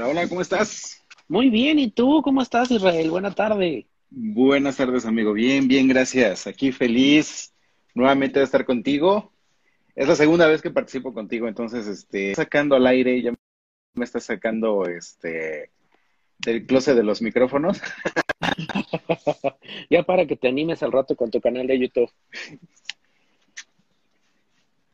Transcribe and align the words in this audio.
Hola, 0.00 0.08
hola, 0.08 0.28
¿cómo 0.30 0.40
estás? 0.40 1.04
Muy 1.28 1.50
bien, 1.50 1.78
¿y 1.78 1.90
tú 1.90 2.22
cómo 2.22 2.40
estás, 2.40 2.70
Israel? 2.70 3.10
Buena 3.10 3.32
tarde. 3.32 3.86
Buenas 4.08 4.78
tardes, 4.78 5.04
amigo. 5.04 5.34
Bien, 5.34 5.68
bien, 5.68 5.88
gracias. 5.88 6.46
Aquí 6.46 6.72
feliz 6.72 7.52
nuevamente 7.94 8.38
de 8.38 8.46
estar 8.46 8.64
contigo. 8.64 9.30
Es 9.94 10.08
la 10.08 10.16
segunda 10.16 10.46
vez 10.46 10.62
que 10.62 10.70
participo 10.70 11.12
contigo, 11.12 11.48
entonces, 11.48 11.86
este, 11.86 12.34
sacando 12.34 12.76
al 12.76 12.86
aire, 12.86 13.20
ya 13.20 13.34
me 13.92 14.04
está 14.06 14.20
sacando, 14.20 14.86
este, 14.86 15.70
del 16.38 16.64
closet 16.64 16.96
de 16.96 17.02
los 17.02 17.20
micrófonos. 17.20 17.82
ya 19.90 20.02
para 20.02 20.24
que 20.24 20.36
te 20.36 20.48
animes 20.48 20.82
al 20.82 20.92
rato 20.92 21.14
con 21.14 21.30
tu 21.30 21.42
canal 21.42 21.66
de 21.66 21.78
YouTube. 21.78 22.10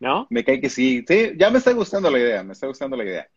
¿No? 0.00 0.26
Me 0.30 0.42
cae 0.42 0.60
que 0.60 0.68
sí. 0.68 1.04
Sí, 1.06 1.30
ya 1.36 1.48
me 1.50 1.58
está 1.58 1.70
gustando 1.74 2.10
la 2.10 2.18
idea, 2.18 2.42
me 2.42 2.54
está 2.54 2.66
gustando 2.66 2.96
la 2.96 3.04
idea. 3.04 3.28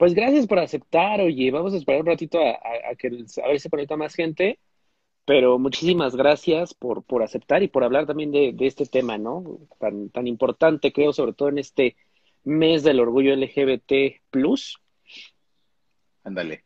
Pues 0.00 0.14
gracias 0.14 0.46
por 0.46 0.58
aceptar, 0.58 1.20
oye, 1.20 1.50
vamos 1.50 1.74
a 1.74 1.76
esperar 1.76 2.00
un 2.00 2.06
ratito 2.06 2.40
a, 2.40 2.94
que 2.96 3.08
a 3.08 3.48
ver 3.48 3.58
si 3.58 3.58
se 3.58 3.68
conecta 3.68 3.98
más 3.98 4.14
gente, 4.14 4.58
pero 5.26 5.58
muchísimas 5.58 6.16
gracias 6.16 6.72
por, 6.72 7.04
por 7.04 7.22
aceptar 7.22 7.62
y 7.62 7.68
por 7.68 7.84
hablar 7.84 8.06
también 8.06 8.32
de, 8.32 8.56
este 8.60 8.86
tema, 8.86 9.18
¿no? 9.18 9.58
Tan, 9.78 10.08
tan 10.08 10.26
importante, 10.26 10.90
creo, 10.90 11.12
sobre 11.12 11.34
todo 11.34 11.50
en 11.50 11.58
este 11.58 11.98
mes 12.44 12.82
del 12.82 12.98
orgullo 12.98 13.34
LGBT. 13.34 14.22
Ándale. 16.24 16.64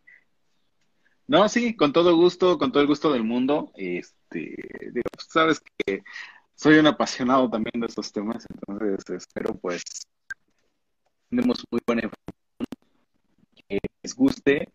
No, 1.26 1.48
sí, 1.48 1.74
con 1.74 1.92
todo 1.92 2.14
gusto, 2.14 2.56
con 2.56 2.70
todo 2.70 2.82
el 2.82 2.88
gusto 2.88 3.12
del 3.12 3.24
mundo. 3.24 3.72
Este, 3.74 4.54
pues, 4.92 5.26
sabes 5.28 5.60
que 5.60 6.04
soy 6.54 6.76
un 6.76 6.86
apasionado 6.86 7.50
también 7.50 7.80
de 7.80 7.88
estos 7.88 8.12
temas, 8.12 8.46
entonces 8.48 9.26
espero 9.26 9.56
pues 9.56 9.82
tenemos 11.28 11.64
muy 11.68 11.80
buena 11.84 12.02
les 14.02 14.14
guste, 14.14 14.68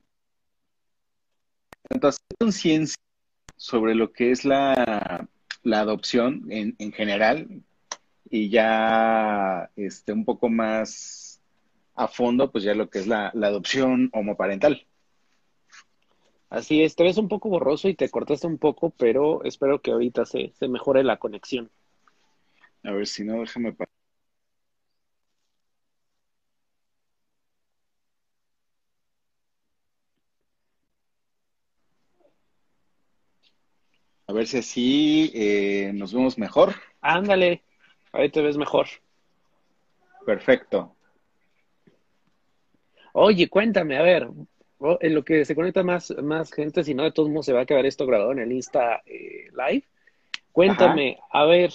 tanto 1.88 2.08
hacer 2.08 2.26
conciencia 2.40 2.98
sobre 3.56 3.96
lo 3.96 4.12
que 4.12 4.32
es 4.32 4.46
la, 4.46 5.28
adopción 5.72 6.46
en, 6.50 6.92
general 6.94 7.62
y 8.30 8.50
ya 8.50 9.70
este, 9.76 10.14
un 10.14 10.26
poco 10.26 10.50
más 10.50 11.42
a 11.96 12.08
fondo, 12.08 12.52
pues 12.52 12.64
ya 12.64 12.74
lo 12.74 12.90
que 12.90 13.00
es 13.00 13.08
la, 13.08 13.28
adopción 13.28 14.10
homoparental. 14.14 14.86
Así 16.50 16.82
es, 16.82 16.96
te 16.96 17.04
ves 17.04 17.18
un 17.18 17.28
poco 17.28 17.50
borroso 17.50 17.90
y 17.90 17.96
te 17.96 18.10
cortaste 18.10 18.48
un 18.48 18.58
poco, 18.58 18.90
pero 18.92 19.44
espero 19.44 19.82
que 19.82 19.92
ahorita 19.92 20.26
se, 20.26 20.54
se 20.58 20.68
mejore 20.68 21.04
la 21.04 21.18
conexión. 21.18 21.70
A 22.84 22.92
ver 22.92 23.06
si 23.06 23.24
no, 23.24 23.42
déjame 23.42 23.74
pasar. 23.74 23.99
Ver 34.40 34.48
si 34.48 34.58
así 34.58 35.32
eh, 35.36 35.92
nos 35.94 36.14
vemos 36.14 36.38
mejor. 36.38 36.74
Ándale, 37.02 37.62
ahí 38.12 38.30
te 38.30 38.42
ves 38.42 38.58
mejor. 38.58 38.88
Perfecto. 40.26 40.96
Oye, 43.14 43.50
cuéntame, 43.50 43.98
a 43.98 44.02
ver, 44.02 44.30
en 45.02 45.16
lo 45.16 45.26
que 45.26 45.44
se 45.44 45.56
conecta 45.56 45.84
más, 45.84 46.16
más 46.22 46.52
gente, 46.54 46.84
si 46.84 46.94
no, 46.94 47.04
de 47.04 47.12
todos 47.12 47.30
modos 47.30 47.46
se 47.46 47.54
va 47.54 47.62
a 47.62 47.66
quedar 47.66 47.86
esto 47.86 48.06
grabado 48.06 48.32
en 48.32 48.40
el 48.40 48.52
Insta 48.52 49.02
eh, 49.06 49.50
Live. 49.52 49.84
Cuéntame, 50.52 51.20
a 51.32 51.46
ver, 51.46 51.74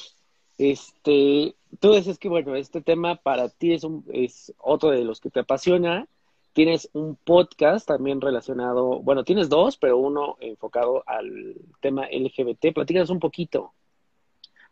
este, 0.56 1.54
tú 1.80 1.94
dices 1.94 2.18
que, 2.18 2.28
bueno, 2.28 2.56
este 2.56 2.80
tema 2.80 3.16
para 3.16 3.48
ti 3.48 3.74
es, 3.74 3.84
un, 3.84 4.04
es 4.12 4.54
otro 4.58 4.90
de 4.90 5.04
los 5.04 5.20
que 5.20 5.30
te 5.30 5.40
apasiona 5.40 6.06
Tienes 6.54 6.88
un 6.92 7.16
podcast 7.16 7.86
también 7.86 8.20
relacionado, 8.20 9.00
bueno, 9.00 9.24
tienes 9.24 9.48
dos, 9.48 9.76
pero 9.76 9.98
uno 9.98 10.36
enfocado 10.40 11.02
al 11.06 11.56
tema 11.80 12.06
LGBT. 12.10 12.72
Platícanos 12.72 13.10
un 13.10 13.18
poquito. 13.18 13.72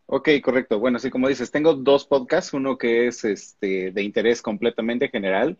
Ok, 0.06 0.28
correcto. 0.43 0.78
Bueno, 0.78 0.98
sí, 0.98 1.10
como 1.10 1.28
dices, 1.28 1.50
tengo 1.50 1.75
dos 1.75 2.06
podcasts, 2.06 2.54
uno 2.54 2.78
que 2.78 3.09
es 3.09 3.25
este, 3.25 3.91
de 3.91 4.03
interés 4.03 4.43
completamente 4.43 5.09
general 5.09 5.59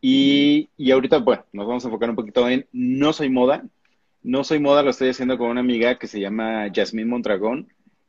y, 0.00 0.68
y 0.76 0.90
ahorita, 0.90 1.18
bueno, 1.18 1.44
nos 1.52 1.66
vamos 1.66 1.84
a 1.84 1.88
enfocar 1.88 2.10
un 2.10 2.16
poquito 2.16 2.48
en 2.48 2.66
No 2.72 3.12
Soy 3.12 3.28
Moda. 3.30 3.64
No 4.22 4.44
Soy 4.44 4.58
Moda 4.58 4.82
lo 4.82 4.90
estoy 4.90 5.10
haciendo 5.10 5.38
con 5.38 5.48
una 5.50 5.60
amiga 5.60 5.98
que 5.98 6.06
se 6.06 6.20
llama 6.20 6.68
Jasmine 6.74 7.08
Mondragón 7.08 7.68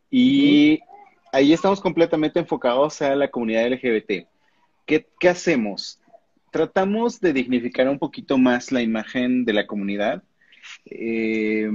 y 0.09 0.80
ahí 1.31 1.54
estamos 1.54 1.81
completamente 1.81 2.40
enfocados 2.40 3.02
a 3.02 3.16
la 3.16 3.30
comunidad 3.30 3.68
LGBT. 3.72 4.28
¿Qué, 4.86 5.08
qué 5.19 5.30
hacemos? 5.30 6.00
Tratamos 6.52 7.19
de 7.19 7.34
dignificar 7.34 7.88
un 7.90 8.00
poquito 8.00 8.38
más 8.38 8.72
la 8.72 8.81
imagen 8.81 9.46
de 9.46 9.53
la 9.53 9.68
comunidad. 9.68 10.24
Eh, 10.85 11.69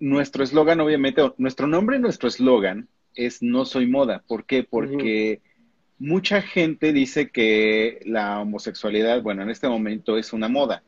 nuestro 0.00 0.44
eslogan, 0.44 0.80
obviamente, 0.80 1.22
nuestro 1.38 1.66
nombre 1.66 1.96
y 1.96 2.00
nuestro 2.00 2.28
eslogan 2.28 2.88
es 3.14 3.42
No 3.42 3.64
soy 3.64 3.86
moda. 3.86 4.22
¿Por 4.26 4.44
qué? 4.44 4.62
Porque 4.62 5.40
mucha 5.98 6.42
gente 6.42 6.92
dice 6.92 7.30
que 7.30 8.00
la 8.04 8.40
homosexualidad, 8.40 9.22
bueno, 9.22 9.42
en 9.42 9.50
este 9.50 9.68
momento 9.68 10.16
es 10.16 10.32
una 10.32 10.48
moda. 10.48 10.82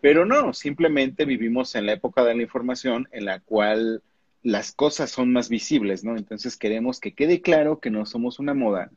Pero 0.00 0.24
no, 0.24 0.54
simplemente 0.54 1.24
vivimos 1.24 1.74
en 1.74 1.86
la 1.86 1.92
época 1.92 2.24
de 2.24 2.34
la 2.34 2.42
información 2.42 3.08
en 3.12 3.24
la 3.24 3.40
cual 3.40 4.02
las 4.42 4.72
cosas 4.72 5.10
son 5.10 5.32
más 5.32 5.48
visibles, 5.48 6.04
¿no? 6.04 6.16
Entonces 6.16 6.56
queremos 6.56 7.00
que 7.00 7.12
quede 7.12 7.42
claro 7.42 7.80
que 7.80 7.90
no 7.90 8.06
somos 8.06 8.38
una 8.38 8.54
moda, 8.54 8.90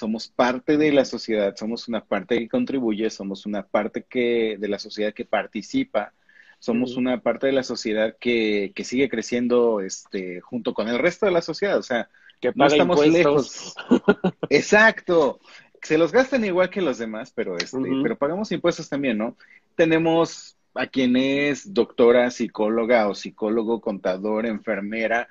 somos 0.00 0.28
parte 0.28 0.78
de 0.78 0.92
la 0.92 1.04
sociedad, 1.04 1.54
somos 1.56 1.86
una 1.86 2.02
parte 2.02 2.38
que 2.38 2.48
contribuye, 2.48 3.10
somos 3.10 3.44
una 3.44 3.66
parte 3.66 4.06
que, 4.08 4.56
de 4.58 4.66
la 4.66 4.78
sociedad 4.78 5.12
que 5.12 5.26
participa, 5.26 6.14
somos 6.58 6.96
una 6.96 7.20
parte 7.20 7.48
de 7.48 7.52
la 7.52 7.62
sociedad 7.62 8.16
que, 8.18 8.72
que, 8.74 8.84
sigue 8.84 9.10
creciendo 9.10 9.82
este, 9.82 10.40
junto 10.40 10.72
con 10.72 10.88
el 10.88 10.98
resto 10.98 11.26
de 11.26 11.32
la 11.32 11.42
sociedad. 11.42 11.76
O 11.76 11.82
sea, 11.82 12.08
que 12.40 12.50
no 12.54 12.66
estamos 12.66 13.06
lejos. 13.06 13.74
Exacto. 14.48 15.38
Se 15.82 15.98
los 15.98 16.12
gastan 16.12 16.46
igual 16.46 16.70
que 16.70 16.80
los 16.80 16.96
demás, 16.96 17.30
pero 17.34 17.58
este, 17.58 17.78
pero 18.02 18.16
pagamos 18.16 18.50
impuestos 18.52 18.88
también, 18.88 19.18
¿no? 19.18 19.36
Tenemos 19.74 20.56
a 20.74 20.86
quien 20.86 21.16
es 21.16 21.74
doctora, 21.74 22.30
psicóloga 22.30 23.06
o 23.08 23.14
psicólogo, 23.14 23.82
contador, 23.82 24.46
enfermera, 24.46 25.28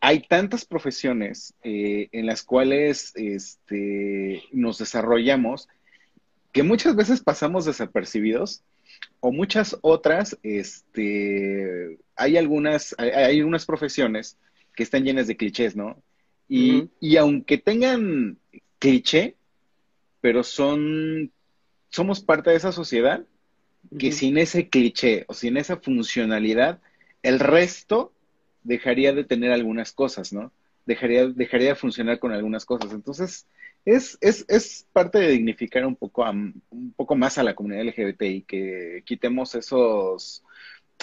hay 0.00 0.20
tantas 0.20 0.64
profesiones 0.64 1.54
eh, 1.62 2.08
en 2.12 2.26
las 2.26 2.42
cuales 2.42 3.12
este, 3.16 4.42
nos 4.50 4.78
desarrollamos 4.78 5.68
que 6.52 6.62
muchas 6.62 6.96
veces 6.96 7.20
pasamos 7.20 7.66
desapercibidos 7.66 8.62
o 9.20 9.30
muchas 9.30 9.76
otras, 9.82 10.38
este, 10.42 11.98
hay 12.16 12.36
algunas, 12.36 12.94
hay, 12.98 13.38
algunas 13.38 13.66
profesiones 13.66 14.36
que 14.74 14.82
están 14.82 15.04
llenas 15.04 15.26
de 15.26 15.36
clichés, 15.36 15.76
¿no? 15.76 16.02
Y, 16.48 16.88
y 16.98 17.16
aunque 17.16 17.58
tengan 17.58 18.38
cliché, 18.78 19.36
pero 20.20 20.42
son, 20.42 21.30
somos 21.90 22.20
parte 22.20 22.50
de 22.50 22.56
esa 22.56 22.72
sociedad 22.72 23.24
que 23.98 24.10
sin 24.10 24.36
ese 24.38 24.68
cliché 24.68 25.24
o 25.28 25.34
sin 25.34 25.56
esa 25.56 25.76
funcionalidad, 25.76 26.80
el 27.22 27.38
resto 27.38 28.12
dejaría 28.62 29.12
de 29.12 29.24
tener 29.24 29.52
algunas 29.52 29.92
cosas, 29.92 30.32
¿no? 30.32 30.52
Dejaría, 30.86 31.26
dejaría 31.26 31.70
de 31.70 31.74
funcionar 31.74 32.18
con 32.18 32.32
algunas 32.32 32.64
cosas. 32.64 32.92
Entonces, 32.92 33.46
es, 33.84 34.18
es, 34.20 34.44
es 34.48 34.86
parte 34.92 35.18
de 35.18 35.28
dignificar 35.28 35.86
un 35.86 35.96
poco, 35.96 36.24
un 36.28 36.92
poco 36.96 37.16
más 37.16 37.38
a 37.38 37.42
la 37.42 37.54
comunidad 37.54 37.84
LGBT 37.84 38.22
y 38.22 38.42
que 38.42 39.02
quitemos 39.04 39.54
esos, 39.54 40.42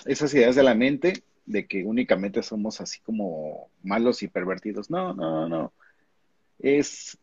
esas 0.06 0.34
ideas 0.34 0.56
de 0.56 0.64
la 0.64 0.76
mente 0.76 1.24
de 1.46 1.66
que 1.66 1.84
únicamente 1.84 2.44
somos 2.44 2.82
así 2.82 3.00
como 3.02 3.70
malos 3.84 4.22
y 4.24 4.28
pervertidos. 4.28 4.90
No, 4.90 5.14
no, 5.14 5.48
no. 5.48 5.74
Es 6.60 7.18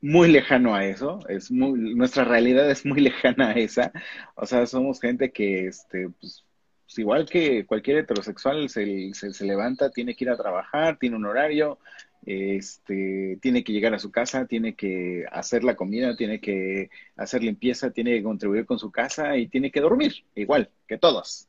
muy 0.00 0.30
lejano 0.30 0.74
a 0.74 0.86
eso, 0.86 1.20
es 1.28 1.50
muy, 1.50 1.94
nuestra 1.94 2.24
realidad 2.24 2.70
es 2.70 2.84
muy 2.86 3.00
lejana 3.00 3.50
a 3.50 3.52
esa. 3.52 3.92
O 4.34 4.46
sea, 4.46 4.66
somos 4.66 5.00
gente 5.00 5.30
que, 5.30 5.66
este, 5.66 6.08
pues, 6.20 6.44
pues, 6.90 6.98
igual 6.98 7.24
que 7.24 7.64
cualquier 7.66 7.98
heterosexual 7.98 8.68
se, 8.68 9.14
se, 9.14 9.44
levanta, 9.44 9.90
tiene 9.90 10.16
que 10.16 10.24
ir 10.24 10.30
a 10.30 10.36
trabajar, 10.36 10.98
tiene 10.98 11.14
un 11.14 11.24
horario, 11.24 11.78
este, 12.26 13.38
tiene 13.40 13.62
que 13.62 13.72
llegar 13.72 13.94
a 13.94 14.00
su 14.00 14.10
casa, 14.10 14.46
tiene 14.46 14.74
que 14.74 15.24
hacer 15.30 15.62
la 15.62 15.76
comida, 15.76 16.16
tiene 16.16 16.40
que 16.40 16.90
hacer 17.16 17.44
limpieza, 17.44 17.92
tiene 17.92 18.16
que 18.16 18.24
contribuir 18.24 18.66
con 18.66 18.80
su 18.80 18.90
casa 18.90 19.36
y 19.36 19.46
tiene 19.46 19.70
que 19.70 19.80
dormir, 19.80 20.24
igual 20.34 20.68
que 20.88 20.98
todos. 20.98 21.46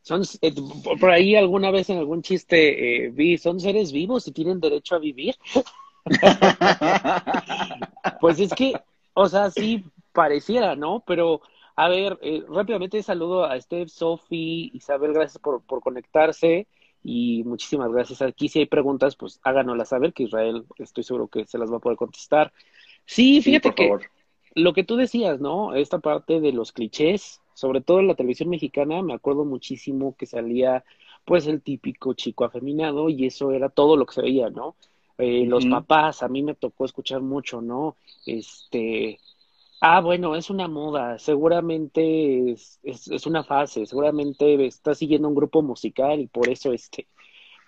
Son, 0.00 0.22
eh, 0.40 0.54
por 0.98 1.10
ahí 1.10 1.36
alguna 1.36 1.70
vez 1.70 1.90
en 1.90 1.98
algún 1.98 2.22
chiste 2.22 3.04
eh, 3.04 3.10
vi, 3.10 3.36
son 3.36 3.60
seres 3.60 3.92
vivos 3.92 4.26
y 4.26 4.32
tienen 4.32 4.58
derecho 4.58 4.94
a 4.94 5.00
vivir. 5.00 5.34
pues 8.22 8.40
es 8.40 8.54
que, 8.54 8.72
o 9.12 9.28
sea, 9.28 9.50
sí 9.50 9.84
pareciera, 10.14 10.76
¿no? 10.76 11.04
Pero 11.06 11.42
a 11.80 11.88
ver, 11.88 12.18
eh, 12.20 12.44
rápidamente 12.46 13.02
saludo 13.02 13.46
a 13.46 13.58
Steph, 13.58 13.88
Sofi, 13.88 14.70
Isabel, 14.74 15.14
gracias 15.14 15.38
por, 15.38 15.62
por 15.62 15.80
conectarse 15.80 16.66
y 17.02 17.42
muchísimas 17.44 17.90
gracias. 17.90 18.20
Aquí 18.20 18.50
si 18.50 18.58
hay 18.58 18.66
preguntas, 18.66 19.16
pues 19.16 19.40
háganoslas 19.44 19.88
saber, 19.88 20.12
que 20.12 20.24
Israel 20.24 20.66
estoy 20.76 21.04
seguro 21.04 21.28
que 21.28 21.46
se 21.46 21.56
las 21.56 21.72
va 21.72 21.78
a 21.78 21.80
poder 21.80 21.96
contestar. 21.96 22.52
Sí, 23.06 23.40
fíjate 23.40 23.74
que 23.74 23.96
lo 24.54 24.74
que 24.74 24.84
tú 24.84 24.96
decías, 24.96 25.40
¿no? 25.40 25.74
Esta 25.74 26.00
parte 26.00 26.40
de 26.40 26.52
los 26.52 26.72
clichés, 26.72 27.40
sobre 27.54 27.80
todo 27.80 28.00
en 28.00 28.08
la 28.08 28.14
televisión 28.14 28.50
mexicana, 28.50 29.00
me 29.00 29.14
acuerdo 29.14 29.46
muchísimo 29.46 30.14
que 30.18 30.26
salía 30.26 30.84
pues 31.24 31.46
el 31.46 31.62
típico 31.62 32.12
chico 32.12 32.44
afeminado 32.44 33.08
y 33.08 33.24
eso 33.24 33.52
era 33.52 33.70
todo 33.70 33.96
lo 33.96 34.04
que 34.04 34.16
se 34.16 34.22
veía, 34.22 34.50
¿no? 34.50 34.76
Eh, 35.16 35.46
los 35.46 35.64
papás, 35.64 36.22
a 36.22 36.28
mí 36.28 36.42
me 36.42 36.54
tocó 36.54 36.84
escuchar 36.84 37.22
mucho, 37.22 37.62
¿no? 37.62 37.96
Este, 38.26 39.18
ah, 39.80 40.00
bueno, 40.00 40.36
es 40.36 40.50
una 40.50 40.68
moda, 40.68 41.18
seguramente 41.18 42.52
es, 42.52 42.78
es, 42.82 43.26
una 43.26 43.44
fase, 43.44 43.86
seguramente 43.86 44.66
estás 44.66 44.98
siguiendo 44.98 45.28
un 45.28 45.34
grupo 45.34 45.62
musical 45.62 46.20
y 46.20 46.26
por 46.26 46.48
eso 46.48 46.72
este, 46.72 47.08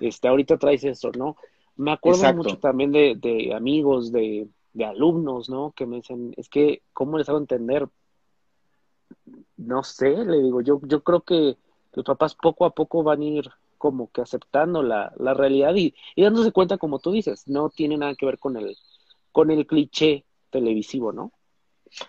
este, 0.00 0.28
ahorita 0.28 0.58
traes 0.58 0.84
eso, 0.84 1.10
¿no? 1.16 1.36
Me 1.76 1.92
acuerdo 1.92 2.32
mucho 2.34 2.58
también 2.58 2.92
de, 2.92 3.16
de 3.16 3.54
amigos, 3.54 4.12
de, 4.12 4.48
de 4.74 4.84
alumnos, 4.84 5.48
¿no? 5.48 5.72
Que 5.72 5.86
me 5.86 5.96
dicen, 5.96 6.34
es 6.36 6.48
que, 6.48 6.82
¿cómo 6.92 7.18
les 7.18 7.28
hago 7.28 7.38
entender? 7.38 7.88
No 9.56 9.82
sé, 9.82 10.10
le 10.24 10.42
digo, 10.42 10.60
yo, 10.60 10.80
yo 10.84 11.02
creo 11.02 11.22
que 11.22 11.56
los 11.92 12.04
papás 12.04 12.34
poco 12.34 12.64
a 12.64 12.70
poco 12.70 13.02
van 13.02 13.22
a 13.22 13.24
ir 13.24 13.50
como 13.78 14.10
que 14.10 14.20
aceptando 14.20 14.82
la, 14.82 15.12
la 15.18 15.34
realidad 15.34 15.74
y, 15.74 15.94
y, 16.14 16.22
dándose 16.22 16.52
cuenta, 16.52 16.78
como 16.78 16.98
tú 16.98 17.10
dices, 17.10 17.48
no 17.48 17.68
tiene 17.70 17.96
nada 17.96 18.14
que 18.14 18.26
ver 18.26 18.38
con 18.38 18.56
el, 18.56 18.76
con 19.32 19.50
el 19.50 19.66
cliché 19.66 20.24
televisivo, 20.50 21.12
¿no? 21.12 21.32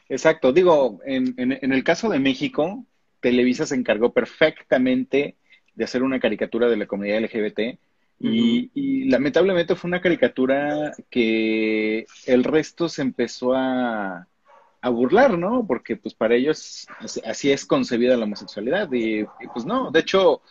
Exacto, 0.10 0.54
digo, 0.54 1.00
en, 1.06 1.34
en, 1.38 1.74
el 1.74 1.84
caso 1.84 2.10
de 2.10 2.20
México, 2.20 2.86
Televisa 3.20 3.66
se 3.66 3.76
encargó 3.76 4.14
perfectamente 4.14 5.36
de 5.76 5.84
hacer 5.84 6.04
una 6.04 6.20
caricatura 6.20 6.70
de 6.70 6.78
la 6.78 6.88
comunidad 6.88 7.22
LGBT 7.24 7.80
y, 8.20 8.72
y, 8.74 9.10
lamentablemente 9.10 9.76
fue 9.76 9.90
una 9.90 10.02
caricatura 10.02 10.94
que 11.10 12.06
el 12.26 12.44
resto 12.44 12.88
se 12.88 13.02
empezó 13.02 13.54
a, 13.54 14.28
a 14.84 14.90
burlar, 14.90 15.38
¿no? 15.38 15.66
Porque 15.66 15.96
pues 15.96 16.14
para 16.14 16.36
ellos 16.36 16.88
así 17.26 17.52
es 17.52 17.66
concebida 17.66 18.18
la 18.18 18.26
homosexualidad 18.26 18.92
y, 18.92 19.26
pues 19.54 19.66
no, 19.66 19.92
de 19.92 20.02
hecho 20.02 20.42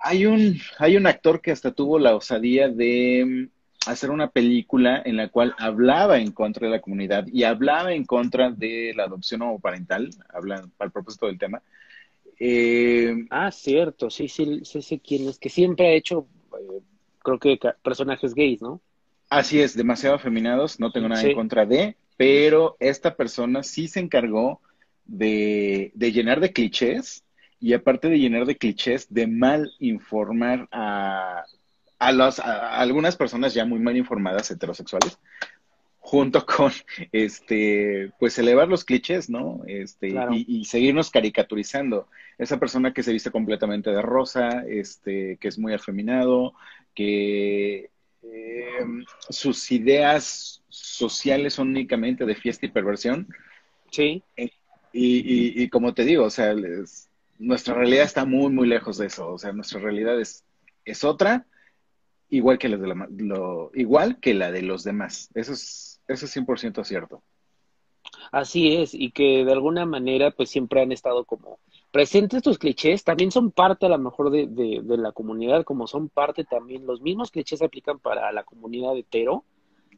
hay 0.00 0.26
un 0.26 0.58
hay 0.78 0.96
un 0.96 1.06
actor 1.06 1.40
que 1.40 1.50
hasta 1.50 1.72
tuvo 1.72 1.98
la 1.98 2.14
osadía 2.14 2.68
de 2.68 3.48
hacer 3.86 4.10
una 4.10 4.30
película 4.30 5.02
en 5.04 5.16
la 5.16 5.28
cual 5.28 5.54
hablaba 5.58 6.18
en 6.18 6.32
contra 6.32 6.66
de 6.66 6.74
la 6.74 6.80
comunidad 6.80 7.26
y 7.28 7.44
hablaba 7.44 7.92
en 7.92 8.04
contra 8.04 8.50
de 8.50 8.92
la 8.96 9.04
adopción 9.04 9.42
homoparental, 9.42 10.10
hablan 10.32 10.72
al 10.78 10.90
propósito 10.90 11.26
del 11.26 11.38
tema. 11.38 11.62
Eh, 12.38 13.26
ah, 13.30 13.50
cierto, 13.50 14.10
sí, 14.10 14.28
sí, 14.28 14.60
sí, 14.64 14.82
sí, 14.82 14.98
quién 14.98 15.28
es, 15.28 15.38
que 15.38 15.48
siempre 15.48 15.86
ha 15.86 15.92
hecho, 15.92 16.26
eh, 16.52 16.82
creo 17.20 17.38
que 17.38 17.58
personajes 17.82 18.34
gays, 18.34 18.60
¿no? 18.60 18.80
Así 19.28 19.60
es, 19.60 19.76
demasiado 19.76 20.14
afeminados, 20.14 20.78
no 20.78 20.92
tengo 20.92 21.08
nada 21.08 21.22
en 21.22 21.34
contra 21.34 21.66
de, 21.66 21.96
pero 22.16 22.76
esta 22.78 23.16
persona 23.16 23.62
sí 23.62 23.88
se 23.88 24.00
encargó 24.00 24.60
de, 25.04 25.92
llenar 25.96 26.40
de 26.40 26.52
clichés 26.52 27.24
y 27.58 27.72
aparte 27.72 28.08
de 28.08 28.18
llenar 28.18 28.46
de 28.46 28.56
clichés, 28.56 29.12
de 29.12 29.26
mal 29.26 29.72
informar 29.78 30.68
a, 30.70 31.44
a, 31.98 32.10
a, 32.10 32.80
algunas 32.80 33.16
personas 33.16 33.54
ya 33.54 33.64
muy 33.64 33.78
mal 33.78 33.96
informadas 33.96 34.50
heterosexuales, 34.50 35.18
junto 36.06 36.46
con, 36.46 36.70
este, 37.10 38.12
pues 38.20 38.38
elevar 38.38 38.68
los 38.68 38.84
clichés, 38.84 39.28
¿no? 39.28 39.62
Este, 39.66 40.14
y, 40.32 40.64
seguirnos 40.64 41.10
caricaturizando. 41.10 42.08
Esa 42.38 42.60
persona 42.60 42.92
que 42.92 43.02
se 43.02 43.12
viste 43.12 43.32
completamente 43.32 43.90
de 43.90 44.02
rosa, 44.02 44.64
este, 44.68 45.36
que 45.40 45.48
es 45.48 45.58
muy 45.58 45.74
afeminado, 45.74 46.54
que 46.94 47.90
eh, 48.22 48.84
sus 49.28 49.72
ideas 49.72 50.62
sociales 50.68 51.54
son 51.54 51.70
únicamente 51.70 52.24
de 52.24 52.36
fiesta 52.36 52.66
y 52.66 52.70
perversión. 52.70 53.26
Sí. 53.90 54.22
Y, 54.92 55.68
como 55.70 55.92
te 55.92 56.04
digo, 56.04 56.24
o 56.24 56.30
sea, 56.30 56.54
nuestra 57.38 57.74
realidad 57.74 58.04
está 58.04 58.24
muy, 58.24 58.52
muy 58.52 58.68
lejos 58.68 58.96
de 58.98 59.06
eso. 59.06 59.32
O 59.32 59.38
sea, 59.38 59.52
nuestra 59.52 59.80
realidad 59.80 60.20
es, 60.20 60.44
es 60.84 61.02
otra, 61.02 61.46
igual 62.30 62.58
que, 62.58 62.68
la 62.68 62.76
de 62.76 62.86
la, 62.86 63.08
lo, 63.16 63.70
igual 63.74 64.18
que 64.20 64.34
la 64.34 64.50
de 64.50 64.62
los 64.62 64.84
demás. 64.84 65.30
Eso 65.34 65.52
es, 65.52 66.00
eso 66.08 66.26
es 66.26 66.36
100% 66.36 66.84
cierto. 66.84 67.22
Así 68.30 68.76
es, 68.76 68.94
y 68.94 69.10
que 69.10 69.44
de 69.44 69.52
alguna 69.52 69.84
manera 69.84 70.30
pues 70.30 70.50
siempre 70.50 70.80
han 70.80 70.92
estado 70.92 71.24
como 71.24 71.58
presentes 71.90 72.38
estos 72.38 72.58
clichés, 72.58 73.04
también 73.04 73.30
son 73.30 73.50
parte 73.50 73.86
a 73.86 73.88
lo 73.88 73.98
mejor 73.98 74.30
de, 74.30 74.46
de, 74.46 74.80
de, 74.82 74.96
la 74.96 75.12
comunidad, 75.12 75.64
como 75.64 75.86
son 75.86 76.08
parte 76.08 76.44
también, 76.44 76.86
los 76.86 77.00
mismos 77.00 77.30
clichés 77.30 77.58
se 77.58 77.64
aplican 77.64 77.98
para 77.98 78.30
la 78.32 78.44
comunidad 78.44 78.96
hetero, 78.96 79.44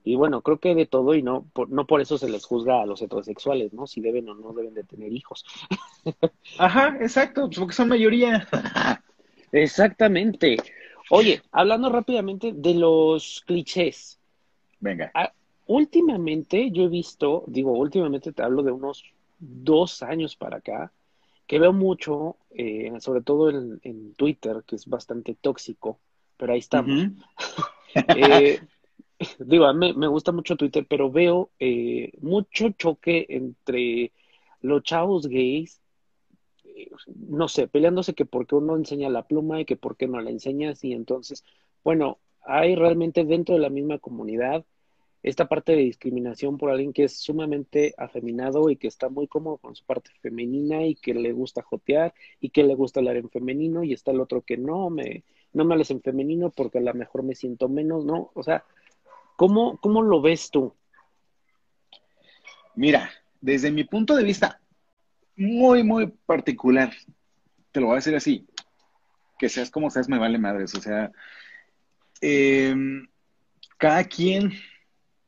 y 0.05 0.17
bueno, 0.17 0.41
creo 0.41 0.59
que 0.59 0.75
de 0.75 0.87
todo 0.87 1.15
y 1.15 1.23
no 1.23 1.45
por, 1.53 1.69
no 1.69 1.87
por 1.87 2.01
eso 2.01 2.17
se 2.17 2.31
les 2.31 2.45
juzga 2.45 2.81
a 2.81 2.87
los 2.87 3.03
heterosexuales, 3.03 3.73
¿no? 3.75 3.87
Si 3.87 4.01
deben 4.01 4.29
o 4.29 4.35
no 4.35 4.53
deben 4.53 4.73
de 4.73 4.85
tener 4.85 5.13
hijos. 5.13 5.45
Ajá, 6.59 6.97
exacto, 7.01 7.51
porque 7.55 7.75
son 7.75 7.89
mayoría. 7.89 8.49
Exactamente. 9.53 10.57
Oye, 11.11 11.43
hablando 11.53 11.89
rápidamente 11.91 12.53
de 12.53 12.75
los 12.75 13.43
clichés. 13.47 14.19
Venga. 14.81 15.11
Ah, 15.15 15.33
últimamente 15.67 16.71
yo 16.71 16.85
he 16.85 16.89
visto, 16.89 17.45
digo, 17.47 17.73
últimamente 17.73 18.33
te 18.33 18.43
hablo 18.43 18.63
de 18.63 18.73
unos 18.73 19.05
dos 19.39 20.03
años 20.03 20.37
para 20.37 20.59
acá, 20.59 20.93
que 21.47 21.59
veo 21.59 21.73
mucho, 21.73 22.37
eh, 22.51 22.93
sobre 23.01 23.23
todo 23.23 23.49
en, 23.51 24.15
Twitter, 24.15 24.63
que 24.67 24.77
es 24.77 24.87
bastante 24.87 25.35
tóxico, 25.35 25.99
pero 26.37 26.53
ahí 26.53 26.59
estamos. 26.59 27.09
eh, 28.17 28.61
digo, 29.39 29.65
a 29.65 29.73
mí 29.73 29.95
me 29.95 30.09
gusta 30.09 30.33
mucho 30.33 30.57
Twitter, 30.57 30.87
pero 30.89 31.11
veo 31.11 31.51
eh, 31.59 32.13
mucho 32.21 32.71
choque 32.71 33.27
entre 33.29 34.13
los 34.61 34.83
chavos 34.83 35.27
gays, 35.27 35.81
eh, 35.81 35.88
no 37.15 37.49
sé, 37.49 37.69
peleándose 37.69 38.15
que 38.15 38.25
por 38.25 38.47
qué 38.47 38.55
uno 38.57 38.77
enseña 38.77 39.09
la 39.09 39.27
pluma 39.27 39.61
y 39.61 39.65
que 39.65 39.77
por 39.77 39.97
qué 39.97 40.07
no 40.07 40.21
la 40.21 40.31
enseñas, 40.31 40.85
y 40.85 40.93
entonces, 40.93 41.45
bueno, 41.85 42.19
hay 42.43 42.75
realmente 42.75 43.25
dentro 43.25 43.55
de 43.55 43.61
la 43.61 43.71
misma 43.71 43.99
comunidad 43.99 44.65
esta 45.23 45.49
parte 45.49 45.73
de 45.73 45.79
discriminación 45.79 46.59
por 46.59 46.71
alguien 46.71 46.93
que 46.93 47.05
es 47.05 47.19
sumamente 47.19 47.93
afeminado 47.99 48.71
y 48.71 48.77
que 48.77 48.87
está 48.87 49.09
muy 49.09 49.27
cómodo 49.27 49.59
con 49.59 49.75
su 49.75 49.85
parte 49.85 50.11
femenina 50.23 50.87
y 50.87 50.95
que 50.95 51.13
le 51.13 51.33
gusta 51.33 51.63
jotear 51.63 52.15
y 52.41 52.51
que 52.51 52.63
le 52.63 52.77
gusta 52.77 53.01
hablar 53.01 53.17
en 53.17 53.29
femenino 53.29 53.83
y 53.83 53.93
está 53.93 54.13
el 54.13 54.21
otro 54.21 54.43
que 54.43 54.57
no 54.57 54.91
me 54.91 55.25
no 55.53 55.65
me 55.65 55.75
hables 55.75 55.91
en 55.91 56.03
femenino 56.03 56.51
porque 56.51 56.79
a 56.79 56.83
lo 56.83 56.95
mejor 56.95 57.25
me 57.25 57.35
siento 57.35 57.69
menos, 57.69 58.05
¿no? 58.05 58.31
O 58.35 58.43
sea, 58.45 58.65
¿Cómo, 59.39 59.79
cómo 59.79 60.03
lo 60.03 60.21
ves 60.21 60.51
tú? 60.51 60.75
Mira, 62.75 63.09
desde 63.41 63.71
mi 63.71 63.85
punto 63.85 64.17
de 64.17 64.25
vista 64.25 64.61
muy, 65.39 65.83
muy 65.83 66.09
particular, 66.27 66.93
te 67.73 67.81
lo 67.81 67.87
voy 67.87 67.95
a 67.95 67.97
decir 67.97 68.15
así, 68.15 68.47
que 69.39 69.49
seas 69.49 69.71
como 69.71 69.91
seas, 69.91 70.09
me 70.09 70.19
vale 70.19 70.39
madres. 70.39 70.75
O 70.75 70.81
sea, 70.81 71.11
em, 72.21 73.07
cada 73.79 74.05
quien 74.05 74.53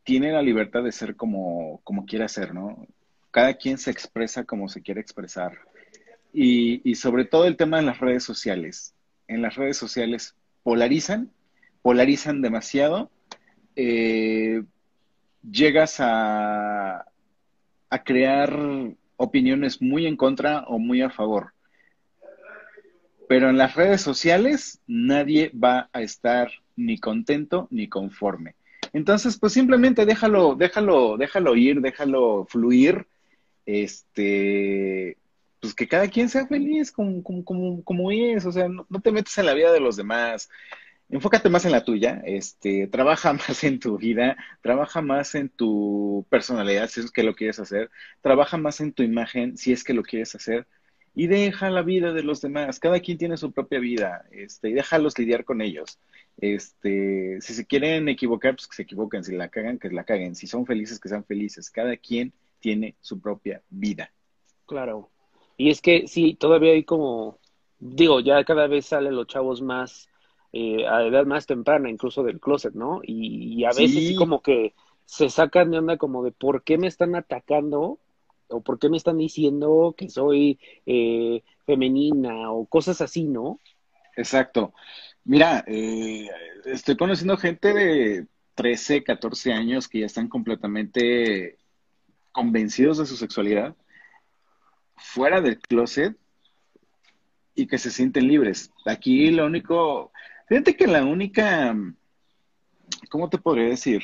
tiene 0.05 0.33
la 0.33 0.43
libertad 0.43 0.83
de 0.83 0.93
ser 0.93 1.17
como, 1.17 1.81
como 1.85 2.05
quiera 2.05 2.29
ser, 2.29 2.53
¿no? 2.53 2.87
Cada 3.31 3.55
quien 3.55 3.79
se 3.79 3.91
expresa 3.91 4.45
como 4.45 4.69
se 4.69 4.83
quiere 4.83 5.01
expresar. 5.01 5.59
Y, 6.33 6.89
y 6.89 6.97
sobre 6.97 7.25
todo 7.25 7.47
el 7.47 7.57
tema 7.57 7.79
de 7.79 7.85
las 7.85 8.01
redes 8.01 8.25
sociales. 8.25 8.95
En 9.29 9.43
las 9.43 9.55
redes 9.55 9.77
sociales 9.77 10.35
polarizan, 10.65 11.31
polarizan 11.83 12.43
demasiado 12.43 13.11
eh, 13.77 14.63
llegas 15.49 16.01
a, 16.01 17.07
a 17.89 18.05
crear 18.05 18.53
opiniones 19.21 19.83
muy 19.83 20.07
en 20.07 20.17
contra 20.17 20.65
o 20.67 20.79
muy 20.79 21.03
a 21.03 21.11
favor. 21.11 21.53
Pero 23.29 23.51
en 23.51 23.59
las 23.59 23.75
redes 23.77 24.01
sociales 24.01 24.81
nadie 24.87 25.53
va 25.53 25.91
a 25.93 26.01
estar 26.01 26.51
ni 26.75 26.99
contento 26.99 27.69
ni 27.71 27.87
conforme. 27.87 28.55
Entonces, 28.95 29.39
pues 29.39 29.53
simplemente 29.53 30.07
déjalo, 30.07 30.57
déjalo, 30.57 31.19
déjalo 31.19 31.55
ir, 31.55 31.81
déjalo 31.83 32.47
fluir. 32.49 33.07
Este, 33.67 35.19
pues 35.61 35.75
que 35.75 35.87
cada 35.87 36.09
quien 36.09 36.31
sea 36.31 36.47
feliz 36.47 36.91
como, 36.91 37.23
como, 37.23 37.85
como, 37.85 38.11
es. 38.11 38.47
O 38.47 38.53
sea, 38.53 38.69
no, 38.69 38.87
no, 38.89 39.01
te 39.01 39.13
metes 39.13 39.37
en 39.37 39.47
la 39.47 39.55
vida 39.55 39.71
de 39.71 39.81
los 39.81 39.97
demás 39.97 40.49
enfócate 41.11 41.49
más 41.49 41.65
en 41.65 41.73
la 41.73 41.85
tuya, 41.85 42.23
este, 42.25 42.87
trabaja 42.87 43.33
más 43.35 43.65
en 43.65 43.81
tu 43.81 43.99
vida, 43.99 44.37
trabaja 44.63 45.03
más 45.03 45.35
en 45.35 45.49
tu 45.49 46.27
personalidad 46.31 46.89
si 46.89 47.01
es 47.01 47.11
que 47.11 47.23
lo 47.23 47.35
quieres 47.35 47.59
hacer, 47.59 47.91
trabaja 48.21 48.57
más 48.57 48.81
en 48.81 48.93
tu 48.93 49.03
imagen 49.03 49.57
si 49.57 49.73
es 49.73 49.85
que 49.85 49.95
lo 49.95 50.03
quieres 50.03 50.35
hacer 50.35 50.67
y 51.15 51.27
deja 51.27 51.71
la 51.71 51.83
vida 51.83 52.13
de 52.13 52.23
los 52.23 52.41
demás. 52.41 52.79
Cada 52.79 53.01
quien 53.01 53.19
tiene 53.19 53.37
su 53.37 53.53
propia 53.53 53.81
vida, 53.81 54.27
este, 54.31 54.71
y 54.71 54.73
déjalos 54.73 55.19
lidiar 55.19 55.45
con 55.45 55.61
ellos. 55.61 55.99
Este, 56.39 57.41
si 57.41 57.55
se 57.55 57.67
quieren 57.67 58.09
equivocar, 58.09 58.55
pues 58.55 58.69
que 58.69 58.77
se 58.77 58.83
equivoquen, 58.83 59.25
si 59.25 59.35
la 59.35 59.49
cagan, 59.49 59.79
que 59.79 59.91
la 59.91 60.05
caguen, 60.05 60.35
si 60.35 60.47
son 60.47 60.67
felices, 60.67 61.01
que 61.01 61.09
sean 61.09 61.25
felices. 61.25 61.71
Cada 61.71 61.97
quien 61.97 62.33
tiene 62.61 62.95
su 63.01 63.21
propia 63.21 63.63
vida. 63.69 64.13
Claro. 64.67 65.11
Y 65.57 65.71
es 65.71 65.83
que 65.83 66.07
sí, 66.07 66.35
todavía 66.35 66.73
hay 66.73 66.85
como, 66.85 67.39
digo, 67.79 68.21
ya 68.21 68.43
cada 68.45 68.67
vez 68.67 68.87
salen 68.87 69.17
los 69.17 69.27
chavos 69.27 69.61
más 69.61 70.10
eh, 70.53 70.87
a 70.87 71.03
edad 71.03 71.27
más 71.27 71.47
temprana, 71.47 71.91
incluso 71.91 72.23
del 72.23 72.41
closet, 72.41 72.75
¿no? 72.75 73.01
Y, 73.05 73.65
a 73.65 73.69
veces 73.69 74.09
sí. 74.09 74.15
como 74.17 74.43
que 74.43 74.75
se 75.05 75.29
sacan 75.29 75.71
de 75.71 75.79
onda 75.79 75.97
como 75.97 76.23
de 76.23 76.33
por 76.33 76.63
qué 76.63 76.79
me 76.79 76.87
están 76.87 77.15
atacando 77.15 77.99
o 78.49 78.61
por 78.61 78.79
qué 78.79 78.89
me 78.89 78.97
están 78.97 79.19
diciendo 79.19 79.95
que 79.97 80.09
soy 80.09 80.59
eh, 80.87 81.43
femenina 81.67 82.51
o 82.51 82.67
cosas 82.67 83.01
así, 83.01 83.25
¿no? 83.25 83.59
Exacto. 84.17 84.73
Mira, 85.25 85.65
eh, 85.67 86.29
estoy 86.65 86.97
conociendo 86.97 87.37
gente 87.37 87.73
de 87.73 88.27
13, 88.55 89.05
14 89.05 89.53
años 89.53 89.89
que 89.89 90.01
ya 90.01 90.07
están 90.07 90.29
completamente 90.29 91.59
convencidos 92.33 92.99
de 92.99 93.07
su 93.07 93.17
sexualidad, 93.17 93.75
fuera 94.97 95.41
del 95.41 95.59
closet 95.59 96.17
y 97.55 97.67
que 97.67 97.79
se 97.79 97.91
sienten 97.91 98.29
libres. 98.29 98.71
Aquí 98.87 99.31
lo 99.31 99.47
único, 99.47 100.13
fíjate 100.51 100.75
que 100.75 100.89
la 100.89 101.05
única, 101.05 101.77
¿cómo 103.09 103.31
te 103.31 103.39
podría 103.39 103.69
decir? 103.69 104.03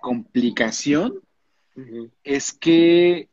Complicación 0.00 1.20
es 2.24 2.54
que 2.54 3.28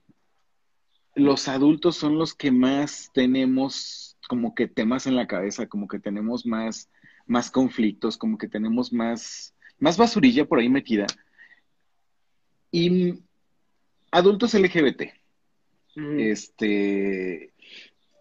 los 1.16 1.48
adultos 1.48 1.96
son 1.96 2.18
los 2.18 2.34
que 2.34 2.52
más 2.52 3.10
tenemos 3.14 4.18
como 4.28 4.54
que 4.54 4.68
temas 4.68 5.08
en 5.08 5.16
la 5.16 5.28
cabeza, 5.28 5.68
como 5.68 5.88
que 5.88 5.98
tenemos 5.98 6.46
más, 6.46 6.90
más 7.26 7.50
conflictos, 7.50 8.18
como 8.18 8.38
que 8.38 8.50
tenemos 8.50 8.92
más, 8.92 9.56
más 9.80 9.96
basurilla 9.96 10.44
por 10.44 10.60
ahí 10.60 10.68
metida. 10.68 11.08
Y 12.70 13.14
adultos 14.12 14.54
LGBT, 14.54 15.04
este, 16.18 17.54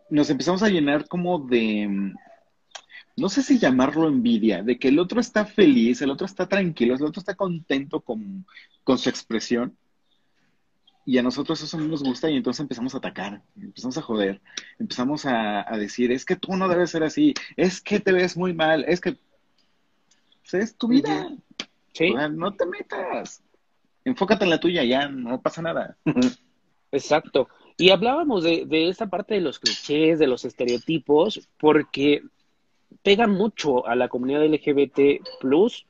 nos 0.08 0.30
empezamos 0.30 0.62
a 0.62 0.68
llenar 0.68 1.08
como 1.08 1.40
de, 1.40 2.14
no 3.16 3.28
sé 3.28 3.42
si 3.42 3.58
llamarlo 3.58 4.08
envidia, 4.08 4.62
de 4.62 4.78
que 4.78 4.88
el 4.88 4.98
otro 4.98 5.20
está 5.20 5.44
feliz, 5.44 6.00
el 6.02 6.10
otro 6.10 6.26
está 6.26 6.48
tranquilo, 6.48 6.94
el 6.94 7.02
otro 7.02 7.20
está 7.20 7.34
contento 7.34 8.00
con, 8.00 8.46
con 8.84 8.98
su 8.98 9.08
expresión 9.08 9.76
y 11.04 11.18
a 11.18 11.22
nosotros 11.22 11.60
eso 11.62 11.78
no 11.78 11.86
nos 11.86 12.02
gusta 12.02 12.30
y 12.30 12.36
entonces 12.36 12.60
empezamos 12.60 12.94
a 12.94 12.98
atacar, 12.98 13.42
empezamos 13.56 13.98
a 13.98 14.02
joder, 14.02 14.40
empezamos 14.78 15.26
a, 15.26 15.64
decir, 15.76 16.12
es 16.12 16.24
que 16.24 16.36
tú 16.36 16.56
no 16.56 16.68
debes 16.68 16.90
ser 16.90 17.02
así, 17.02 17.34
es 17.56 17.80
que 17.80 18.00
te 18.00 18.12
ves 18.12 18.36
muy 18.36 18.54
mal, 18.54 18.84
es 18.86 19.00
que 19.00 19.16
pues, 20.42 20.54
es 20.54 20.76
tu 20.76 20.88
vida. 20.88 21.30
¿Sí? 21.94 22.10
no 22.30 22.54
te 22.54 22.64
metas. 22.64 23.42
Enfócate 24.04 24.44
en 24.44 24.50
la 24.50 24.60
tuya, 24.60 24.82
ya 24.82 25.08
no 25.08 25.42
pasa 25.42 25.60
nada. 25.60 25.98
Exacto. 26.90 27.48
Y 27.76 27.90
hablábamos 27.90 28.44
de, 28.44 28.64
de 28.66 28.88
esa 28.88 29.08
parte 29.08 29.34
de 29.34 29.42
los 29.42 29.58
clichés, 29.58 30.18
de 30.18 30.26
los 30.26 30.44
estereotipos, 30.44 31.48
porque 31.58 32.22
pega 33.02 33.26
mucho 33.26 33.86
a 33.86 33.94
la 33.94 34.08
comunidad 34.08 34.44
LGBT 34.44 35.26
plus 35.40 35.86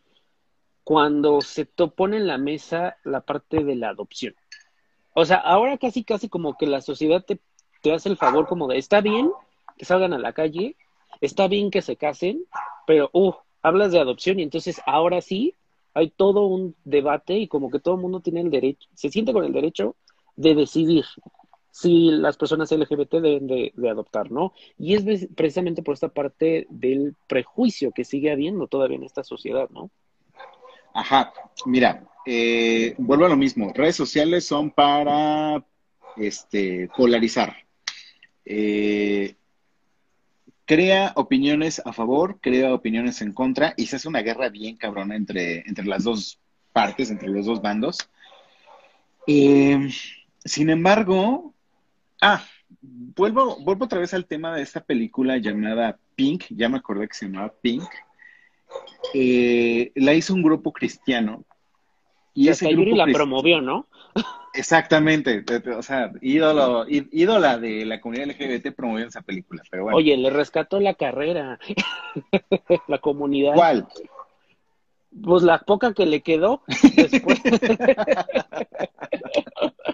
cuando 0.85 1.40
se 1.40 1.64
pone 1.64 2.16
en 2.16 2.26
la 2.26 2.38
mesa 2.38 2.97
la 3.04 3.21
parte 3.21 3.64
de 3.64 3.76
la 3.76 3.90
adopción. 3.90 4.35
O 5.14 5.25
sea, 5.25 5.37
ahora 5.37 5.78
casi, 5.78 6.04
casi 6.04 6.28
como 6.28 6.56
que 6.56 6.66
la 6.66 6.80
sociedad 6.80 7.25
te, 7.25 7.38
te 7.82 7.92
hace 7.92 8.09
el 8.09 8.16
favor 8.16 8.47
como 8.47 8.66
de, 8.68 8.78
está 8.78 9.00
bien 9.00 9.30
que 9.76 9.85
salgan 9.85 10.12
a 10.12 10.18
la 10.18 10.32
calle, 10.32 10.76
está 11.21 11.49
bien 11.49 11.71
que 11.71 11.82
se 11.82 11.97
casen, 11.97 12.44
pero, 12.87 13.11
uh, 13.12 13.32
hablas 13.62 13.92
de 13.92 14.00
adopción 14.00 14.40
y 14.40 14.42
entonces 14.42 14.80
ahora 14.87 15.21
sí 15.21 15.54
hay 15.94 16.11
todo 16.11 16.47
un 16.47 16.75
debate 16.85 17.35
y 17.38 17.49
como 17.49 17.71
que 17.71 17.78
todo 17.78 17.94
el 17.94 18.00
mundo 18.00 18.21
tiene 18.21 18.40
el 18.40 18.50
derecho, 18.50 18.88
se 18.94 19.11
siente 19.11 19.32
con 19.32 19.44
el 19.44 19.52
derecho 19.52 19.97
de 20.37 20.54
decidir 20.54 21.04
si 21.73 22.11
las 22.11 22.37
personas 22.37 22.71
LGBT 22.71 23.14
deben 23.14 23.47
de, 23.47 23.73
adoptar, 23.91 24.31
¿no? 24.31 24.52
Y 24.79 24.95
es 24.95 25.26
precisamente 25.35 25.83
por 25.83 25.95
esta 25.95 26.11
parte 26.11 26.67
del 26.69 27.17
prejuicio 27.26 27.93
que 27.93 28.05
sigue 28.05 28.31
habiendo 28.31 28.67
todavía 28.67 28.99
en 28.99 29.05
esta 29.05 29.25
sociedad, 29.25 29.71
¿no? 29.71 29.91
Ajá, 30.93 31.33
mira, 31.64 32.05
eh, 32.26 32.95
vuelvo 32.99 33.25
a 33.25 33.31
lo 33.31 33.38
mismo. 33.38 33.73
Redes 33.75 33.97
sociales 33.97 34.47
son 34.47 34.71
para 34.71 35.64
este, 36.19 36.91
polarizar. 36.95 37.57
Eh, 38.45 39.35
crea 40.67 41.14
opiniones 41.17 41.81
a 41.87 41.95
favor, 41.95 42.38
crea 42.43 42.75
opiniones 42.75 43.23
en 43.23 43.33
contra 43.33 43.73
y 43.79 43.87
se 43.87 43.97
hace 43.97 44.09
una 44.09 44.21
guerra 44.21 44.50
bien 44.50 44.76
cabrona 44.76 45.17
entre, 45.17 45.67
entre 45.67 45.87
las 45.87 46.05
dos 46.05 46.38
partes, 46.75 47.11
entre 47.11 47.31
los 47.31 47.47
dos 47.47 47.62
bandos. 47.62 48.11
Eh, 49.26 49.88
sin 50.45 50.69
embargo, 50.69 51.51
ah, 52.23 52.43
vuelvo, 52.81 53.59
vuelvo 53.61 53.85
otra 53.85 54.00
vez 54.00 54.14
al 54.14 54.26
tema 54.26 54.57
de 54.57 54.62
esta 54.62 54.81
película 54.81 55.37
llamada 55.37 55.99
Pink, 56.14 56.45
ya 56.50 56.69
me 56.69 56.79
acordé 56.79 57.09
que 57.09 57.14
se 57.14 57.26
llamaba 57.26 57.52
Pink. 57.61 57.88
la 59.95 60.14
hizo 60.14 60.33
un 60.33 60.43
grupo 60.43 60.73
cristiano 60.73 61.45
y 62.35 62.49
ese 62.49 62.73
grupo 62.73 62.97
la 62.97 63.07
promovió, 63.07 63.61
¿no? 63.61 63.87
Exactamente, 64.55 65.45
o 65.75 65.83
sea, 65.83 66.12
ídolo, 66.21 66.85
ídola 66.88 67.59
de 67.59 67.87
la 67.87 68.00
comunidad 68.00 68.29
LGBT 68.29 68.75
promovió 68.75 69.07
esa 69.07 69.23
película, 69.23 69.62
pero 69.71 69.85
bueno. 69.85 69.97
Oye, 69.97 70.17
le 70.17 70.29
rescató 70.29 70.79
la 70.79 70.95
carrera, 70.95 71.59
la 72.88 72.99
comunidad. 72.99 73.55
¿Cuál? 73.55 73.88
Pues 75.23 75.43
la 75.43 75.59
poca 75.61 75.95
que 75.95 76.07
le 76.07 76.21
quedó 76.21 76.62
después. 76.97 77.41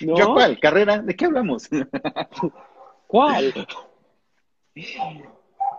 ¿Yo 0.00 0.32
cuál? 0.32 0.58
¿Carrera? 0.58 0.98
¿De 0.98 1.14
qué 1.14 1.26
hablamos? 1.26 1.68
¿Cuál? 3.06 3.52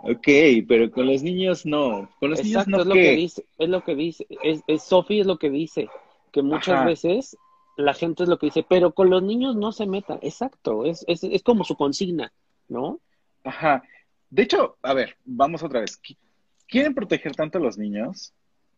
Ok, 0.02 0.28
pero 0.68 0.90
con 0.90 1.06
los 1.06 1.22
niños 1.22 1.66
no. 1.66 2.08
Con 2.20 2.30
los 2.30 2.42
niños 2.42 2.66
no. 2.68 2.80
Es 2.80 2.86
lo 2.86 2.94
que 2.94 3.10
dice, 3.12 3.46
es 3.58 3.68
lo 3.68 3.84
que 3.84 3.94
dice, 3.94 4.26
es, 4.42 4.62
es 4.66 4.82
Sophie 4.82 5.20
es 5.20 5.26
lo 5.26 5.38
que 5.38 5.50
dice, 5.50 5.88
que 6.32 6.42
muchas 6.42 6.84
veces 6.84 7.36
la 7.76 7.92
gente 7.92 8.22
es 8.22 8.28
lo 8.28 8.38
que 8.38 8.46
dice, 8.46 8.64
pero 8.68 8.92
con 8.94 9.10
los 9.10 9.22
niños 9.22 9.56
no 9.56 9.72
se 9.72 9.86
metan. 9.86 10.18
Exacto, 10.22 10.84
es, 10.84 11.04
es, 11.08 11.24
es 11.24 11.42
como 11.42 11.64
su 11.64 11.76
consigna, 11.76 12.32
¿no? 12.68 13.00
Ajá. 13.44 13.82
De 14.30 14.42
hecho, 14.42 14.76
a 14.82 14.94
ver, 14.94 15.16
vamos 15.24 15.62
otra 15.62 15.80
vez. 15.80 16.00
¿Quieren 16.66 16.94
proteger 16.94 17.34
tanto 17.34 17.58
a 17.58 17.60
los 17.60 17.78
niños? 17.78 18.32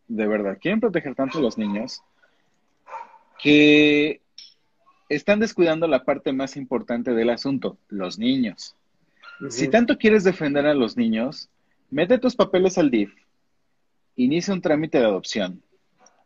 De 0.07 0.27
verdad, 0.27 0.57
quieren 0.59 0.79
proteger 0.79 1.15
tanto 1.15 1.37
a 1.37 1.41
los 1.41 1.57
niños 1.57 2.01
que 3.39 4.21
están 5.09 5.39
descuidando 5.39 5.87
la 5.87 6.05
parte 6.05 6.31
más 6.31 6.55
importante 6.55 7.13
del 7.13 7.31
asunto, 7.31 7.77
los 7.89 8.19
niños. 8.19 8.75
Si 9.49 9.67
tanto 9.67 9.97
quieres 9.97 10.23
defender 10.23 10.65
a 10.67 10.73
los 10.73 10.97
niños, 10.97 11.49
mete 11.89 12.19
tus 12.19 12.35
papeles 12.35 12.77
al 12.77 12.91
DIF, 12.91 13.13
inicia 14.15 14.53
un 14.53 14.61
trámite 14.61 14.99
de 14.99 15.05
adopción 15.05 15.63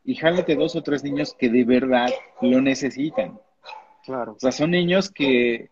y 0.04 0.16
jálate 0.16 0.56
dos 0.56 0.76
o 0.76 0.82
tres 0.82 1.04
niños 1.04 1.36
que 1.38 1.50
de 1.50 1.64
verdad 1.64 2.10
lo 2.42 2.60
necesitan. 2.62 3.40
Claro. 4.04 4.34
O 4.34 4.40
sea, 4.40 4.52
son 4.52 4.72
niños 4.72 5.10
que, 5.10 5.70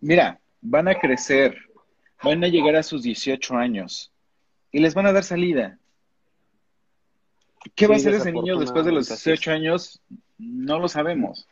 mira, 0.00 0.38
van 0.60 0.88
a 0.88 0.98
crecer, 0.98 1.56
van 2.22 2.44
a 2.44 2.48
llegar 2.48 2.76
a 2.76 2.82
sus 2.82 3.02
18 3.02 3.56
años 3.56 4.12
y 4.70 4.80
les 4.80 4.94
van 4.94 5.06
a 5.06 5.12
dar 5.12 5.24
salida. 5.24 5.78
¿Qué 7.74 7.86
va 7.86 7.94
a 7.94 7.96
hacer 7.96 8.14
ese 8.14 8.32
niño 8.32 8.58
después 8.58 8.84
de 8.84 8.92
los 8.92 9.08
18 9.08 9.50
años? 9.50 10.00
No 10.38 10.78
lo 10.78 10.88
sabemos. 10.88 11.48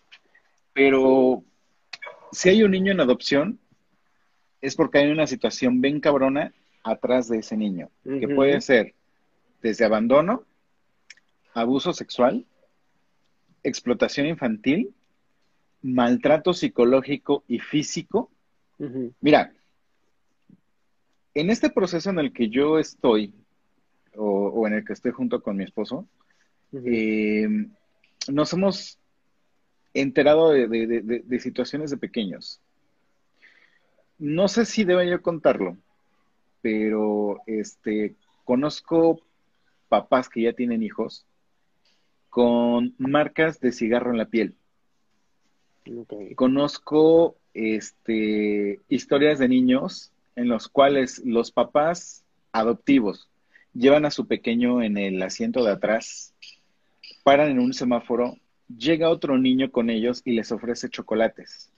Pero 0.74 1.44
si 2.32 2.50
hay 2.50 2.62
un 2.64 2.72
niño 2.72 2.92
en 2.92 3.00
adopción, 3.00 3.58
es 4.60 4.74
porque 4.76 4.98
hay 4.98 5.10
una 5.10 5.26
situación 5.26 5.80
bien 5.80 6.00
cabrona 6.00 6.52
atrás 6.82 7.28
de 7.28 7.38
ese 7.38 7.56
niño, 7.56 7.90
que 8.02 8.28
puede 8.28 8.60
ser 8.60 8.94
desde 9.62 9.84
abandono, 9.84 10.44
abuso 11.54 11.92
sexual, 11.92 12.44
explotación 13.62 14.26
infantil, 14.26 14.92
maltrato 15.80 16.52
psicológico 16.52 17.44
y 17.48 17.60
físico. 17.60 18.30
Mira, 19.20 19.52
en 21.34 21.50
este 21.50 21.70
proceso 21.70 22.10
en 22.10 22.18
el 22.18 22.32
que 22.32 22.48
yo 22.48 22.78
estoy, 22.78 23.32
o, 24.16 24.66
en 24.66 24.74
el 24.74 24.84
que 24.84 24.92
estoy 24.92 25.12
junto 25.12 25.42
con 25.42 25.56
mi 25.56 25.64
esposo, 25.64 26.06
eh, 26.72 27.48
nos 28.28 28.52
hemos 28.52 28.98
enterado 29.94 30.50
de 30.50 31.40
situaciones 31.40 31.90
de 31.90 31.96
pequeños 31.96 32.60
no 34.18 34.48
sé 34.48 34.64
si 34.64 34.84
debo 34.84 35.02
yo 35.02 35.20
contarlo, 35.22 35.76
pero 36.62 37.40
este 37.46 38.14
conozco 38.44 39.20
papás 39.88 40.28
que 40.28 40.42
ya 40.42 40.52
tienen 40.52 40.82
hijos 40.82 41.26
con 42.30 42.94
marcas 42.98 43.60
de 43.60 43.72
cigarro 43.72 44.10
en 44.10 44.18
la 44.18 44.26
piel. 44.26 44.54
Conozco 46.36 47.36
este, 47.52 48.80
historias 48.88 49.38
de 49.38 49.48
niños 49.48 50.12
en 50.36 50.48
los 50.48 50.68
cuales 50.68 51.22
los 51.24 51.52
papás 51.52 52.24
adoptivos 52.52 53.28
llevan 53.74 54.04
a 54.04 54.10
su 54.10 54.26
pequeño 54.26 54.82
en 54.82 54.96
el 54.96 55.22
asiento 55.22 55.64
de 55.64 55.72
atrás, 55.72 56.34
paran 57.22 57.50
en 57.50 57.58
un 57.58 57.74
semáforo, 57.74 58.36
llega 58.68 59.10
otro 59.10 59.38
niño 59.38 59.70
con 59.70 59.90
ellos 59.90 60.22
y 60.24 60.32
les 60.32 60.52
ofrece 60.52 60.88
chocolates. 60.88 61.70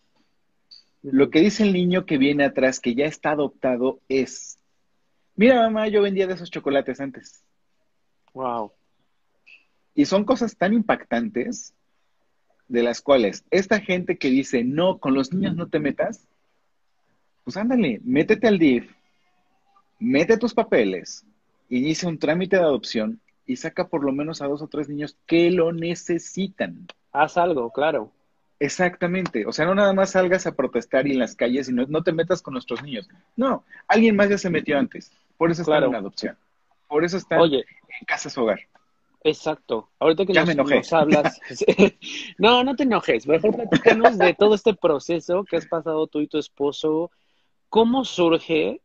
Lo 1.02 1.31
que 1.31 1.40
dice 1.40 1.62
el 1.62 1.73
niño 1.73 2.07
que 2.07 2.19
viene 2.19 2.45
atrás, 2.45 2.81
que 2.81 2.95
ya 2.95 3.07
está 3.07 3.31
adoptado, 3.31 4.00
es, 4.09 4.59
mira 5.35 5.62
mamá, 5.62 5.88
yo 5.88 6.02
vendía 6.02 6.26
de 6.26 6.35
esos 6.35 6.50
chocolates 6.50 7.00
antes. 7.00 7.45
Wow. 8.35 8.73
Y 9.95 10.05
son 10.05 10.25
cosas 10.25 10.57
tan 10.57 10.75
impactantes 10.75 11.75
de 12.69 12.83
las 12.83 13.00
cuales 13.00 13.45
esta 13.50 13.81
gente 13.81 14.19
que 14.19 14.28
dice, 14.28 14.64
no, 14.64 14.99
con 14.99 15.14
los 15.14 15.33
niños 15.33 15.55
no 15.55 15.69
te 15.69 15.78
metas, 15.78 16.26
pues 17.45 17.57
ándale, 17.57 18.00
métete 18.02 18.49
al 18.49 18.59
DIF, 18.59 18.90
mete 20.00 20.37
tus 20.37 20.52
papeles, 20.52 21.25
inicia 21.69 22.09
un 22.09 22.19
trámite 22.19 22.57
de 22.57 22.62
adopción 22.62 23.21
y 23.46 23.56
saca 23.56 23.88
por 23.88 24.04
lo 24.04 24.12
menos 24.12 24.42
a 24.42 24.48
dos 24.48 24.62
o 24.62 24.68
tres 24.68 24.88
niños 24.88 25.16
que 25.26 25.50
lo 25.50 25.72
necesitan. 25.72 26.86
Haz 27.12 27.36
algo, 27.36 27.70
claro. 27.70 28.12
Exactamente. 28.58 29.46
O 29.46 29.52
sea, 29.52 29.66
no 29.66 29.74
nada 29.74 29.92
más 29.92 30.10
salgas 30.10 30.46
a 30.46 30.54
protestar 30.54 31.06
y 31.06 31.12
en 31.12 31.18
las 31.18 31.34
calles 31.34 31.68
y 31.68 31.72
no, 31.72 32.02
te 32.02 32.12
metas 32.12 32.42
con 32.42 32.52
nuestros 32.54 32.82
niños. 32.82 33.08
No, 33.36 33.64
alguien 33.86 34.16
más 34.16 34.28
ya 34.30 34.38
se 34.38 34.50
metió 34.50 34.78
antes. 34.78 35.12
Por 35.36 35.50
eso 35.50 35.62
están 35.62 35.84
en 35.84 35.94
adopción. 35.94 36.36
Por 36.88 37.04
eso 37.04 37.18
están 37.18 37.40
en 37.52 37.64
casa 38.06 38.30
su 38.30 38.42
hogar. 38.42 38.60
Exacto. 39.22 39.90
Ahorita 39.98 40.24
que 40.24 40.32
nos, 40.32 40.92
hablas. 40.92 41.40
no, 42.38 42.64
no 42.64 42.76
te 42.76 42.84
enojes. 42.84 43.26
Mejor 43.26 43.56
platícanos 43.56 44.18
de 44.18 44.34
todo 44.34 44.54
este 44.54 44.74
proceso 44.74 45.44
que 45.44 45.56
has 45.56 45.66
pasado 45.66 46.06
tú 46.06 46.20
y 46.20 46.28
tu 46.28 46.38
esposo. 46.38 47.10
¿Cómo 47.68 48.04
surge 48.04 48.80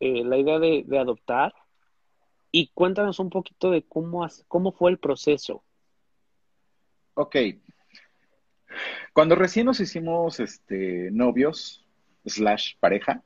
eh, 0.00 0.24
la 0.24 0.36
idea 0.36 0.58
de, 0.58 0.84
de 0.86 0.98
adoptar? 0.98 1.54
Y 2.56 2.68
cuéntanos 2.72 3.18
un 3.18 3.30
poquito 3.30 3.72
de 3.72 3.82
cómo, 3.82 4.24
cómo 4.46 4.70
fue 4.70 4.92
el 4.92 4.98
proceso. 4.98 5.64
Ok. 7.14 7.34
Cuando 9.12 9.34
recién 9.34 9.66
nos 9.66 9.80
hicimos 9.80 10.38
este, 10.38 11.10
novios, 11.10 11.84
slash 12.24 12.74
pareja. 12.78 13.24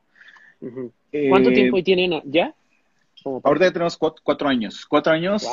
¿Cuánto 0.58 1.50
eh, 1.50 1.52
tiempo 1.52 1.82
tienen 1.82 2.22
ya? 2.24 2.54
Ahorita 3.22 3.66
ya 3.66 3.72
tenemos 3.74 3.98
cuatro, 3.98 4.48
años. 4.48 4.86
Cuatro 4.86 5.12
años, 5.12 5.46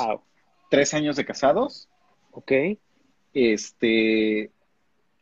tres 0.69 0.93
años 0.93 1.17
de 1.17 1.25
casados. 1.25 1.89
Ok. 2.31 2.53
Este, 3.33 4.51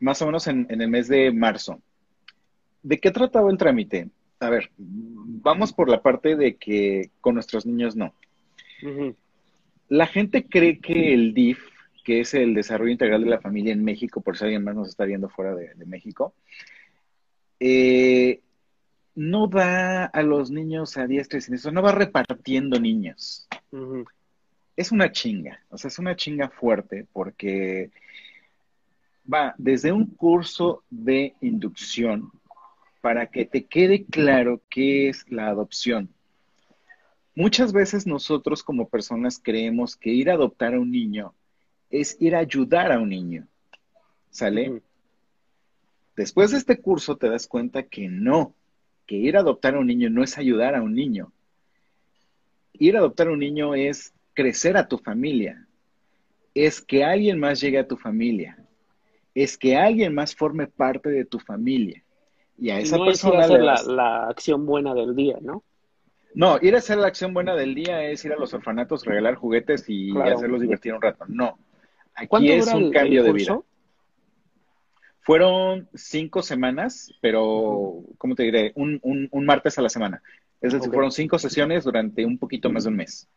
más 0.00 0.20
o 0.22 0.26
menos 0.26 0.46
en, 0.46 0.66
el 0.68 0.88
mes 0.88 1.08
de 1.08 1.32
marzo. 1.32 1.80
¿De 2.82 2.98
qué 2.98 3.10
trataba 3.10 3.50
el 3.50 3.58
trámite? 3.58 4.08
A 4.40 4.50
ver, 4.50 4.70
vamos 4.76 5.72
por 5.72 5.88
la 5.88 6.02
parte 6.02 6.36
de 6.36 6.56
que 6.56 7.10
con 7.20 7.34
nuestros 7.34 7.66
niños 7.66 7.96
no. 7.96 8.14
La 9.88 10.06
gente 10.06 10.46
cree 10.46 10.78
que 10.78 11.14
el 11.14 11.32
DIF, 11.32 11.58
que 12.04 12.20
es 12.20 12.34
el 12.34 12.54
Desarrollo 12.54 12.92
Integral 12.92 13.24
de 13.24 13.30
la 13.30 13.40
Familia 13.40 13.72
en 13.72 13.84
México, 13.84 14.20
por 14.20 14.36
si 14.36 14.44
alguien 14.44 14.64
más 14.64 14.74
nos 14.74 14.88
está 14.88 15.04
viendo 15.04 15.28
fuera 15.28 15.54
de, 15.54 15.74
México, 15.86 16.34
eh, 17.58 18.40
no 19.14 19.48
da 19.48 20.04
a 20.04 20.22
los 20.22 20.50
niños 20.50 20.96
a 20.98 21.06
diestra 21.06 21.38
y 21.38 21.42
siniestra, 21.42 21.72
no 21.72 21.82
va 21.82 21.92
repartiendo 21.92 22.78
niños. 22.78 23.48
Es 24.76 24.92
una 24.92 25.10
chinga, 25.10 25.60
o 25.70 25.78
sea, 25.78 25.88
es 25.88 25.98
una 25.98 26.14
chinga 26.14 26.50
fuerte 26.50 27.06
porque 27.12 27.90
va 29.32 29.54
desde 29.58 29.92
un 29.92 30.06
curso 30.06 30.82
de 30.90 31.34
inducción 31.40 32.30
para 33.00 33.26
que 33.26 33.44
te 33.44 33.64
quede 33.64 34.04
claro 34.04 34.60
qué 34.68 35.08
es 35.08 35.24
la 35.30 35.48
adopción. 35.48 36.08
Muchas 37.34 37.72
veces 37.72 38.06
nosotros 38.06 38.62
como 38.62 38.88
personas 38.88 39.38
creemos 39.42 39.94
que 39.96 40.10
ir 40.10 40.30
a 40.30 40.34
adoptar 40.34 40.74
a 40.74 40.80
un 40.80 40.90
niño 40.90 41.34
es 41.90 42.16
ir 42.20 42.34
a 42.34 42.40
ayudar 42.40 42.90
a 42.92 42.98
un 42.98 43.10
niño. 43.10 43.46
¿Sale? 44.30 44.82
Después 46.16 46.50
de 46.50 46.58
este 46.58 46.80
curso 46.80 47.16
te 47.16 47.28
das 47.28 47.46
cuenta 47.46 47.82
que 47.84 48.08
no, 48.08 48.54
que 49.06 49.16
ir 49.16 49.36
a 49.36 49.40
adoptar 49.40 49.74
a 49.74 49.78
un 49.78 49.86
niño 49.86 50.10
no 50.10 50.24
es 50.24 50.38
ayudar 50.38 50.74
a 50.74 50.82
un 50.82 50.94
niño. 50.94 51.32
Ir 52.72 52.96
a 52.96 53.00
adoptar 53.00 53.28
a 53.28 53.32
un 53.32 53.38
niño 53.38 53.74
es 53.74 54.12
crecer 54.34 54.76
a 54.76 54.88
tu 54.88 54.98
familia, 54.98 55.66
es 56.54 56.80
que 56.80 57.04
alguien 57.04 57.38
más 57.38 57.60
llegue 57.60 57.78
a 57.78 57.86
tu 57.86 57.96
familia, 57.96 58.65
es 59.36 59.58
que 59.58 59.76
alguien 59.76 60.14
más 60.14 60.34
forme 60.34 60.66
parte 60.66 61.10
de 61.10 61.26
tu 61.26 61.38
familia. 61.38 62.02
Y 62.58 62.70
a 62.70 62.80
esa 62.80 62.96
persona. 62.96 63.44
Es 63.44 63.50
ir 63.50 63.56
a 63.60 63.74
hacer 63.74 63.90
la, 63.92 64.28
acción 64.28 64.64
buena 64.64 64.94
del 64.94 65.14
día, 65.14 65.36
¿no? 65.42 65.62
No, 66.34 66.58
ir 66.62 66.74
a 66.74 66.78
hacer 66.78 66.96
la 66.96 67.08
acción 67.08 67.34
buena 67.34 67.54
del 67.54 67.74
día 67.74 68.02
es 68.04 68.24
ir 68.24 68.32
a 68.32 68.36
los 68.36 68.54
orfanatos, 68.54 69.04
regalar 69.04 69.34
juguetes 69.34 69.84
y 69.88 70.18
hacerlos 70.18 70.62
divertir 70.62 70.94
un 70.94 71.02
rato. 71.02 71.26
No. 71.28 71.58
Aquí 72.14 72.50
es 72.50 72.66
un 72.72 72.90
cambio 72.90 73.22
de 73.22 73.32
vida. 73.32 73.60
Fueron 75.20 75.86
cinco 75.94 76.42
semanas, 76.42 77.12
pero, 77.20 78.04
¿cómo 78.16 78.34
te 78.34 78.44
diré? 78.44 78.72
Un, 78.74 79.00
un, 79.02 79.44
martes 79.44 79.78
a 79.78 79.82
la 79.82 79.90
semana. 79.90 80.22
Es 80.62 80.72
decir, 80.72 80.90
fueron 80.90 81.10
cinco 81.12 81.38
sesiones 81.38 81.84
durante 81.84 82.24
un 82.24 82.38
poquito 82.38 82.70
más 82.70 82.84
de 82.84 82.90
un 82.90 82.96
mes. 82.96 83.28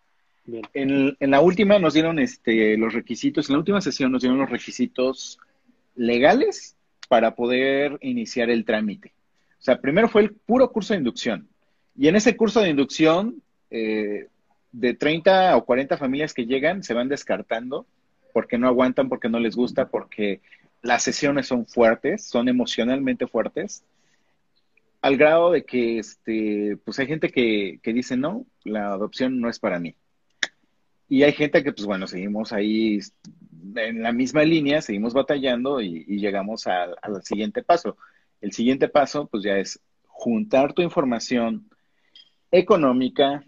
En, 0.74 1.18
en, 1.20 1.32
la 1.32 1.42
última 1.42 1.78
nos 1.78 1.94
dieron 1.94 2.20
este, 2.20 2.78
los 2.78 2.94
requisitos, 2.94 3.50
en 3.50 3.54
la 3.54 3.60
última 3.60 3.82
sesión 3.82 4.12
nos 4.14 4.22
dieron 4.22 4.40
los 4.40 4.50
requisitos 4.50 5.40
legales 6.00 6.78
para 7.10 7.36
poder 7.36 7.98
iniciar 8.02 8.50
el 8.50 8.64
trámite. 8.64 9.12
O 9.60 9.62
sea, 9.62 9.82
primero 9.82 10.08
fue 10.08 10.22
el 10.22 10.32
puro 10.32 10.72
curso 10.72 10.94
de 10.94 11.00
inducción. 11.00 11.50
Y 11.98 12.08
en 12.08 12.16
ese 12.16 12.38
curso 12.38 12.62
de 12.62 12.70
inducción, 12.70 13.44
eh, 13.70 14.28
de 14.72 14.94
30 14.94 15.58
o 15.58 15.66
40 15.66 15.98
familias 15.98 16.34
que 16.34 16.46
llegan, 16.46 16.84
se 16.84 16.94
van 16.94 17.10
descartando 17.10 17.86
porque 18.32 18.58
no 18.58 18.68
aguantan, 18.68 19.10
porque 19.10 19.28
no 19.28 19.40
les 19.40 19.58
gusta, 19.58 19.90
porque 19.90 20.40
las 20.82 21.04
sesiones 21.04 21.48
son 21.48 21.66
fuertes, 21.66 22.24
son 22.24 22.48
emocionalmente 22.48 23.28
fuertes, 23.28 23.84
al 25.02 25.18
grado 25.18 25.52
de 25.52 25.66
que 25.66 26.00
este, 26.00 26.78
pues 26.86 26.98
hay 27.00 27.08
gente 27.08 27.30
que, 27.30 27.80
que 27.84 27.92
dice, 27.92 28.16
no, 28.16 28.46
la 28.64 28.94
adopción 28.94 29.42
no 29.42 29.50
es 29.50 29.60
para 29.60 29.80
mí. 29.80 29.96
Y 31.10 31.24
hay 31.24 31.34
gente 31.34 31.64
que, 31.64 31.74
pues 31.74 31.86
bueno, 31.86 32.06
seguimos 32.06 32.54
ahí 32.54 33.00
en 33.76 34.04
la 34.04 34.12
misma 34.12 34.44
línea, 34.44 34.82
seguimos 34.82 35.14
batallando 35.14 35.82
y, 35.82 36.06
llegamos 36.06 36.68
al 36.68 37.24
siguiente 37.24 37.64
paso. 37.64 37.98
El 38.42 38.54
siguiente 38.54 38.88
paso, 38.88 39.28
pues 39.28 39.44
ya 39.44 39.58
es 39.58 39.82
juntar 40.06 40.74
tu 40.74 40.84
información 40.84 41.68
económica, 42.52 43.44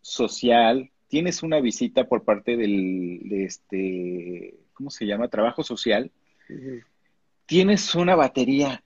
social. 0.00 0.90
Tienes 1.08 1.42
una 1.42 1.60
visita 1.60 2.08
por 2.08 2.24
parte 2.24 2.56
del, 2.56 3.20
de 3.24 3.44
este, 3.44 4.54
¿cómo 4.72 4.90
se 4.90 5.06
llama? 5.06 5.28
Trabajo 5.28 5.62
social. 5.62 6.10
Tienes 7.46 7.94
una 7.94 8.16
batería 8.16 8.82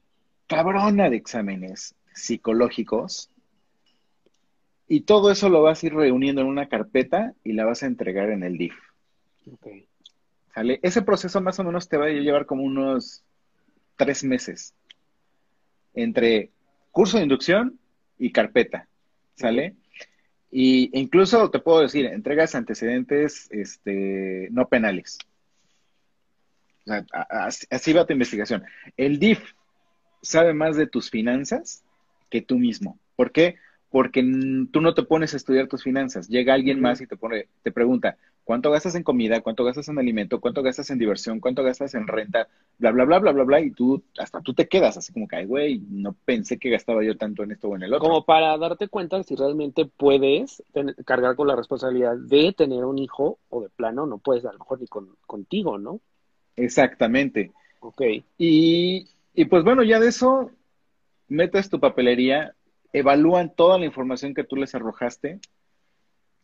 cabrona 0.47 1.09
de 1.09 1.17
exámenes 1.17 1.95
psicológicos 2.15 3.31
y 4.89 5.03
todo 5.03 5.31
eso 5.31 5.49
lo 5.49 5.63
vas 5.63 5.83
a 5.83 5.87
ir 5.87 5.95
reuniendo 5.95 6.43
en 6.43 6.47
una 6.47 6.69
carpeta 6.69 7.35
y 7.43 7.53
la 7.53 7.65
vas 7.65 7.83
a 7.83 7.87
entregar 7.87 8.31
en 8.31 8.43
el 8.43 8.59
DIF. 8.59 8.75
¿Sale? 10.55 10.79
Ese 10.83 11.03
proceso 11.03 11.41
más 11.41 11.59
o 11.59 11.65
menos 11.65 11.89
te 11.89 11.97
va 11.97 12.07
a 12.07 12.11
llevar 12.11 12.47
como 12.47 12.63
unos 12.63 13.25
tres 13.97 14.25
meses 14.25 14.75
entre 15.95 16.51
curso 16.91 17.17
de 17.17 17.25
inducción 17.25 17.79
y 18.19 18.31
carpeta. 18.31 18.89
¿Sale? 19.35 19.75
Y 20.51 20.97
incluso 20.99 21.51
te 21.51 21.59
puedo 21.59 21.81
decir, 21.81 22.07
entregas 22.07 22.55
antecedentes 22.55 23.49
este, 23.51 24.49
no 24.53 24.69
penales. 24.69 25.19
O 26.87 26.91
sea, 26.91 27.05
así 27.71 27.93
va 27.93 28.07
tu 28.07 28.13
investigación. 28.13 28.63
El 28.97 29.19
DIF 29.19 29.41
sabe 30.23 30.55
más 30.55 30.77
de 30.77 30.87
tus 30.87 31.11
finanzas 31.11 31.83
que 32.31 32.43
tú 32.43 32.59
mismo. 32.59 32.99
¿Por 33.17 33.33
qué? 33.33 33.57
Porque 33.95 34.25
tú 34.73 34.81
no 34.81 34.93
te 34.93 35.05
pones 35.05 35.35
a 35.35 35.37
estudiar 35.37 35.69
tus 35.69 35.85
finanzas. 35.85 36.27
Llega 36.27 36.53
alguien 36.53 36.81
más 36.81 37.01
y 37.01 37.07
te 37.07 37.17
pone, 37.17 37.47
te 37.63 37.71
pregunta, 37.71 38.17
¿cuánto 38.43 38.73
gastas 38.73 38.97
en 38.97 39.05
comida? 39.05 39.41
¿Cuánto 39.41 39.63
gastas 39.63 39.87
en 39.87 40.01
alimento? 40.01 40.41
¿Cuánto 40.41 40.65
gastas 40.65 40.91
en 40.91 40.99
diversión? 40.99 41.39
¿Cuánto 41.39 41.63
gastas 41.63 41.95
en 41.95 42.09
renta? 42.09 42.49
Bla, 42.79 42.91
bla, 42.91 43.05
bla, 43.05 43.21
bla, 43.21 43.31
bla, 43.31 43.45
bla. 43.45 43.61
Y 43.61 43.71
tú, 43.71 44.03
hasta 44.19 44.41
tú 44.41 44.53
te 44.53 44.67
quedas 44.67 44.97
así 44.97 45.13
como 45.13 45.29
que, 45.29 45.37
ay, 45.37 45.45
güey, 45.45 45.79
no 45.89 46.17
pensé 46.25 46.59
que 46.59 46.71
gastaba 46.71 47.05
yo 47.05 47.17
tanto 47.17 47.45
en 47.45 47.53
esto 47.53 47.69
o 47.69 47.77
en 47.77 47.85
el 47.85 47.95
otro. 47.95 48.09
Como 48.09 48.25
para 48.25 48.59
darte 48.59 48.89
cuenta 48.89 49.23
si 49.23 49.37
realmente 49.37 49.87
puedes 49.87 50.61
cargar 51.05 51.37
con 51.37 51.47
la 51.47 51.55
responsabilidad 51.55 52.17
de 52.17 52.53
tener 52.53 52.85
un 52.85 52.99
hijo 52.99 53.39
o 53.49 53.63
de 53.63 53.69
plano 53.69 54.07
no 54.07 54.19
puedes 54.19 54.45
a 54.45 54.53
lo 54.53 54.59
mejor 54.59 54.81
ni 54.81 54.89
contigo, 55.25 55.79
¿no? 55.79 56.01
Exactamente. 56.57 57.53
Ok. 57.79 58.03
Y, 58.39 59.07
y 59.35 59.45
pues 59.45 59.63
bueno, 59.63 59.85
ya 59.85 60.01
de 60.01 60.09
eso, 60.09 60.51
metes 61.29 61.71
tu 61.71 61.79
papelería 61.79 62.57
evalúan 62.95 63.53
toda 63.55 63.77
la 63.77 63.85
información 63.85 64.35
que 64.35 64.45
tú 64.45 64.55
les 64.57 64.75
arrojaste, 64.75 65.41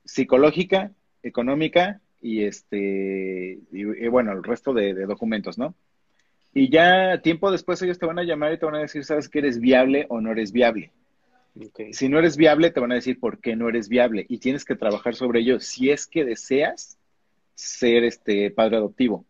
psicológica, 0.05 0.91
económica 1.23 2.01
y 2.21 2.43
este, 2.43 3.61
y, 3.71 4.09
bueno, 4.09 4.33
el 4.33 4.43
resto 4.43 4.75
de, 4.75 5.07
documentos, 5.07 5.59
¿no? 5.59 5.75
Y 6.53 6.69
ya 6.69 7.23
tiempo 7.23 7.53
después 7.53 7.81
ellos 7.81 8.01
te 8.01 8.07
van 8.07 8.19
a 8.19 8.25
llamar 8.25 8.53
y 8.53 8.59
te 8.59 8.67
van 8.67 8.75
a 8.75 8.81
decir, 8.81 9.05
¿sabes 9.05 9.29
que 9.29 9.39
eres 9.39 9.61
viable 9.61 10.07
o 10.09 10.21
no 10.21 10.33
eres 10.33 10.51
viable? 10.51 10.91
Si 11.93 12.09
no 12.09 12.19
eres 12.19 12.37
viable, 12.37 12.73
te 12.73 12.81
van 12.81 12.91
a 12.91 12.97
decir 12.97 13.21
por 13.21 13.39
qué 13.39 13.55
no 13.55 13.69
eres 13.69 13.89
viable 13.89 14.27
y 14.29 14.39
tienes 14.39 14.65
que 14.65 14.75
trabajar 14.75 15.15
sobre 15.15 15.41
ello 15.41 15.61
si 15.61 15.91
es 15.91 16.09
que 16.09 16.25
deseas 16.25 16.99
ser 17.55 18.03
este 18.03 18.51
padre 18.51 18.79
adoptivo. 18.79 19.25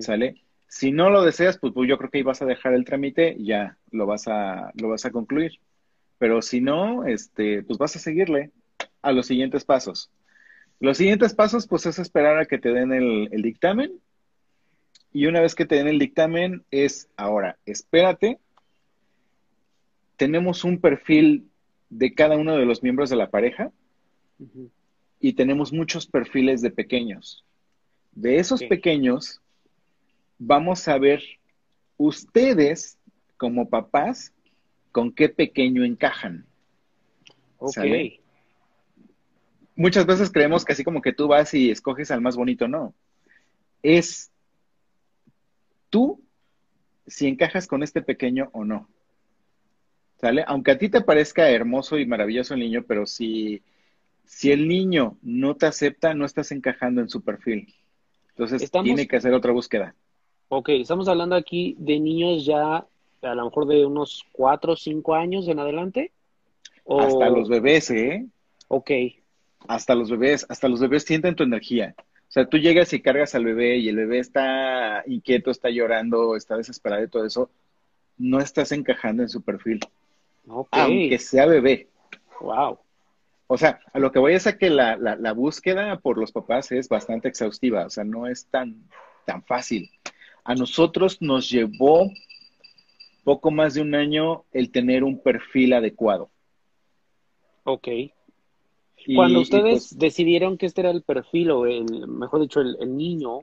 ¿Sale? 0.00 0.42
Si 0.66 0.90
no 0.90 1.10
lo 1.10 1.22
deseas, 1.22 1.58
pues, 1.58 1.72
pues, 1.72 1.88
yo 1.88 1.98
creo 1.98 2.10
que 2.10 2.18
ahí 2.18 2.24
vas 2.24 2.42
a 2.42 2.46
dejar 2.46 2.74
el 2.74 2.84
trámite 2.84 3.36
y 3.38 3.46
ya 3.46 3.78
lo 3.92 4.06
vas 4.06 4.26
a, 4.26 4.72
lo 4.74 4.88
vas 4.88 5.04
a 5.04 5.12
concluir. 5.12 5.60
Pero 6.18 6.42
si 6.42 6.60
no, 6.60 7.04
este, 7.04 7.62
pues 7.62 7.78
vas 7.78 7.96
a 7.96 7.98
seguirle 7.98 8.50
a 9.02 9.12
los 9.12 9.26
siguientes 9.26 9.64
pasos. 9.64 10.10
Los 10.80 10.98
siguientes 10.98 11.34
pasos, 11.34 11.66
pues 11.66 11.86
es 11.86 11.98
esperar 11.98 12.38
a 12.38 12.46
que 12.46 12.58
te 12.58 12.72
den 12.72 12.92
el, 12.92 13.28
el 13.32 13.42
dictamen. 13.42 13.92
Y 15.12 15.26
una 15.26 15.40
vez 15.40 15.54
que 15.54 15.64
te 15.64 15.76
den 15.76 15.88
el 15.88 15.98
dictamen, 15.98 16.64
es 16.70 17.08
ahora, 17.16 17.58
espérate. 17.64 18.38
Tenemos 20.16 20.64
un 20.64 20.80
perfil 20.80 21.50
de 21.88 22.14
cada 22.14 22.36
uno 22.36 22.56
de 22.56 22.66
los 22.66 22.82
miembros 22.82 23.10
de 23.10 23.16
la 23.16 23.30
pareja 23.30 23.70
y 25.20 25.32
tenemos 25.34 25.72
muchos 25.72 26.06
perfiles 26.06 26.60
de 26.62 26.70
pequeños. 26.70 27.44
De 28.12 28.38
esos 28.38 28.62
pequeños, 28.64 29.40
vamos 30.38 30.88
a 30.88 30.98
ver 30.98 31.22
ustedes 31.96 32.98
como 33.36 33.68
papás 33.68 34.32
con 34.96 35.12
qué 35.12 35.28
pequeño 35.28 35.84
encajan. 35.84 36.46
Ok. 37.58 37.76
Muchas 39.74 40.06
veces 40.06 40.30
creemos 40.32 40.64
que 40.64 40.72
así 40.72 40.84
como 40.84 41.02
que 41.02 41.12
tú 41.12 41.28
vas 41.28 41.52
y 41.52 41.70
escoges 41.70 42.10
al 42.10 42.22
más 42.22 42.34
bonito, 42.34 42.66
no. 42.66 42.94
Es 43.82 44.32
tú 45.90 46.24
si 47.06 47.26
encajas 47.26 47.66
con 47.66 47.82
este 47.82 48.00
pequeño 48.00 48.48
o 48.54 48.64
no. 48.64 48.88
¿Sale? 50.18 50.44
Aunque 50.46 50.70
a 50.70 50.78
ti 50.78 50.88
te 50.88 51.02
parezca 51.02 51.50
hermoso 51.50 51.98
y 51.98 52.06
maravilloso 52.06 52.54
el 52.54 52.60
niño, 52.60 52.86
pero 52.88 53.04
si, 53.04 53.60
si 54.24 54.50
el 54.50 54.66
niño 54.66 55.18
no 55.20 55.56
te 55.56 55.66
acepta, 55.66 56.14
no 56.14 56.24
estás 56.24 56.52
encajando 56.52 57.02
en 57.02 57.10
su 57.10 57.20
perfil. 57.20 57.74
Entonces 58.30 58.70
tiene 58.70 59.06
que 59.06 59.16
hacer 59.16 59.34
otra 59.34 59.52
búsqueda. 59.52 59.94
Ok, 60.48 60.70
estamos 60.70 61.06
hablando 61.06 61.36
aquí 61.36 61.76
de 61.78 62.00
niños 62.00 62.46
ya 62.46 62.86
a 63.26 63.34
lo 63.34 63.44
mejor 63.44 63.66
de 63.66 63.84
unos 63.84 64.24
cuatro 64.32 64.72
o 64.72 64.76
cinco 64.76 65.14
años 65.14 65.48
en 65.48 65.58
adelante. 65.58 66.12
Hasta 66.88 67.28
los 67.30 67.48
bebés, 67.48 67.90
¿eh? 67.90 68.26
Ok. 68.68 68.90
Hasta 69.68 69.94
los 69.94 70.10
bebés, 70.10 70.46
hasta 70.48 70.68
los 70.68 70.80
bebés 70.80 71.04
sienten 71.04 71.34
tu 71.34 71.42
energía. 71.42 71.94
O 71.98 72.32
sea, 72.36 72.46
tú 72.46 72.58
llegas 72.58 72.92
y 72.92 73.00
cargas 73.00 73.34
al 73.34 73.44
bebé 73.44 73.78
y 73.78 73.88
el 73.88 73.96
bebé 73.96 74.18
está 74.18 75.02
inquieto, 75.06 75.50
está 75.50 75.70
llorando, 75.70 76.36
está 76.36 76.56
desesperado 76.56 77.04
y 77.04 77.08
todo 77.08 77.24
eso, 77.24 77.50
no 78.18 78.40
estás 78.40 78.72
encajando 78.72 79.22
en 79.22 79.28
su 79.28 79.42
perfil. 79.42 79.80
Okay. 80.48 80.82
Aunque 80.82 81.18
sea 81.18 81.46
bebé. 81.46 81.88
Wow. 82.40 82.78
O 83.48 83.56
sea, 83.56 83.80
a 83.92 83.98
lo 83.98 84.10
que 84.10 84.18
voy 84.18 84.34
es 84.34 84.46
a 84.46 84.58
que 84.58 84.70
la, 84.70 84.96
la, 84.96 85.16
la, 85.16 85.32
búsqueda 85.32 85.98
por 86.00 86.18
los 86.18 86.32
papás 86.32 86.72
es 86.72 86.88
bastante 86.88 87.28
exhaustiva, 87.28 87.86
o 87.86 87.90
sea, 87.90 88.02
no 88.02 88.26
es 88.26 88.46
tan, 88.46 88.88
tan 89.24 89.42
fácil. 89.44 89.90
A 90.42 90.54
nosotros 90.54 91.22
nos 91.22 91.48
llevó 91.48 92.10
poco 93.26 93.50
más 93.50 93.74
de 93.74 93.82
un 93.82 93.96
año 93.96 94.44
el 94.52 94.70
tener 94.70 95.02
un 95.02 95.18
perfil 95.18 95.72
adecuado. 95.72 96.30
Ok. 97.64 97.88
Cuando 99.16 99.40
ustedes 99.40 99.88
pues 99.88 99.98
decidieron 99.98 100.56
que 100.56 100.66
este 100.66 100.82
era 100.82 100.92
el 100.92 101.02
perfil, 101.02 101.50
o 101.50 101.66
el, 101.66 102.06
mejor 102.06 102.42
dicho, 102.42 102.60
el, 102.60 102.96
niño, 102.96 103.40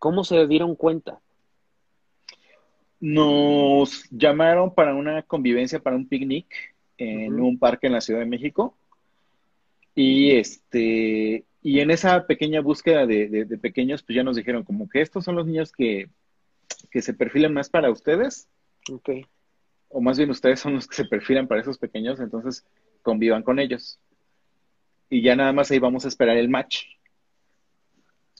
¿cómo 0.00 0.24
se 0.24 0.48
dieron 0.48 0.74
cuenta? 0.74 1.20
Nos 2.98 4.10
llamaron 4.10 4.74
para 4.74 4.92
una 4.96 5.22
convivencia, 5.22 5.78
para 5.78 5.94
un 5.94 6.08
picnic 6.08 6.48
en 6.96 7.40
un 7.40 7.60
parque 7.60 7.86
en 7.86 7.92
la 7.92 8.00
Ciudad 8.00 8.18
de 8.18 8.26
México. 8.26 8.76
Y 9.94 10.32
este, 10.32 11.44
y 11.62 11.78
en 11.78 11.92
esa 11.92 12.26
pequeña 12.26 12.60
búsqueda 12.60 13.06
de, 13.06 13.46
pequeños, 13.62 14.02
pues 14.02 14.16
ya 14.16 14.24
nos 14.24 14.34
dijeron 14.34 14.64
como 14.64 14.88
que 14.88 15.00
estos 15.00 15.24
son 15.24 15.36
los 15.36 15.46
niños 15.46 15.70
que, 15.70 16.08
se 17.02 17.14
perfilan 17.14 17.52
más 17.52 17.70
para 17.70 17.90
ustedes. 17.90 18.48
Ok. 18.90 19.10
O 19.88 20.00
más 20.00 20.18
bien 20.18 20.30
ustedes 20.30 20.60
son 20.60 20.74
los 20.74 20.86
que 20.86 20.96
se 20.96 21.04
perfilan 21.04 21.48
para 21.48 21.60
esos 21.60 21.78
pequeños, 21.78 22.20
entonces 22.20 22.66
convivan 23.02 23.42
con 23.42 23.58
ellos. 23.58 23.98
Y 25.08 25.22
ya 25.22 25.36
nada 25.36 25.52
más 25.52 25.70
ahí 25.70 25.78
vamos 25.78 26.04
a 26.04 26.08
esperar 26.08 26.36
el 26.36 26.48
match. 26.48 26.84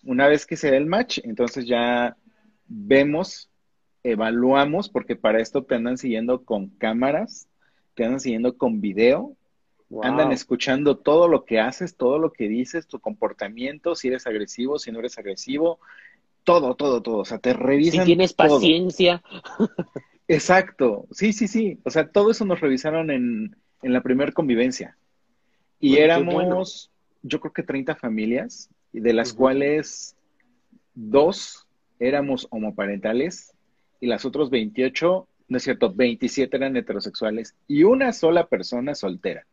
Una 0.02 0.28
vez 0.28 0.46
que 0.46 0.56
se 0.56 0.70
dé 0.70 0.76
el 0.76 0.86
match, 0.86 1.18
entonces 1.24 1.66
ya 1.66 2.16
vemos, 2.66 3.50
evaluamos, 4.02 4.88
porque 4.88 5.16
para 5.16 5.40
esto 5.40 5.64
te 5.64 5.74
andan 5.74 5.98
siguiendo 5.98 6.44
con 6.44 6.68
cámaras, 6.68 7.48
te 7.94 8.04
andan 8.04 8.20
siguiendo 8.20 8.56
con 8.56 8.80
video, 8.80 9.36
Andan 10.02 10.32
escuchando 10.32 10.98
todo 10.98 11.28
lo 11.28 11.46
que 11.46 11.60
haces, 11.60 11.96
todo 11.96 12.18
lo 12.18 12.30
que 12.30 12.46
dices, 12.46 12.86
tu 12.86 13.00
comportamiento, 13.00 13.94
si 13.94 14.08
eres 14.08 14.26
agresivo, 14.26 14.78
si 14.78 14.92
no 14.92 14.98
eres 14.98 15.16
agresivo, 15.16 15.80
todo, 16.48 16.74
todo, 16.76 17.02
todo. 17.02 17.18
O 17.18 17.24
sea, 17.26 17.38
te 17.38 17.52
revisan. 17.52 18.00
Si 18.00 18.06
tienes 18.06 18.32
paciencia. 18.32 19.22
Exacto. 20.28 21.06
Sí, 21.10 21.34
sí, 21.34 21.46
sí. 21.46 21.78
O 21.84 21.90
sea, 21.90 22.08
todo 22.08 22.30
eso 22.30 22.46
nos 22.46 22.60
revisaron 22.60 23.10
en, 23.10 23.54
en 23.82 23.92
la 23.92 24.00
primera 24.00 24.32
convivencia. 24.32 24.96
Y 25.78 25.98
éramos, 25.98 26.90
yo 27.22 27.38
creo 27.40 27.52
que 27.52 27.62
30 27.62 27.96
familias, 27.96 28.70
de 28.92 29.12
las 29.12 29.34
cuales 29.34 30.16
dos 30.94 31.66
éramos 31.98 32.46
homoparentales 32.48 33.52
y 34.00 34.06
las 34.06 34.24
otras 34.24 34.48
28, 34.48 35.28
no 35.48 35.56
es 35.56 35.62
cierto, 35.62 35.92
27 35.92 36.56
eran 36.56 36.78
heterosexuales 36.78 37.54
y 37.66 37.82
una 37.82 38.14
sola 38.14 38.46
persona 38.46 38.94
soltera. 38.94 39.44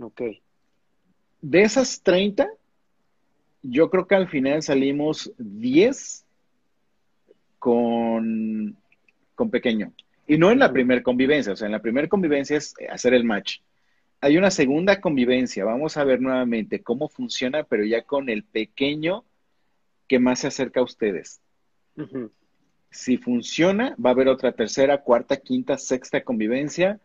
Ok. 0.00 0.22
De 1.42 1.60
esas 1.60 2.00
30, 2.02 2.48
yo 3.62 3.90
creo 3.90 4.06
que 4.06 4.14
al 4.14 4.28
final 4.28 4.62
salimos 4.62 5.32
10 5.38 6.24
con, 7.58 8.76
con 9.34 9.50
pequeño. 9.50 9.92
Y 10.26 10.36
no 10.38 10.50
en 10.50 10.58
la 10.58 10.72
primera 10.72 11.02
convivencia, 11.02 11.52
o 11.52 11.56
sea, 11.56 11.66
en 11.66 11.72
la 11.72 11.82
primera 11.82 12.08
convivencia 12.08 12.56
es 12.56 12.74
hacer 12.90 13.14
el 13.14 13.24
match. 13.24 13.60
Hay 14.20 14.36
una 14.36 14.50
segunda 14.50 15.00
convivencia, 15.00 15.64
vamos 15.64 15.96
a 15.96 16.04
ver 16.04 16.20
nuevamente 16.20 16.82
cómo 16.82 17.08
funciona, 17.08 17.62
pero 17.62 17.84
ya 17.84 18.02
con 18.02 18.28
el 18.28 18.44
pequeño 18.44 19.24
que 20.06 20.18
más 20.18 20.40
se 20.40 20.48
acerca 20.48 20.80
a 20.80 20.84
ustedes. 20.84 21.40
Si 22.90 23.16
funciona, 23.16 23.96
va 24.04 24.10
a 24.10 24.12
haber 24.12 24.28
otra 24.28 24.52
tercera, 24.52 25.02
cuarta, 25.02 25.36
quinta, 25.36 25.78
sexta 25.78 26.22
convivencia 26.22 27.00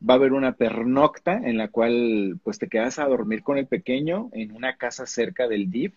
va 0.00 0.14
a 0.14 0.16
haber 0.16 0.32
una 0.32 0.52
pernocta 0.52 1.34
en 1.34 1.56
la 1.56 1.68
cual 1.68 2.38
pues 2.42 2.58
te 2.58 2.68
quedas 2.68 2.98
a 2.98 3.06
dormir 3.06 3.42
con 3.42 3.58
el 3.58 3.66
pequeño 3.66 4.30
en 4.32 4.52
una 4.52 4.76
casa 4.76 5.06
cerca 5.06 5.48
del 5.48 5.70
DIF 5.70 5.94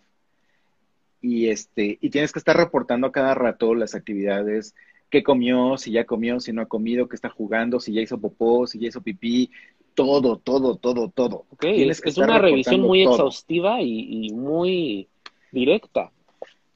y 1.21 1.49
este 1.49 1.97
y 1.99 2.09
tienes 2.09 2.31
que 2.31 2.39
estar 2.39 2.55
reportando 2.55 3.11
cada 3.11 3.35
rato 3.35 3.75
las 3.75 3.95
actividades 3.95 4.73
qué 5.09 5.23
comió, 5.23 5.77
si 5.77 5.91
ya 5.91 6.05
comió, 6.05 6.39
si 6.39 6.53
no 6.53 6.61
ha 6.61 6.67
comido, 6.67 7.09
qué 7.09 7.15
está 7.15 7.29
jugando, 7.29 7.79
si 7.79 7.93
ya 7.93 8.01
hizo 8.01 8.19
popó, 8.19 8.67
si 8.67 8.79
ya 8.79 8.89
hizo 8.89 9.01
pipí, 9.01 9.49
todo, 9.95 10.37
todo, 10.37 10.75
todo, 10.75 11.09
todo. 11.09 11.45
es, 11.61 12.01
es 12.05 12.17
una 12.17 12.37
revisión 12.37 12.81
muy 12.81 13.01
exhaustiva 13.01 13.81
y, 13.81 14.27
y 14.27 14.33
muy 14.33 15.07
directa. 15.51 16.11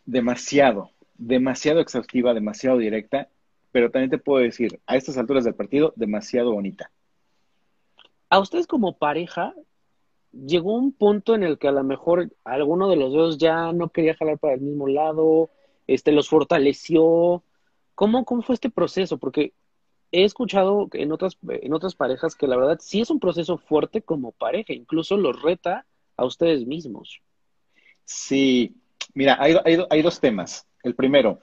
Demasiado, 0.06 0.90
demasiado 1.16 1.80
exhaustiva, 1.80 2.34
demasiado 2.34 2.80
directa, 2.80 3.30
pero 3.72 3.92
también 3.92 4.10
te 4.10 4.18
puedo 4.18 4.44
decir, 4.44 4.80
a 4.88 4.98
estas 4.98 5.18
alturas 5.18 5.44
del 5.44 5.54
partido, 5.54 5.94
demasiado 5.96 6.52
bonita 6.54 6.90
a 8.34 8.40
ustedes 8.40 8.66
como 8.66 8.98
pareja, 8.98 9.54
llegó 10.32 10.74
un 10.74 10.92
punto 10.92 11.36
en 11.36 11.44
el 11.44 11.60
que 11.60 11.68
a 11.68 11.72
lo 11.72 11.84
mejor 11.84 12.34
alguno 12.44 12.90
de 12.90 12.96
los 12.96 13.14
dos 13.14 13.38
ya 13.38 13.72
no 13.72 13.90
quería 13.90 14.16
jalar 14.16 14.40
para 14.40 14.56
el 14.56 14.62
mismo 14.62 14.88
lado, 14.88 15.52
este, 15.86 16.12
los 16.12 16.30
fortaleció. 16.30 17.44
¿Cómo, 17.94 18.26
cómo 18.26 18.42
fue 18.42 18.56
este 18.56 18.72
proceso? 18.72 19.20
Porque 19.20 19.54
he 20.12 20.24
escuchado 20.24 20.90
en 20.94 21.12
otras, 21.12 21.38
en 21.48 21.76
otras 21.76 21.94
parejas 21.94 22.34
que 22.34 22.48
la 22.48 22.58
verdad 22.58 22.80
sí 22.82 23.02
es 23.02 23.12
un 23.12 23.20
proceso 23.20 23.60
fuerte 23.60 24.02
como 24.02 24.32
pareja, 24.32 24.74
incluso 24.74 25.16
los 25.16 25.40
reta 25.40 25.86
a 26.18 26.26
ustedes 26.26 26.66
mismos. 26.66 27.22
Sí, 28.04 28.76
mira, 29.14 29.38
hay, 29.40 29.58
hay 29.92 30.02
dos 30.02 30.20
temas. 30.20 30.68
El 30.82 30.96
primero, 30.96 31.42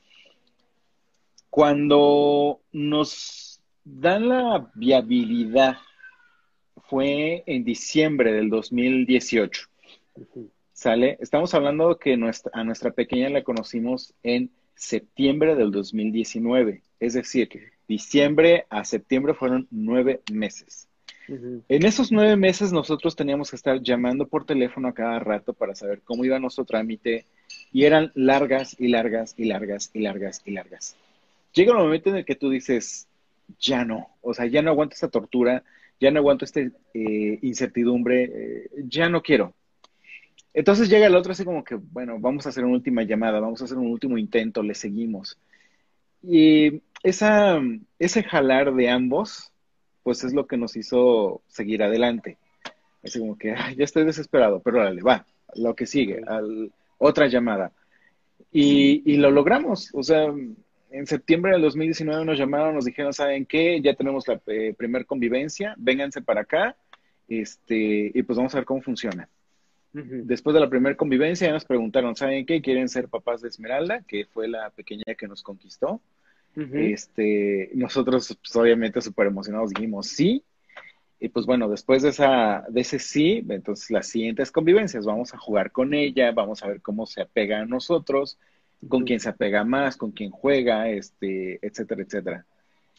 cuando 1.50 2.62
nos 2.72 3.60
dan 3.84 4.28
la 4.28 4.72
viabilidad 4.74 5.76
fue 6.90 7.44
en 7.46 7.62
diciembre 7.62 8.32
del 8.32 8.50
2018. 8.50 9.68
¿Sale? 10.72 11.16
Estamos 11.20 11.54
hablando 11.54 11.98
que 11.98 12.16
nuestra, 12.16 12.50
a 12.52 12.64
nuestra 12.64 12.90
pequeña 12.90 13.30
la 13.30 13.44
conocimos 13.44 14.12
en 14.24 14.50
septiembre 14.74 15.54
del 15.54 15.70
2019. 15.70 16.82
Es 16.98 17.14
decir, 17.14 17.48
diciembre 17.86 18.66
a 18.70 18.84
septiembre 18.84 19.34
fueron 19.34 19.68
nueve 19.70 20.20
meses. 20.32 20.88
En 21.28 21.86
esos 21.86 22.10
nueve 22.10 22.36
meses 22.36 22.72
nosotros 22.72 23.14
teníamos 23.14 23.50
que 23.50 23.56
estar 23.56 23.80
llamando 23.80 24.26
por 24.26 24.44
teléfono 24.44 24.88
a 24.88 24.94
cada 24.94 25.20
rato 25.20 25.52
para 25.52 25.76
saber 25.76 26.00
cómo 26.02 26.24
iba 26.24 26.40
nuestro 26.40 26.64
trámite 26.64 27.24
y 27.72 27.84
eran 27.84 28.10
largas 28.16 28.74
y 28.80 28.88
largas 28.88 29.34
y 29.36 29.44
largas 29.44 29.90
y 29.94 30.00
largas 30.00 30.42
y 30.44 30.50
largas. 30.50 30.96
Llega 31.52 31.70
un 31.70 31.84
momento 31.84 32.10
en 32.10 32.16
el 32.16 32.24
que 32.24 32.34
tú 32.34 32.50
dices, 32.50 33.06
ya 33.60 33.84
no, 33.84 34.08
o 34.22 34.34
sea, 34.34 34.46
ya 34.46 34.60
no 34.60 34.70
aguanto 34.70 34.94
esta 34.94 35.08
tortura, 35.08 35.62
ya 36.00 36.10
no 36.10 36.18
aguanto 36.18 36.44
esta 36.44 36.60
eh, 36.60 37.38
incertidumbre, 37.42 38.24
eh, 38.24 38.70
ya 38.88 39.08
no 39.08 39.22
quiero. 39.22 39.54
Entonces 40.52 40.88
llega 40.88 41.06
el 41.06 41.14
otro 41.14 41.32
así 41.32 41.44
como 41.44 41.62
que, 41.62 41.76
bueno, 41.76 42.18
vamos 42.18 42.46
a 42.46 42.48
hacer 42.48 42.64
una 42.64 42.74
última 42.74 43.02
llamada, 43.02 43.38
vamos 43.38 43.60
a 43.60 43.66
hacer 43.66 43.78
un 43.78 43.88
último 43.88 44.18
intento, 44.18 44.62
le 44.62 44.74
seguimos. 44.74 45.38
Y 46.22 46.82
esa, 47.02 47.60
ese 47.98 48.22
jalar 48.22 48.74
de 48.74 48.90
ambos, 48.90 49.52
pues 50.02 50.24
es 50.24 50.32
lo 50.32 50.46
que 50.46 50.56
nos 50.56 50.74
hizo 50.76 51.42
seguir 51.46 51.82
adelante. 51.82 52.38
Así 53.04 53.20
como 53.20 53.38
que, 53.38 53.54
ya 53.76 53.84
estoy 53.84 54.04
desesperado, 54.04 54.60
pero 54.60 54.82
dale, 54.82 55.02
va, 55.02 55.26
lo 55.54 55.76
que 55.76 55.86
sigue, 55.86 56.22
al, 56.26 56.72
otra 56.98 57.28
llamada. 57.28 57.72
Y, 58.50 59.02
y 59.04 59.16
lo 59.18 59.30
logramos, 59.30 59.90
o 59.94 60.02
sea, 60.02 60.32
en 60.90 61.06
septiembre 61.06 61.52
del 61.52 61.62
2019 61.62 62.24
nos 62.24 62.38
llamaron, 62.38 62.74
nos 62.74 62.84
dijeron, 62.84 63.12
¿saben 63.12 63.46
qué? 63.46 63.80
Ya 63.80 63.94
tenemos 63.94 64.26
la 64.28 64.40
eh, 64.46 64.74
primer 64.76 65.06
convivencia, 65.06 65.74
vénganse 65.78 66.22
para 66.22 66.42
acá, 66.42 66.76
este, 67.28 68.10
y 68.14 68.22
pues 68.22 68.36
vamos 68.36 68.54
a 68.54 68.58
ver 68.58 68.64
cómo 68.64 68.82
funciona. 68.82 69.28
Después 69.92 70.54
de 70.54 70.60
la 70.60 70.70
primera 70.70 70.96
convivencia 70.96 71.48
ya 71.48 71.52
nos 71.52 71.64
preguntaron, 71.64 72.14
¿saben 72.14 72.46
qué? 72.46 72.62
¿Quieren 72.62 72.88
ser 72.88 73.08
papás 73.08 73.42
de 73.42 73.48
Esmeralda? 73.48 74.02
Que 74.02 74.24
fue 74.24 74.46
la 74.46 74.70
pequeña 74.70 75.16
que 75.18 75.26
nos 75.26 75.42
conquistó. 75.42 76.00
este, 76.54 77.70
nosotros, 77.74 78.38
pues, 78.40 78.56
obviamente, 78.56 79.00
súper 79.00 79.26
emocionados 79.26 79.70
dijimos 79.70 80.06
sí. 80.06 80.44
Y 81.18 81.28
pues 81.28 81.44
bueno, 81.44 81.68
después 81.68 82.02
de, 82.02 82.10
esa, 82.10 82.64
de 82.68 82.80
ese 82.80 82.98
sí, 82.98 83.44
entonces 83.48 83.90
las 83.90 84.06
siguientes 84.06 84.50
convivencias, 84.50 85.04
vamos 85.04 85.34
a 85.34 85.38
jugar 85.38 85.70
con 85.70 85.92
ella, 85.92 86.32
vamos 86.32 86.62
a 86.62 86.68
ver 86.68 86.80
cómo 86.80 87.04
se 87.04 87.20
apega 87.20 87.60
a 87.60 87.66
nosotros, 87.66 88.38
con 88.88 89.04
quién 89.04 89.20
se 89.20 89.28
apega 89.28 89.64
más, 89.64 89.96
con 89.96 90.12
quién 90.12 90.30
juega, 90.30 90.88
este, 90.88 91.58
etcétera, 91.66 92.02
etcétera. 92.02 92.46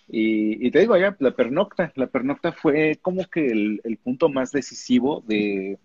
Y, 0.08 0.70
te 0.72 0.80
digo, 0.80 0.98
ya, 0.98 1.16
la 1.20 1.32
pernocta, 1.32 1.92
la 1.96 2.08
pernocta 2.08 2.52
fue 2.52 3.00
como 3.02 3.26
que 3.30 3.48
el, 3.48 4.00
punto 4.04 4.28
más 4.28 4.52
decisivo 4.52 5.24
de, 5.26 5.80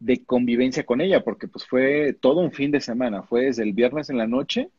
de 0.00 0.24
convivencia 0.24 0.84
con 0.84 1.00
ella, 1.00 1.22
porque 1.22 1.46
pues 1.46 1.64
fue 1.64 2.12
todo 2.12 2.40
un 2.40 2.50
fin 2.50 2.72
de 2.72 2.80
semana, 2.80 3.22
fue 3.22 3.42
desde 3.44 3.62
el 3.62 3.72
viernes 3.72 4.10
en 4.10 4.18
la 4.18 4.26
noche 4.26 4.70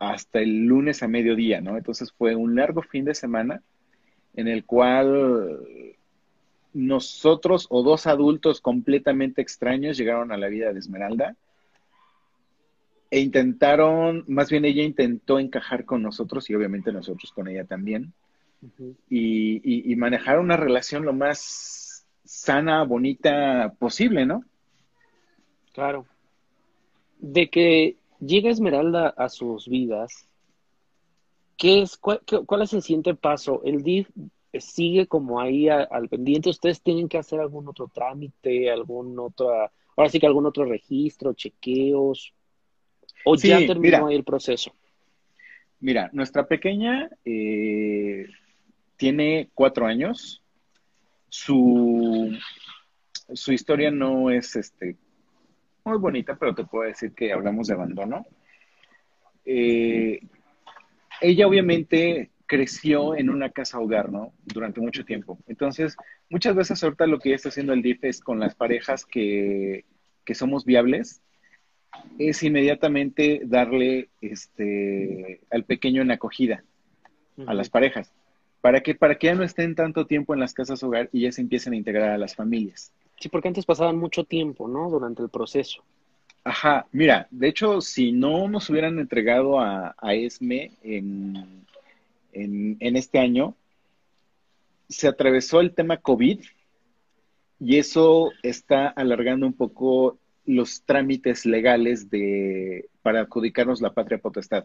hasta 0.00 0.40
el 0.40 0.64
lunes 0.66 1.02
a 1.02 1.08
mediodía, 1.08 1.60
¿no? 1.60 1.76
Entonces 1.76 2.12
fue 2.12 2.34
un 2.34 2.56
largo 2.56 2.82
fin 2.82 3.04
de 3.04 3.14
semana 3.14 3.62
en 4.34 4.48
el 4.48 4.64
cual 4.64 5.60
nosotros 6.72 7.66
o 7.70 7.82
dos 7.82 8.06
adultos 8.06 8.60
completamente 8.60 9.42
extraños 9.42 9.96
llegaron 9.96 10.32
a 10.32 10.36
la 10.36 10.48
vida 10.48 10.72
de 10.72 10.78
Esmeralda 10.78 11.36
e 13.10 13.20
intentaron, 13.20 14.24
más 14.28 14.50
bien 14.50 14.64
ella 14.64 14.82
intentó 14.82 15.38
encajar 15.38 15.84
con 15.84 16.02
nosotros 16.02 16.48
y 16.50 16.54
obviamente 16.54 16.92
nosotros 16.92 17.32
con 17.32 17.48
ella 17.48 17.64
también. 17.64 18.12
y, 19.08 19.94
manejar 19.96 20.38
una 20.38 20.56
relación 20.56 21.04
lo 21.04 21.12
más 21.12 22.06
sana, 22.24 22.84
bonita 22.84 23.74
posible, 23.78 24.26
¿no? 24.26 24.44
Claro. 25.72 26.06
De 27.18 27.48
que 27.48 27.96
llega 28.20 28.50
Esmeralda 28.50 29.08
a 29.08 29.28
sus 29.28 29.68
vidas, 29.68 30.26
¿qué 31.56 31.82
es, 31.82 31.96
cuál, 31.96 32.20
es 32.62 32.72
el 32.72 32.82
siguiente 32.82 33.14
paso? 33.14 33.62
¿El 33.64 33.82
DIF 33.82 34.10
sigue 34.58 35.06
como 35.06 35.40
ahí 35.40 35.68
al 35.68 36.08
pendiente? 36.08 36.50
¿Ustedes 36.50 36.82
tienen 36.82 37.08
que 37.08 37.18
hacer 37.18 37.40
algún 37.40 37.68
otro 37.68 37.88
trámite, 37.88 38.70
algún 38.70 39.18
otro, 39.18 39.50
ahora 39.96 40.10
sí 40.10 40.20
que 40.20 40.26
algún 40.26 40.46
otro 40.46 40.64
registro, 40.64 41.32
chequeos? 41.32 42.34
¿O 43.24 43.36
ya 43.36 43.58
terminó 43.66 44.06
ahí 44.06 44.16
el 44.16 44.24
proceso? 44.24 44.72
Mira, 45.80 46.10
nuestra 46.12 46.46
pequeña 46.46 47.08
eh, 47.24 48.26
tiene 48.96 49.50
cuatro 49.54 49.86
años. 49.86 50.42
Su, 51.28 52.36
su 53.32 53.52
historia 53.52 53.90
no 53.90 54.30
es 54.30 54.56
este, 54.56 54.96
muy 55.84 55.98
bonita, 55.98 56.36
pero 56.36 56.54
te 56.54 56.64
puedo 56.64 56.88
decir 56.88 57.12
que 57.12 57.32
hablamos 57.32 57.68
de 57.68 57.74
abandono. 57.74 58.26
Eh, 59.44 60.20
ella 61.20 61.46
obviamente 61.46 62.30
creció 62.46 63.14
en 63.14 63.30
una 63.30 63.50
casa 63.50 63.78
hogar, 63.78 64.10
¿no? 64.10 64.32
Durante 64.44 64.80
mucho 64.80 65.04
tiempo. 65.04 65.38
Entonces, 65.46 65.96
muchas 66.30 66.56
veces 66.56 66.82
ahorita 66.82 67.06
lo 67.06 67.18
que 67.18 67.28
ella 67.28 67.36
está 67.36 67.50
haciendo 67.50 67.72
el 67.72 67.82
DIF 67.82 68.04
es 68.04 68.20
con 68.20 68.40
las 68.40 68.54
parejas 68.54 69.04
que, 69.04 69.84
que 70.24 70.34
somos 70.34 70.64
viables, 70.64 71.22
es 72.18 72.42
inmediatamente 72.42 73.42
darle 73.44 74.08
este, 74.20 75.40
al 75.50 75.64
pequeño 75.64 76.02
en 76.02 76.10
acogida 76.10 76.64
a 77.46 77.54
las 77.54 77.70
parejas. 77.70 78.12
¿Para 78.60 78.82
que 78.82 78.94
Para 78.94 79.16
que 79.16 79.28
ya 79.28 79.34
no 79.34 79.44
estén 79.44 79.74
tanto 79.74 80.06
tiempo 80.06 80.34
en 80.34 80.40
las 80.40 80.52
casas 80.52 80.82
hogar 80.82 81.08
y 81.12 81.22
ya 81.22 81.32
se 81.32 81.40
empiecen 81.40 81.72
a 81.72 81.76
integrar 81.76 82.10
a 82.10 82.18
las 82.18 82.34
familias. 82.34 82.92
Sí, 83.20 83.28
porque 83.28 83.48
antes 83.48 83.64
pasaban 83.64 83.96
mucho 83.96 84.24
tiempo, 84.24 84.68
¿no? 84.68 84.90
Durante 84.90 85.22
el 85.22 85.28
proceso. 85.28 85.84
Ajá, 86.44 86.86
mira, 86.92 87.28
de 87.30 87.48
hecho, 87.48 87.80
si 87.80 88.10
no 88.12 88.48
nos 88.48 88.68
hubieran 88.70 88.98
entregado 88.98 89.60
a, 89.60 89.94
ESME 90.00 90.72
en, 90.82 91.64
en 92.32 92.96
este 92.96 93.18
año, 93.18 93.54
se 94.88 95.08
atravesó 95.08 95.60
el 95.60 95.74
tema 95.74 95.98
COVID 95.98 96.40
y 97.60 97.78
eso 97.78 98.30
está 98.42 98.88
alargando 98.88 99.46
un 99.46 99.52
poco 99.52 100.18
los 100.48 100.82
trámites 100.82 101.44
legales 101.44 102.08
de, 102.08 102.88
para 103.02 103.20
adjudicarnos 103.20 103.82
la 103.82 103.92
patria 103.92 104.16
potestad. 104.16 104.64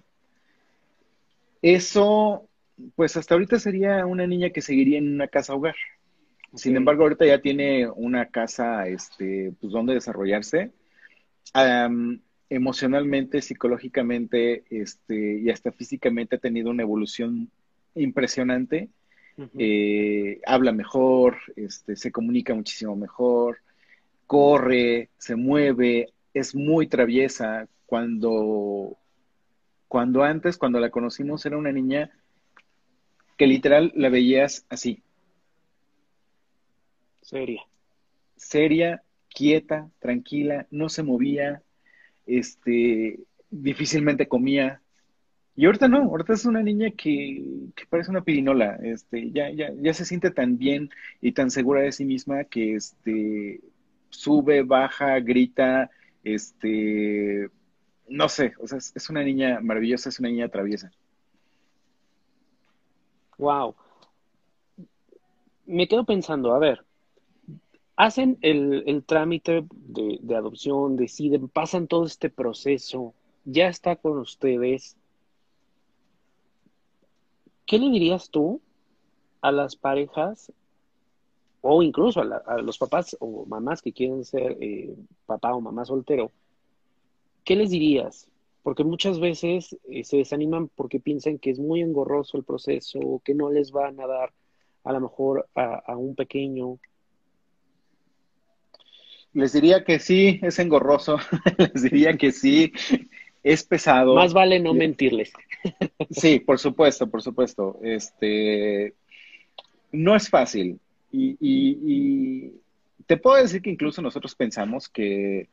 Eso, 1.62 2.48
pues 2.96 3.18
hasta 3.18 3.36
ahorita 3.36 3.60
sería 3.60 4.06
una 4.06 4.26
niña 4.26 4.52
que 4.52 4.62
seguiría 4.62 4.98
en 4.98 5.14
una 5.14 5.28
casa 5.28 5.54
hogar. 5.54 5.76
Sin 6.56 6.78
embargo, 6.78 7.04
ahorita 7.04 7.26
ya 7.26 7.42
tiene 7.42 7.90
una 7.90 8.28
casa, 8.28 8.88
este, 8.88 9.52
pues 9.60 9.74
donde 9.74 9.94
desarrollarse. 9.94 10.72
emocionalmente, 12.50 13.42
psicológicamente, 13.42 14.64
este, 14.70 15.40
y 15.40 15.50
hasta 15.50 15.72
físicamente 15.74 16.38
ha 16.38 16.40
tenido 16.40 16.70
una 16.70 16.84
evolución 16.84 17.50
impresionante. 17.94 18.88
Eh, 19.58 20.40
habla 20.46 20.72
mejor, 20.72 21.38
este, 21.58 21.98
se 21.98 22.12
comunica 22.12 22.54
muchísimo 22.54 22.96
mejor, 22.96 23.58
corre, 24.28 25.10
se 25.18 25.36
mueve, 25.36 26.14
es 26.34 26.56
muy 26.56 26.88
traviesa. 26.88 27.68
Cuando, 27.86 28.98
cuando 29.88 30.24
antes, 30.24 30.58
cuando 30.58 30.80
la 30.80 30.90
conocimos, 30.90 31.46
era 31.46 31.58
una 31.58 31.72
niña 31.72 32.12
que 33.38 33.48
literal 33.48 33.92
la 33.96 34.10
veías 34.10 34.66
así. 34.70 35.02
Seria. 37.22 37.62
Seria, 38.36 39.04
quieta, 39.30 39.90
tranquila, 40.00 40.68
no 40.72 40.90
se 40.90 41.04
movía, 41.04 41.62
este, 42.26 43.20
difícilmente 43.50 44.28
comía. 44.28 44.82
Y 45.56 45.66
ahorita 45.66 45.88
no, 45.88 46.04
ahorita 46.04 46.34
es 46.34 46.46
una 46.46 46.64
niña 46.64 46.92
que, 46.92 47.70
que, 47.76 47.86
parece 47.86 48.10
una 48.10 48.24
pirinola, 48.24 48.78
este, 48.82 49.32
ya, 49.32 49.52
ya, 49.52 49.72
ya 49.80 49.94
se 49.94 50.06
siente 50.06 50.32
tan 50.32 50.58
bien 50.58 50.90
y 51.22 51.34
tan 51.34 51.52
segura 51.52 51.82
de 51.82 51.92
sí 51.92 52.06
misma 52.06 52.44
que 52.46 52.76
este, 52.76 53.62
sube, 54.14 54.64
baja, 54.64 55.20
grita, 55.20 55.90
este, 56.24 57.50
no 58.08 58.30
sé, 58.30 58.54
o 58.60 58.68
sea, 58.68 58.78
es, 58.78 59.10
una 59.10 59.24
niña 59.24 59.60
maravillosa, 59.62 60.10
es 60.10 60.20
una 60.20 60.30
niña 60.30 60.50
traviesa. 60.50 60.92
Wow. 63.38 63.76
Me 65.66 65.88
quedo 65.88 66.06
pensando, 66.06 66.54
a 66.54 66.60
ver, 66.60 66.86
hacen 67.96 68.38
el, 68.42 69.04
trámite 69.06 69.66
de, 69.72 70.20
de, 70.22 70.36
adopción, 70.36 70.96
deciden, 70.96 71.50
pasan 71.50 71.88
todo 71.88 72.06
este 72.06 72.30
proceso, 72.30 73.14
ya 73.46 73.68
está 73.68 73.96
con 73.96 74.20
ustedes. 74.20 74.96
¿Qué 77.66 77.80
le 77.80 77.90
dirías 77.90 78.30
tú 78.30 78.62
a 79.42 79.52
las 79.52 79.76
parejas 79.76 80.52
o 81.66 81.82
incluso 81.82 82.22
a, 82.22 82.58
los 82.62 82.78
papás 82.78 83.16
o 83.22 83.46
mamás 83.46 83.82
que 83.82 83.94
quieren 83.94 84.26
ser 84.26 84.58
eh, 84.60 84.94
papá 85.26 85.56
o 85.56 85.62
mamá 85.62 85.86
soltero, 85.86 86.30
¿qué 87.46 87.56
les 87.56 87.70
dirías? 87.70 88.28
Porque 88.64 88.84
muchas 88.84 89.18
veces 89.18 89.78
eh, 89.90 90.04
se 90.04 90.18
desaniman 90.18 90.68
porque 90.68 91.00
piensan 91.00 91.40
que 91.40 91.52
es 91.52 91.60
muy 91.60 91.80
engorroso 91.80 92.36
el 92.36 92.44
proceso, 92.44 93.22
que 93.24 93.34
no 93.34 93.50
les 93.50 93.72
van 93.72 93.98
a 94.02 94.08
dar 94.08 94.34
a 94.84 94.92
lo 94.92 95.00
mejor 95.00 95.48
a, 95.56 95.96
un 95.96 96.16
pequeño. 96.16 96.80
Les 99.32 99.54
diría 99.54 99.86
que 99.86 100.00
sí, 100.00 100.42
es 100.44 100.60
engorroso, 100.60 101.18
les 101.58 101.82
diría 101.82 102.18
que 102.18 102.34
sí, 102.34 102.74
es 103.42 103.64
pesado. 103.64 104.16
Más 104.16 104.34
vale 104.34 104.60
no 104.60 104.74
mentirles. 104.74 105.32
Sí, 106.10 106.42
por 106.42 106.60
supuesto, 106.60 107.10
por 107.10 107.22
supuesto. 107.22 107.80
Este, 107.82 108.96
no 109.94 110.14
es 110.14 110.30
fácil. 110.30 110.82
Y, 111.16 112.60
te 113.06 113.18
puedo 113.18 113.42
decir 113.42 113.62
que 113.62 113.70
incluso 113.70 114.02
nosotros 114.02 114.34
pensamos 114.36 114.90
que 114.90 115.50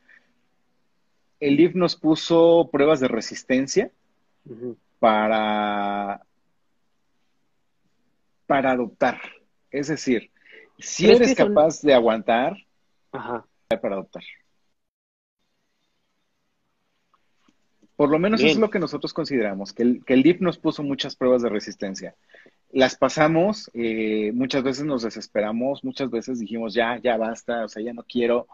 el 1.40 1.60
IF 1.60 1.74
nos 1.74 1.96
puso 1.96 2.70
pruebas 2.72 3.00
de 3.00 3.08
resistencia 3.08 3.90
para, 4.98 6.24
para 8.46 8.72
adoptar. 8.72 9.20
Es 9.70 9.88
decir, 9.88 10.30
si 10.78 11.10
eres 11.10 11.34
capaz 11.34 11.82
de 11.82 11.92
aguantar, 11.92 12.56
para 13.10 13.94
adoptar. 13.94 14.22
Por 17.96 18.08
lo 18.08 18.18
menos 18.18 18.40
eso 18.40 18.52
es 18.52 18.58
lo 18.58 18.70
que 18.70 18.78
nosotros 18.78 19.12
consideramos, 19.12 19.74
que 19.74 19.82
el, 19.82 20.04
que 20.06 20.14
el 20.14 20.22
DIP 20.22 20.40
nos 20.40 20.58
puso 20.58 20.82
muchas 20.82 21.16
pruebas 21.16 21.42
de 21.42 21.50
resistencia. 21.50 22.14
Las 22.72 22.96
pasamos, 22.96 23.70
eh, 23.74 24.30
muchas 24.33 24.62
veces 24.62 24.85
nos 24.85 25.02
desesperamos, 25.02 25.83
muchas 25.83 26.11
veces 26.11 26.38
dijimos, 26.38 26.72
ya, 26.72 26.98
ya 27.02 27.16
basta, 27.16 27.64
o 27.64 27.68
sea, 27.68 27.83
ya 27.83 27.92
no 27.92 28.04
quiero. 28.04 28.46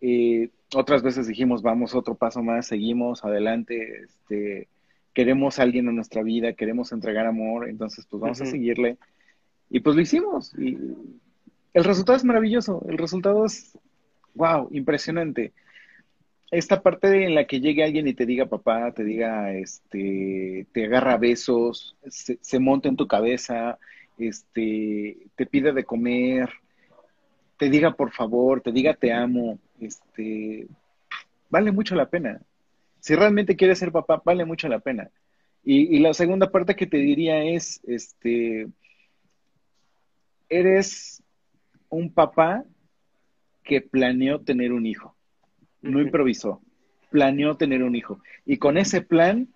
Eh, 0.00 0.50
otras 0.74 1.02
veces 1.02 1.26
dijimos, 1.26 1.62
vamos 1.62 1.94
otro 1.94 2.14
paso 2.14 2.42
más, 2.42 2.66
seguimos 2.66 3.24
adelante, 3.24 4.04
este, 4.04 4.68
queremos 5.12 5.58
a 5.58 5.62
alguien 5.62 5.88
en 5.88 5.96
nuestra 5.96 6.22
vida, 6.22 6.52
queremos 6.52 6.92
entregar 6.92 7.26
amor, 7.26 7.68
entonces 7.68 8.06
pues 8.08 8.20
vamos 8.20 8.40
a 8.40 8.46
seguirle. 8.46 8.96
Y 9.70 9.80
pues 9.80 9.96
lo 9.96 10.02
hicimos. 10.02 10.54
Y 10.56 10.78
el 11.74 11.84
resultado 11.84 12.16
es 12.16 12.24
maravilloso, 12.24 12.84
el 12.88 12.98
resultado 12.98 13.44
es, 13.44 13.76
wow, 14.34 14.68
impresionante 14.70 15.52
esta 16.50 16.82
parte 16.82 17.24
en 17.24 17.34
la 17.34 17.46
que 17.46 17.60
llegue 17.60 17.84
alguien 17.84 18.08
y 18.08 18.14
te 18.14 18.26
diga 18.26 18.46
papá, 18.46 18.92
te 18.92 19.04
diga, 19.04 19.52
este, 19.54 20.66
te 20.72 20.86
agarra 20.86 21.18
besos, 21.18 21.96
se, 22.08 22.58
monta 22.58 22.88
en 22.88 22.96
tu 22.96 23.06
cabeza, 23.06 23.78
este, 24.18 25.18
te 25.36 25.46
pide 25.46 25.72
de 25.72 25.84
comer, 25.84 26.48
te 27.58 27.68
diga 27.68 27.94
por 27.94 28.12
favor, 28.12 28.62
te 28.62 28.72
diga 28.72 28.94
te 28.94 29.12
amo, 29.12 29.58
este, 29.80 30.66
vale 31.50 31.72
mucho 31.72 31.94
la 31.94 32.08
pena. 32.08 32.40
Si 33.00 33.14
realmente 33.14 33.56
quieres 33.56 33.78
ser 33.78 33.92
papá, 33.92 34.22
vale 34.24 34.44
mucho 34.44 34.68
la 34.68 34.80
pena. 34.80 35.10
Y, 35.64 35.96
y 35.96 36.00
la 36.00 36.14
segunda 36.14 36.50
parte 36.50 36.76
que 36.76 36.86
te 36.86 36.96
diría 36.96 37.44
es, 37.44 37.80
este, 37.86 38.68
eres 40.48 41.22
un 41.90 42.12
papá 42.12 42.64
que 43.64 43.82
planeó 43.82 44.40
tener 44.40 44.72
un 44.72 44.86
hijo 44.86 45.17
no 45.82 46.00
improvisó, 46.00 46.60
planeó 47.10 47.56
tener 47.56 47.82
un 47.82 47.96
hijo. 47.96 48.20
Y 48.46 48.58
con 48.58 48.78
ese 48.78 49.00
plan 49.02 49.48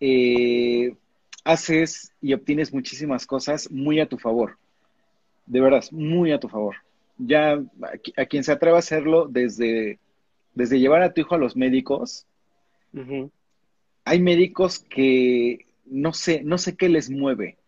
eh, 0.00 0.94
haces 1.44 2.12
y 2.20 2.32
obtienes 2.32 2.72
muchísimas 2.72 3.26
cosas 3.26 3.70
muy 3.70 4.00
a 4.00 4.08
tu 4.08 4.18
favor. 4.18 4.58
De 5.46 5.60
verdad, 5.60 5.84
muy 5.92 6.32
a 6.32 6.40
tu 6.40 6.48
favor. 6.48 6.76
Ya 7.18 7.52
a, 8.16 8.26
quien 8.26 8.44
se 8.44 8.52
atreva 8.52 8.76
a 8.76 8.80
hacerlo 8.80 9.26
desde, 9.28 9.98
desde 10.54 10.80
llevar 10.80 11.02
a 11.02 11.12
tu 11.12 11.20
hijo 11.20 11.34
a 11.34 11.38
los 11.38 11.56
médicos, 11.56 12.26
hay 14.04 14.20
médicos 14.20 14.78
que 14.78 15.66
no 15.84 16.12
sé, 16.12 16.42
no 16.42 16.58
sé 16.58 16.76
qué 16.76 16.88
les 16.88 17.10
mueve, 17.10 17.58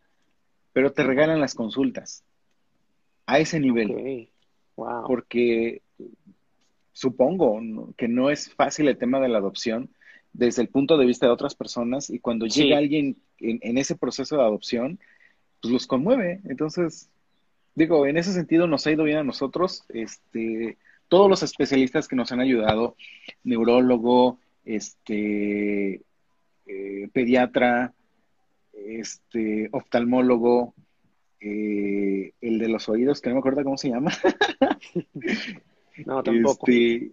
pero 0.73 0.93
te 0.93 1.03
regalan 1.03 1.41
las 1.41 1.55
consultas. 1.55 2.25
A 3.27 3.39
ese 3.39 3.61
nivel. 3.61 4.31
Porque 5.07 5.83
supongo 6.99 7.61
que 7.97 8.09
no 8.09 8.29
es 8.29 8.53
fácil 8.53 8.89
el 8.89 8.99
tema 8.99 9.21
de 9.21 9.29
la 9.29 9.39
adopción 9.39 9.89
desde 10.33 10.63
el 10.63 10.69
punto 10.69 10.99
de 10.99 11.07
vista 11.07 11.27
de 11.27 11.33
otras 11.33 11.55
personas 11.55 12.11
y 12.11 12.19
cuando 12.19 12.47
llega 12.47 12.77
alguien 12.77 13.19
en, 13.39 13.79
ese 13.79 13.95
proceso 13.95 14.37
de 14.37 14.43
adopción, 14.43 14.99
pues 15.63 15.73
los 15.73 15.87
conmueve. 15.87 16.41
Entonces, 16.49 17.09
digo, 17.77 18.05
en 18.05 18.17
ese 18.17 18.33
sentido 18.33 18.67
nos 18.67 18.85
ha 18.85 18.91
ido 18.91 19.05
bien 19.05 19.19
a 19.19 19.23
nosotros, 19.23 19.85
este, 19.91 20.77
todos 21.07 21.31
los 21.31 21.45
especialistas 21.45 22.09
que 22.09 22.17
nos 22.17 22.33
han 22.33 22.41
ayudado, 22.41 22.97
neurólogo, 23.45 24.41
este, 24.65 26.03
eh, 26.67 27.09
pediatra, 27.13 27.95
este, 28.73 29.69
oftalmólogo, 29.71 30.75
eh, 31.41 32.33
el 32.41 32.59
de 32.59 32.69
los 32.69 32.89
oídos, 32.89 33.21
que 33.21 33.29
no 33.29 33.37
me 33.37 33.39
acuerdo 33.39 33.63
cómo 33.63 33.79
se 33.79 33.91
llama. 33.91 34.11
No, 36.07 36.23
tampoco. 36.23 36.67
Este, 36.69 37.13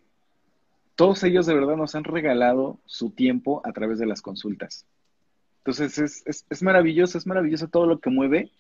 todos 0.96 1.24
ellos 1.24 1.46
de 1.46 1.54
verdad 1.54 1.76
nos 1.76 1.96
han 1.96 2.04
regalado 2.04 2.80
su 2.86 3.10
tiempo 3.12 3.62
a 3.66 3.74
través 3.74 4.00
de 4.00 4.06
las 4.06 4.22
consultas. 4.22 4.86
Entonces 5.60 6.24
es, 6.26 6.46
es, 6.50 6.64
maravilloso, 6.64 7.18
es 7.18 7.26
maravilloso 7.26 7.68
todo 7.68 7.88
lo 7.88 8.00
que 8.00 8.10
mueve 8.10 8.52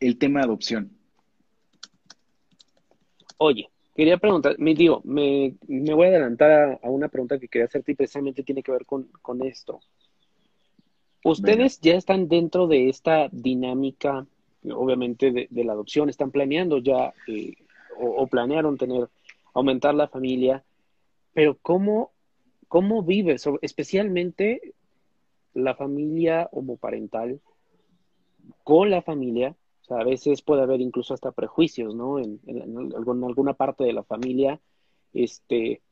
el 0.00 0.18
tema 0.18 0.40
de 0.40 0.46
adopción. 0.46 0.90
Oye, 3.36 3.68
quería 3.94 4.18
preguntar, 4.18 4.58
mi 4.58 4.74
tío, 4.74 5.00
me, 5.04 5.54
voy 5.68 6.06
a 6.06 6.10
adelantar 6.10 6.80
a, 6.82 6.90
una 6.90 7.08
pregunta 7.08 7.38
que 7.38 7.48
quería 7.48 7.66
hacerte 7.66 7.92
y 7.92 7.94
precisamente 7.94 8.42
tiene 8.42 8.62
que 8.62 8.72
ver 8.72 8.86
con, 8.86 9.08
esto. 9.42 9.80
¿Ustedes 11.24 11.80
ya 11.80 11.94
están 11.94 12.28
dentro 12.28 12.66
de 12.66 12.88
esta 12.88 13.28
dinámica, 13.30 14.26
obviamente, 14.64 15.48
de, 15.50 15.64
la 15.64 15.72
adopción? 15.72 16.08
¿Están 16.08 16.30
planeando 16.30 16.78
ya 16.78 17.12
eh, 17.26 17.54
o, 17.98 18.26
planearon 18.26 18.78
tener 18.78 19.08
aumentar 19.54 19.94
la 19.94 20.08
familia, 20.08 20.64
pero 21.32 21.56
¿cómo, 21.60 22.12
cómo 22.68 23.02
vives, 23.02 23.48
especialmente 23.62 24.74
la 25.54 25.74
familia 25.74 26.48
homoparental 26.52 27.40
con 28.64 28.90
la 28.90 29.02
familia? 29.02 29.56
O 29.82 29.84
sea, 29.84 29.98
a 29.98 30.04
veces 30.04 30.42
puede 30.42 30.62
haber 30.62 30.80
incluso 30.80 31.14
hasta 31.14 31.32
prejuicios, 31.32 31.94
¿no? 31.94 32.18
En, 32.18 32.40
alguna 32.96 33.54
parte 33.54 33.84
de 33.84 33.92
la 33.92 34.04
familia, 34.04 34.60
este, 35.12 35.82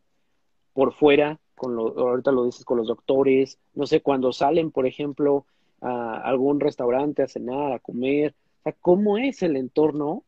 por 0.73 0.92
fuera, 0.92 1.40
con 1.55 1.75
lo, 1.75 1.99
ahorita 1.99 2.31
lo 2.33 2.44
dices 2.44 2.64
con 2.64 2.79
los 2.79 2.87
doctores, 2.87 3.59
no 3.75 3.87
sé, 3.87 4.01
cuando 4.01 4.33
salen, 4.33 4.71
por 4.71 4.87
ejemplo, 4.87 5.47
a 5.81 6.21
algún 6.21 6.61
restaurante 6.61 7.23
a 7.23 7.29
cenar, 7.29 7.73
a 7.73 7.79
comer, 7.79 8.35
o 8.61 8.62
sea, 8.62 8.73
¿cómo 8.81 9.18
es 9.18 9.42
el 9.42 9.57
entorno 9.57 10.25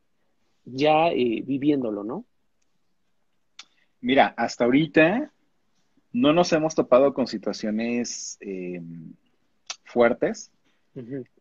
ya 0.64 1.08
eh, 1.08 1.42
viviéndolo, 1.44 2.04
no? 2.04 2.24
Mira, 4.00 4.34
hasta 4.36 4.64
ahorita 4.64 5.32
no 6.12 6.32
nos 6.32 6.52
hemos 6.52 6.74
topado 6.74 7.14
con 7.14 7.26
situaciones 7.26 8.36
em, 8.40 9.12
fuertes. 9.84 10.50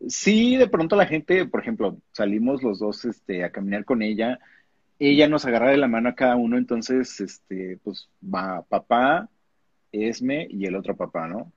Sí, 0.07 0.57
de 0.57 0.67
pronto 0.67 0.95
la 0.95 1.07
gente, 1.07 1.45
por 1.45 1.61
ejemplo, 1.61 1.97
salimos 2.11 2.61
los 2.61 2.79
dos 2.79 3.03
este, 3.05 3.43
a 3.43 3.51
caminar 3.51 3.83
con 3.83 4.01
ella, 4.01 4.39
ella 4.99 5.27
nos 5.27 5.45
agarra 5.45 5.71
de 5.71 5.77
la 5.77 5.87
mano 5.87 6.09
a 6.09 6.15
cada 6.15 6.35
uno, 6.35 6.57
entonces, 6.57 7.19
este, 7.19 7.79
pues 7.83 8.09
va 8.23 8.61
papá, 8.63 9.29
Esme 9.91 10.47
y 10.49 10.65
el 10.65 10.75
otro 10.75 10.95
papá, 10.95 11.27
¿no? 11.27 11.51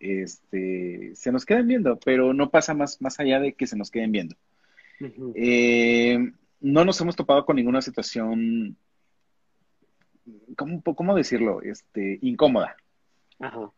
Este, 0.00 1.12
se 1.14 1.30
nos 1.30 1.44
quedan 1.44 1.68
viendo, 1.68 1.98
pero 2.04 2.32
no 2.34 2.50
pasa 2.50 2.74
más, 2.74 3.00
más 3.00 3.20
allá 3.20 3.38
de 3.38 3.52
que 3.52 3.66
se 3.66 3.76
nos 3.76 3.90
queden 3.90 4.12
viendo. 4.12 4.34
Em, 5.34 6.34
no 6.60 6.84
nos 6.84 7.00
hemos 7.00 7.14
topado 7.14 7.44
con 7.44 7.56
ninguna 7.56 7.82
situación 7.82 8.76
¿cómo, 10.56 10.82
¿cómo 10.82 11.14
decirlo? 11.14 11.62
Este, 11.62 12.18
incómoda. 12.22 12.76
Ajá. 13.38 13.70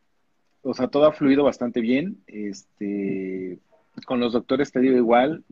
O 0.62 0.74
sea, 0.74 0.88
todo 0.88 1.06
ha 1.06 1.12
fluido 1.12 1.44
bastante 1.44 1.80
bien. 1.80 2.22
Este, 2.26 3.58
con 4.06 4.20
los 4.20 4.32
doctores 4.32 4.72
te 4.72 4.80
digo 4.80 4.96
igual, 4.96 5.44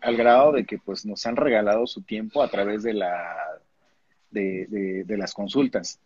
al, 0.00 0.16
grado 0.16 0.52
de 0.52 0.64
que 0.64 0.78
pues 0.78 1.04
nos 1.06 1.26
han 1.26 1.36
regalado 1.36 1.86
su 1.86 2.02
tiempo 2.02 2.42
a 2.42 2.48
través 2.48 2.82
de 2.82 2.94
la 2.94 3.36
de, 4.30 5.04
de, 5.06 5.16
las 5.16 5.32
consultas. 5.32 6.00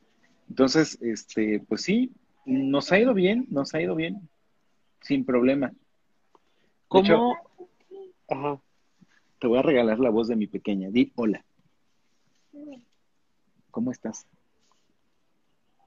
Entonces, 0.49 0.99
este, 1.01 1.61
pues 1.69 1.83
sí, 1.83 2.13
nos 2.45 2.93
ha 2.93 2.99
ido 2.99 3.13
bien, 3.13 3.47
nos 3.51 3.75
ha 3.75 3.81
ido 3.81 3.97
bien, 3.97 4.29
sin 5.01 5.25
problema. 5.25 5.73
¿Cómo? 6.87 7.37
Ajá. 8.29 8.61
Te 9.41 9.47
voy 9.47 9.59
a 9.59 9.63
regalar 9.63 9.99
la 9.99 10.11
voz 10.11 10.29
de 10.29 10.37
mi 10.37 10.47
pequeña. 10.47 10.91
Di 10.91 11.13
hola. 11.17 11.45
¿Cómo 13.71 13.91
estás? 13.91 14.27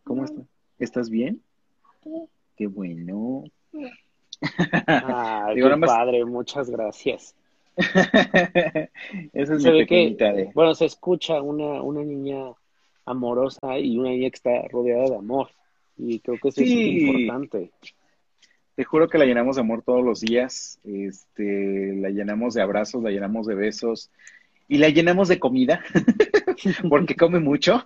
¿Cómo 0.04 0.26
estás? 0.26 0.45
¿Estás 0.80 1.10
bien? 1.10 1.41
Sí. 2.04 2.10
Qué 2.58 2.68
bueno. 2.68 3.43
Ah, 4.88 5.51
qué 5.56 5.78
padre, 5.86 6.26
muchas 6.26 6.70
gracias. 6.70 7.36
Esa 9.34 9.54
es 9.56 9.64
mi 9.64 9.72
pequeñita 9.80 10.32
de... 10.34 10.51
Bueno, 10.54 10.76
se 10.76 10.86
escucha 10.86 11.41
una, 11.41 11.82
una 11.82 12.04
niña 12.04 12.54
amorosa 13.06 13.80
y 13.80 13.97
una 13.97 14.10
niña 14.10 14.30
que 14.30 14.36
está 14.36 14.68
rodeada 14.70 15.10
de 15.10 15.16
amor. 15.16 15.49
Y 15.97 16.20
creo 16.20 16.38
que 16.41 16.49
eso 16.49 16.62
es 16.62 16.70
importante. 16.70 17.72
Te 18.76 18.84
juro 18.84 19.08
que 19.08 19.18
la 19.18 19.26
llenamos 19.26 19.56
de 19.56 19.62
amor 19.62 19.84
todos 19.84 20.04
los 20.04 20.22
días. 20.22 20.80
Este, 20.84 21.95
la 21.95 22.10
llenamos 22.10 22.54
de 22.54 22.62
abrazos, 22.62 23.04
la 23.04 23.12
llenamos 23.12 23.47
de 23.47 23.56
besos 23.56 24.10
y 24.68 24.78
la 24.78 24.89
llenamos 24.89 25.28
de 25.28 25.39
comida 25.39 25.84
porque 26.89 27.16
come 27.16 27.39
mucho. 27.39 27.86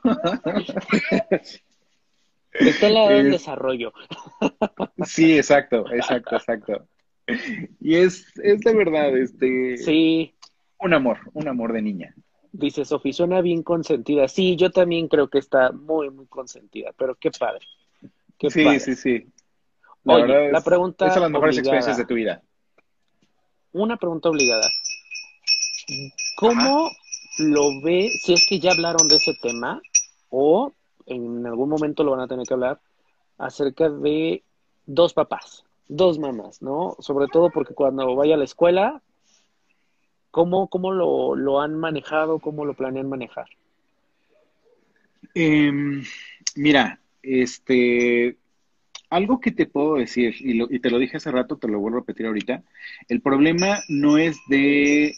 Está 2.59 2.87
en 2.87 2.93
la 2.93 3.05
edad 3.05 3.23
desarrollo. 3.23 3.93
Sí, 5.05 5.37
exacto, 5.37 5.85
exacto, 5.91 6.35
exacto. 6.35 6.87
Y 7.79 7.95
es, 7.95 8.25
es 8.41 8.61
de 8.61 8.75
verdad, 8.75 9.15
este. 9.17 9.77
Sí. 9.77 10.33
Un 10.79 10.93
amor, 10.93 11.19
un 11.33 11.47
amor 11.47 11.73
de 11.73 11.81
niña. 11.81 12.15
Dice 12.51 12.85
Sofi, 12.85 13.13
suena 13.13 13.41
bien 13.41 13.63
consentida. 13.63 14.27
Sí, 14.27 14.55
yo 14.55 14.71
también 14.71 15.07
creo 15.07 15.29
que 15.29 15.39
está 15.39 15.71
muy, 15.71 16.09
muy 16.09 16.27
consentida, 16.27 16.93
pero 16.97 17.15
qué 17.15 17.31
padre. 17.31 17.65
Qué 18.37 18.49
sí, 18.49 18.79
sí, 18.79 18.95
sí. 18.95 19.27
La 20.03 20.15
Oye, 20.15 20.51
la 20.51 20.61
pregunta. 20.61 21.07
Es 21.07 21.13
son 21.13 21.23
las 21.23 21.31
mejores 21.31 21.57
experiencias 21.57 21.97
de 21.97 22.05
tu 22.05 22.13
vida. 22.13 22.41
Una 23.71 23.97
pregunta 23.97 24.29
obligada. 24.29 24.67
¿Cómo 26.37 26.89
lo 27.39 27.81
ve, 27.81 28.09
si 28.23 28.33
es 28.33 28.47
que 28.47 28.59
ya 28.59 28.71
hablaron 28.71 29.07
de 29.07 29.15
ese 29.15 29.33
tema, 29.41 29.81
o 30.29 30.73
en 31.07 31.45
algún 31.45 31.69
momento 31.69 32.03
lo 32.03 32.11
van 32.11 32.21
a 32.21 32.27
tener 32.27 32.45
que 32.45 32.53
hablar, 32.53 32.79
acerca 33.37 33.89
de 33.89 34.43
dos 34.85 35.13
papás, 35.13 35.65
dos 35.87 36.19
mamás, 36.19 36.61
¿no? 36.61 36.95
Sobre 36.99 37.27
todo 37.27 37.49
porque 37.49 37.73
cuando 37.73 38.15
vaya 38.15 38.35
a 38.35 38.37
la 38.37 38.43
escuela, 38.43 39.01
¿cómo, 40.31 40.67
cómo 40.67 40.91
lo, 40.91 41.35
lo 41.35 41.61
han 41.61 41.75
manejado, 41.75 42.39
cómo 42.39 42.65
lo 42.65 42.73
planean 42.73 43.09
manejar? 43.09 43.47
Em, 45.33 46.03
mira, 46.55 46.99
este, 47.21 48.37
algo 49.09 49.39
que 49.39 49.51
te 49.51 49.65
puedo 49.65 49.95
decir, 49.95 50.35
y, 50.39 50.75
y, 50.75 50.79
te 50.79 50.89
lo 50.89 50.99
dije 50.99 51.17
hace 51.17 51.31
rato, 51.31 51.57
te 51.57 51.67
lo 51.67 51.79
vuelvo 51.79 51.97
a 51.97 52.01
repetir 52.01 52.25
ahorita, 52.25 52.63
el 53.07 53.21
problema 53.21 53.79
no 53.87 54.17
es 54.17 54.37
de 54.47 55.15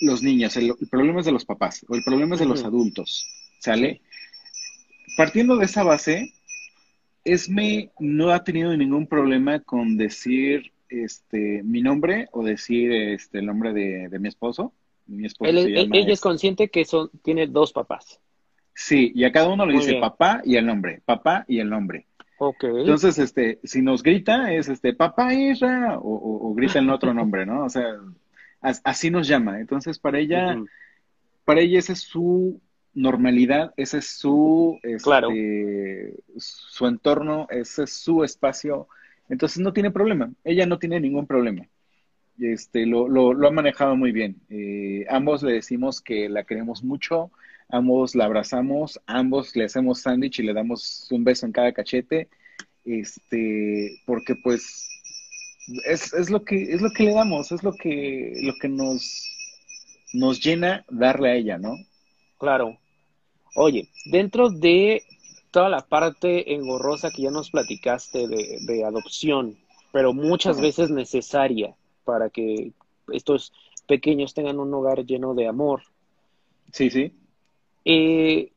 los 0.00 0.22
niños, 0.22 0.56
el, 0.56 0.74
problema 0.90 1.20
es 1.20 1.26
de 1.26 1.32
los 1.32 1.44
papás, 1.44 1.84
o 1.88 1.94
el 1.94 2.02
problema 2.04 2.34
es 2.34 2.40
de 2.40 2.46
los 2.46 2.64
adultos, 2.64 3.26
¿sale? 3.58 4.02
Partiendo 5.16 5.56
de 5.56 5.64
esa 5.64 5.82
base, 5.82 6.32
Esme 7.24 7.90
no 7.98 8.30
ha 8.30 8.44
tenido 8.44 8.76
ningún 8.76 9.06
problema 9.06 9.60
con 9.60 9.96
decir 9.96 10.72
este 10.88 11.62
mi 11.64 11.82
nombre 11.82 12.28
o 12.30 12.44
decir 12.44 12.92
este 12.92 13.38
el 13.40 13.46
nombre 13.46 13.72
de, 13.72 14.18
mi 14.18 14.28
esposo. 14.28 14.72
Mi 15.06 15.26
esposo 15.26 15.50
ella 15.50 16.12
es 16.12 16.20
consciente 16.20 16.68
que 16.68 16.84
son, 16.84 17.10
tiene 17.22 17.46
dos 17.46 17.72
papás. 17.72 18.20
Sí, 18.74 19.10
y 19.14 19.24
a 19.24 19.32
cada 19.32 19.48
uno 19.48 19.64
le 19.64 19.72
dice 19.72 19.98
papá 20.00 20.42
y 20.44 20.56
el 20.56 20.66
nombre, 20.66 21.00
papá 21.04 21.44
y 21.48 21.60
el 21.60 21.70
nombre. 21.70 22.06
Ok. 22.38 22.64
Entonces, 22.64 23.18
este, 23.18 23.58
si 23.64 23.80
nos 23.80 24.02
grita, 24.02 24.52
es 24.52 24.68
este, 24.68 24.92
papá 24.92 25.32
Isra, 25.32 25.98
o, 25.98 26.48
o, 26.48 26.54
grita 26.54 26.78
el 26.78 26.90
otro 26.90 27.14
nombre, 27.14 27.46
¿no? 27.46 27.64
O 27.64 27.68
sea, 27.70 27.86
así 28.60 29.10
nos 29.10 29.26
llama. 29.26 29.60
Entonces, 29.60 29.98
para 29.98 30.18
ella, 30.18 30.58
para 31.44 31.60
ella 31.60 31.78
esa 31.78 31.94
es 31.94 32.00
su 32.00 32.60
normalidad, 32.96 33.74
ese 33.76 33.98
es 33.98 34.06
su, 34.06 34.80
este, 34.82 36.14
su 36.38 36.86
entorno, 36.86 37.46
ese 37.50 37.84
es 37.84 37.92
su 37.92 38.24
espacio. 38.24 38.88
Entonces 39.28 39.58
no 39.58 39.72
tiene 39.72 39.90
problema. 39.90 40.32
Ella 40.42 40.66
no 40.66 40.78
tiene 40.78 40.98
ningún 40.98 41.26
problema. 41.26 41.66
Este, 42.40 42.86
lo, 42.86 43.06
lo, 43.06 43.34
lo 43.34 43.48
ha 43.48 43.50
manejado 43.50 43.96
muy 43.96 44.12
bien. 44.12 44.36
Eh, 44.48 45.04
ambos 45.10 45.42
le 45.42 45.52
decimos 45.52 46.00
que 46.00 46.28
la 46.28 46.44
queremos 46.44 46.82
mucho, 46.82 47.30
ambos 47.68 48.14
la 48.14 48.24
abrazamos, 48.24 49.00
ambos 49.06 49.54
le 49.56 49.64
hacemos 49.64 50.00
sándwich 50.00 50.40
y 50.40 50.44
le 50.44 50.54
damos 50.54 51.06
un 51.10 51.22
beso 51.22 51.46
en 51.46 51.52
cada 51.52 51.72
cachete, 51.72 52.28
este, 52.84 54.00
porque 54.06 54.34
pues 54.42 54.88
es, 55.86 56.12
es, 56.14 56.30
lo 56.30 56.44
que 56.44 56.72
es 56.72 56.80
lo 56.80 56.90
que 56.90 57.04
le 57.04 57.12
damos, 57.12 57.52
es 57.52 57.62
lo 57.62 57.72
que 57.72 58.32
lo 58.42 58.54
que 58.60 58.68
nos 58.68 59.32
nos 60.12 60.40
llena 60.40 60.84
darle 60.88 61.30
a 61.30 61.34
ella, 61.34 61.58
¿no? 61.58 61.74
Claro. 62.38 62.78
Oye, 63.56 63.88
dentro 64.04 64.50
de 64.50 65.02
toda 65.50 65.70
la 65.70 65.80
parte 65.80 66.54
engorrosa 66.54 67.10
que 67.10 67.22
ya 67.22 67.30
nos 67.30 67.50
platicaste 67.50 68.28
de, 68.28 68.58
de 68.60 68.84
adopción, 68.84 69.56
pero 69.92 70.12
muchas 70.12 70.60
veces 70.60 70.90
necesaria 70.90 71.74
para 72.04 72.28
que 72.28 72.72
estos 73.12 73.54
pequeños 73.86 74.34
tengan 74.34 74.60
un 74.60 74.74
hogar 74.74 75.06
lleno 75.06 75.34
de 75.34 75.48
amor. 75.48 75.82
Sí, 76.70 76.90
sí. 76.90 77.12
Eh, 77.86 78.52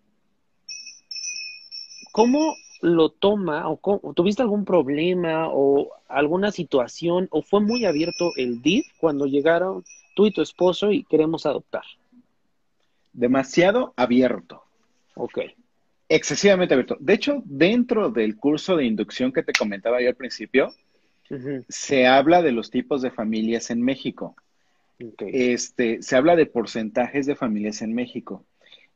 ¿Cómo 2.11 2.55
lo 2.81 3.09
toma 3.09 3.69
o 3.69 4.13
tuviste 4.13 4.41
algún 4.41 4.65
problema 4.65 5.47
o 5.49 5.91
alguna 6.09 6.51
situación 6.51 7.29
o 7.31 7.41
fue 7.41 7.61
muy 7.61 7.85
abierto 7.85 8.31
el 8.35 8.61
DIF 8.61 8.87
cuando 8.99 9.25
llegaron 9.27 9.85
tú 10.15 10.25
y 10.25 10.31
tu 10.31 10.41
esposo 10.41 10.91
y 10.91 11.05
queremos 11.05 11.45
adoptar? 11.45 11.83
Demasiado 13.13 13.93
abierto. 13.95 14.63
Ok. 15.19 15.39
Excesivamente 16.07 16.73
abierto. 16.73 16.97
De 16.99 17.13
hecho, 17.13 17.43
dentro 17.45 18.09
del 18.09 18.37
curso 18.37 18.77
de 18.77 18.85
inducción 18.85 19.33
que 19.33 19.43
te 19.43 19.51
comentaba 19.51 20.01
yo 20.01 20.07
al 20.07 20.15
principio, 20.15 20.73
se 21.67 22.07
habla 22.07 22.41
de 22.41 22.53
los 22.53 22.71
tipos 22.71 23.01
de 23.01 23.11
familias 23.11 23.69
en 23.69 23.81
México. 23.81 24.35
Este, 25.19 26.01
se 26.01 26.15
habla 26.15 26.35
de 26.35 26.45
porcentajes 26.45 27.25
de 27.25 27.35
familias 27.35 27.81
en 27.81 27.93
México. 27.93 28.45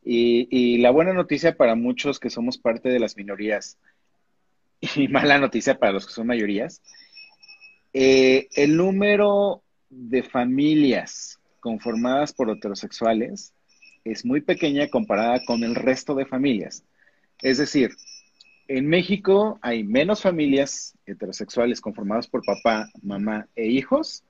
Y, 0.03 0.77
la 0.77 0.91
buena 0.91 1.13
noticia 1.13 1.55
para 1.55 1.75
muchos 1.75 2.19
que 2.19 2.29
somos 2.29 2.57
parte 2.57 2.89
de 2.89 2.99
las 2.99 3.17
minorías 3.17 3.77
y 4.95 5.07
mala 5.09 5.37
noticia 5.37 5.77
para 5.77 5.91
los 5.91 6.07
que 6.07 6.13
son 6.13 6.27
mayorías, 6.27 6.81
eh, 7.93 8.47
el 8.55 8.77
número 8.77 9.61
de 9.89 10.23
familias 10.23 11.39
conformadas 11.59 12.33
por 12.33 12.49
heterosexuales 12.49 13.53
es 14.03 14.25
muy 14.25 14.41
pequeña 14.41 14.87
comparada 14.89 15.43
con 15.45 15.63
el 15.63 15.75
resto 15.75 16.15
de 16.15 16.25
familias. 16.25 16.83
Es 17.41 17.57
decir, 17.57 17.91
en 18.67 18.87
México 18.87 19.59
hay 19.61 19.83
menos 19.83 20.21
familias 20.21 20.97
heterosexuales 21.05 21.81
conformadas 21.81 22.27
por 22.27 22.43
papá, 22.43 22.89
mamá 23.01 23.47
e 23.55 23.67
hijos 23.67 24.23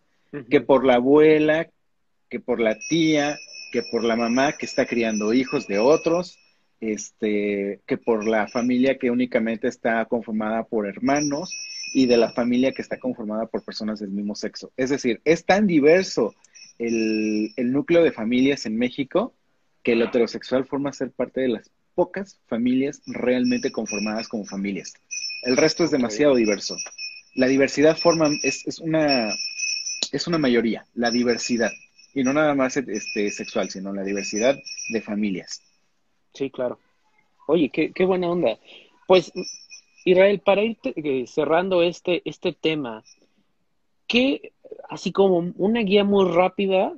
que 0.49 0.61
por 0.61 0.83
la 0.83 0.95
abuela, 0.95 1.69
que 2.29 2.39
por 2.39 2.59
la 2.59 2.77
tía, 2.89 3.37
que 3.71 3.83
por 3.91 4.03
la 4.03 4.15
mamá 4.15 4.53
que 4.53 4.65
está 4.65 4.85
criando 4.85 5.33
hijos 5.33 5.67
de 5.67 5.77
otros, 5.77 6.39
este, 6.79 7.79
que 7.85 7.97
por 7.97 8.25
la 8.25 8.47
familia 8.47 8.97
que 8.97 9.11
únicamente 9.11 9.67
está 9.67 10.03
conformada 10.05 10.63
por 10.63 10.87
hermanos 10.87 11.55
y 11.93 12.07
de 12.07 12.17
la 12.17 12.31
familia 12.33 12.71
que 12.71 12.81
está 12.81 12.97
conformada 12.97 13.45
por 13.45 13.63
personas 13.63 13.99
del 13.99 14.09
mismo 14.09 14.35
sexo. 14.35 14.71
Es 14.75 14.89
decir, 14.89 15.21
es 15.23 15.45
tan 15.45 15.67
diverso 15.67 16.33
el, 16.79 17.53
núcleo 17.57 18.03
de 18.03 18.11
familias 18.11 18.65
en 18.65 18.77
México 18.77 19.33
que 19.83 19.93
el 19.93 20.01
heterosexual 20.01 20.65
forma 20.65 20.93
ser 20.93 21.11
parte 21.11 21.41
de 21.41 21.49
las 21.49 21.71
pocas 21.93 22.39
familias 22.47 23.01
realmente 23.05 23.71
conformadas 23.71 24.27
como 24.27 24.45
familias. 24.45 24.93
El 25.43 25.57
resto 25.57 25.83
es 25.83 25.91
demasiado 25.91 26.35
diverso. 26.35 26.75
La 27.35 27.47
diversidad 27.47 27.97
forma, 27.97 28.29
es, 28.43 28.65
es, 28.65 28.79
una, 28.79 29.29
es 30.11 30.27
una 30.27 30.37
mayoría, 30.37 30.85
la 30.93 31.11
diversidad. 31.11 31.71
Y 32.13 32.23
no 32.23 32.33
nada 32.33 32.53
más 32.55 32.77
este, 32.77 33.31
sexual, 33.31 33.69
sino 33.69 33.93
la 33.93 34.03
diversidad 34.03 34.57
de 34.89 35.01
familias. 35.01 35.61
Sí, 36.33 36.49
claro. 36.49 36.79
Oye, 37.47 37.69
qué, 37.69 37.91
qué 37.91 38.05
buena 38.05 38.29
onda. 38.29 38.57
Pues, 39.07 39.31
Israel, 40.05 40.39
para 40.39 40.63
ir 40.63 40.77
eh, 40.83 41.25
cerrando 41.27 41.81
este, 41.81 42.21
este 42.25 42.53
tema, 42.53 43.03
¿qué, 44.07 44.53
así 44.89 45.11
como 45.11 45.51
una 45.57 45.81
guía 45.81 46.03
muy 46.03 46.29
rápida, 46.31 46.93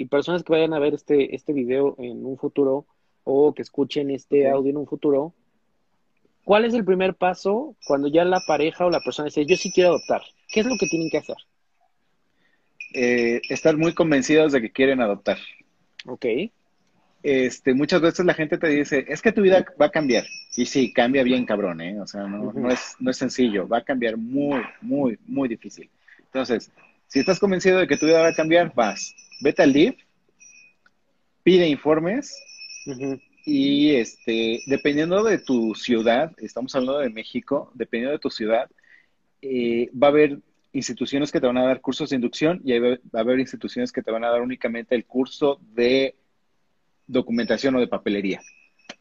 y 0.00 0.06
personas 0.06 0.42
que 0.42 0.52
vayan 0.52 0.74
a 0.74 0.78
ver 0.78 0.94
este, 0.94 1.34
este 1.34 1.52
video 1.52 1.94
en 1.98 2.24
un 2.24 2.36
futuro, 2.38 2.86
o 3.24 3.52
que 3.54 3.62
escuchen 3.62 4.10
este 4.10 4.48
audio 4.48 4.70
en 4.70 4.78
un 4.78 4.86
futuro, 4.86 5.34
¿cuál 6.44 6.64
es 6.64 6.74
el 6.74 6.84
primer 6.84 7.14
paso 7.14 7.76
cuando 7.86 8.08
ya 8.08 8.24
la 8.24 8.40
pareja 8.46 8.86
o 8.86 8.90
la 8.90 9.00
persona 9.00 9.26
dice, 9.26 9.46
yo 9.46 9.56
sí 9.56 9.70
quiero 9.72 9.90
adoptar? 9.90 10.22
¿Qué 10.48 10.60
es 10.60 10.66
lo 10.66 10.76
que 10.78 10.86
tienen 10.86 11.10
que 11.10 11.18
hacer? 11.18 11.36
eh, 12.92 13.40
estar 13.48 13.76
muy 13.76 13.92
convencidos 13.94 14.52
de 14.52 14.60
que 14.60 14.70
quieren 14.70 15.00
adoptar. 15.00 15.38
Ok. 16.06 16.26
Este, 17.22 17.74
muchas 17.74 18.00
veces 18.00 18.24
la 18.24 18.34
gente 18.34 18.56
te 18.56 18.68
dice, 18.68 19.04
es 19.08 19.20
que 19.20 19.32
tu 19.32 19.42
vida 19.42 19.64
va 19.80 19.86
a 19.86 19.90
cambiar. 19.90 20.24
Y 20.56 20.66
sí, 20.66 20.92
cambia 20.92 21.22
bien 21.22 21.44
cabrón, 21.44 21.80
¿eh? 21.80 22.00
O 22.00 22.06
sea, 22.06 22.26
no, 22.26 22.52
no, 22.52 22.70
es, 22.70 22.96
no 22.98 23.10
es 23.10 23.16
sencillo, 23.16 23.68
va 23.68 23.78
a 23.78 23.84
cambiar 23.84 24.16
muy, 24.16 24.60
muy, 24.80 25.18
muy 25.26 25.48
difícil. 25.48 25.88
Entonces, 26.18 26.72
si 27.10 27.18
estás 27.18 27.40
convencido 27.40 27.78
de 27.78 27.88
que 27.88 27.96
tu 27.96 28.06
vida 28.06 28.20
va 28.20 28.28
a 28.28 28.34
cambiar, 28.34 28.72
vas, 28.72 29.14
vete 29.40 29.62
al 29.62 29.72
DIF, 29.72 29.96
pide 31.42 31.68
informes 31.68 32.32
y 33.44 33.96
este, 33.96 34.60
dependiendo 34.66 35.24
de 35.24 35.38
tu 35.38 35.74
ciudad, 35.74 36.30
estamos 36.38 36.72
hablando 36.76 37.00
de 37.00 37.10
México, 37.10 37.72
dependiendo 37.74 38.12
de 38.12 38.20
tu 38.20 38.30
ciudad, 38.30 38.70
eh, 39.42 39.90
va 39.92 40.06
a 40.06 40.10
haber 40.10 40.38
instituciones 40.72 41.32
que 41.32 41.40
te 41.40 41.48
van 41.48 41.58
a 41.58 41.64
dar 41.64 41.80
cursos 41.80 42.10
de 42.10 42.16
inducción 42.16 42.60
y 42.64 42.78
va 42.78 42.96
a 43.14 43.20
haber 43.20 43.40
instituciones 43.40 43.90
que 43.90 44.02
te 44.02 44.12
van 44.12 44.22
a 44.22 44.30
dar 44.30 44.40
únicamente 44.40 44.94
el 44.94 45.04
curso 45.04 45.58
de 45.72 46.14
documentación 47.08 47.74
o 47.74 47.80
de 47.80 47.88
papelería. 47.88 48.40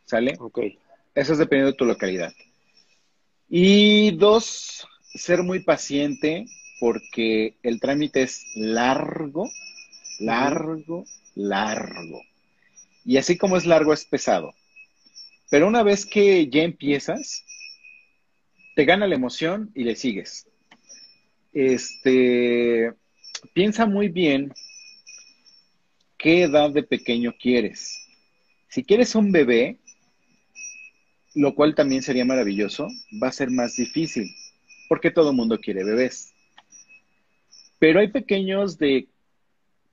¿Sale? 0.05 0.33
Ok. 0.39 0.61
Eso 1.13 1.33
es 1.33 1.37
dependiendo 1.37 1.73
de 1.73 1.77
tu 1.77 1.85
localidad. 1.85 2.33
Y 3.47 4.11
dos, 4.17 4.87
ser 5.13 5.43
muy 5.43 5.59
paciente 5.59 6.47
porque 6.79 7.55
el 7.63 7.79
trámite 7.79 8.23
es 8.23 8.45
largo, 8.55 9.49
largo, 10.19 11.05
largo. 11.35 12.21
Y 13.05 13.17
así 13.17 13.37
como 13.37 13.57
es 13.57 13.65
largo, 13.65 13.93
es 13.93 14.05
pesado. 14.05 14.53
Pero 15.49 15.67
una 15.67 15.83
vez 15.83 16.05
que 16.05 16.47
ya 16.49 16.63
empiezas, 16.63 17.43
te 18.75 18.85
gana 18.85 19.07
la 19.07 19.15
emoción 19.15 19.71
y 19.73 19.83
le 19.83 19.95
sigues. 19.95 20.47
Este, 21.53 22.93
piensa 23.53 23.85
muy 23.85 24.09
bien 24.09 24.53
qué 26.17 26.43
edad 26.43 26.69
de 26.69 26.83
pequeño 26.83 27.33
quieres. 27.39 28.05
Si 28.67 28.83
quieres 28.83 29.15
un 29.15 29.31
bebé, 29.31 29.79
lo 31.33 31.55
cual 31.55 31.73
también 31.73 32.03
sería 32.03 32.25
maravilloso, 32.25 32.87
va 33.21 33.29
a 33.29 33.33
ser 33.33 33.49
más 33.49 33.75
difícil, 33.75 34.29
porque 34.87 35.09
todo 35.09 35.31
el 35.31 35.35
mundo 35.35 35.59
quiere 35.59 35.83
bebés. 35.83 36.28
Pero 37.79 38.01
hay 38.01 38.09
pequeños 38.09 38.77
de 38.77 39.07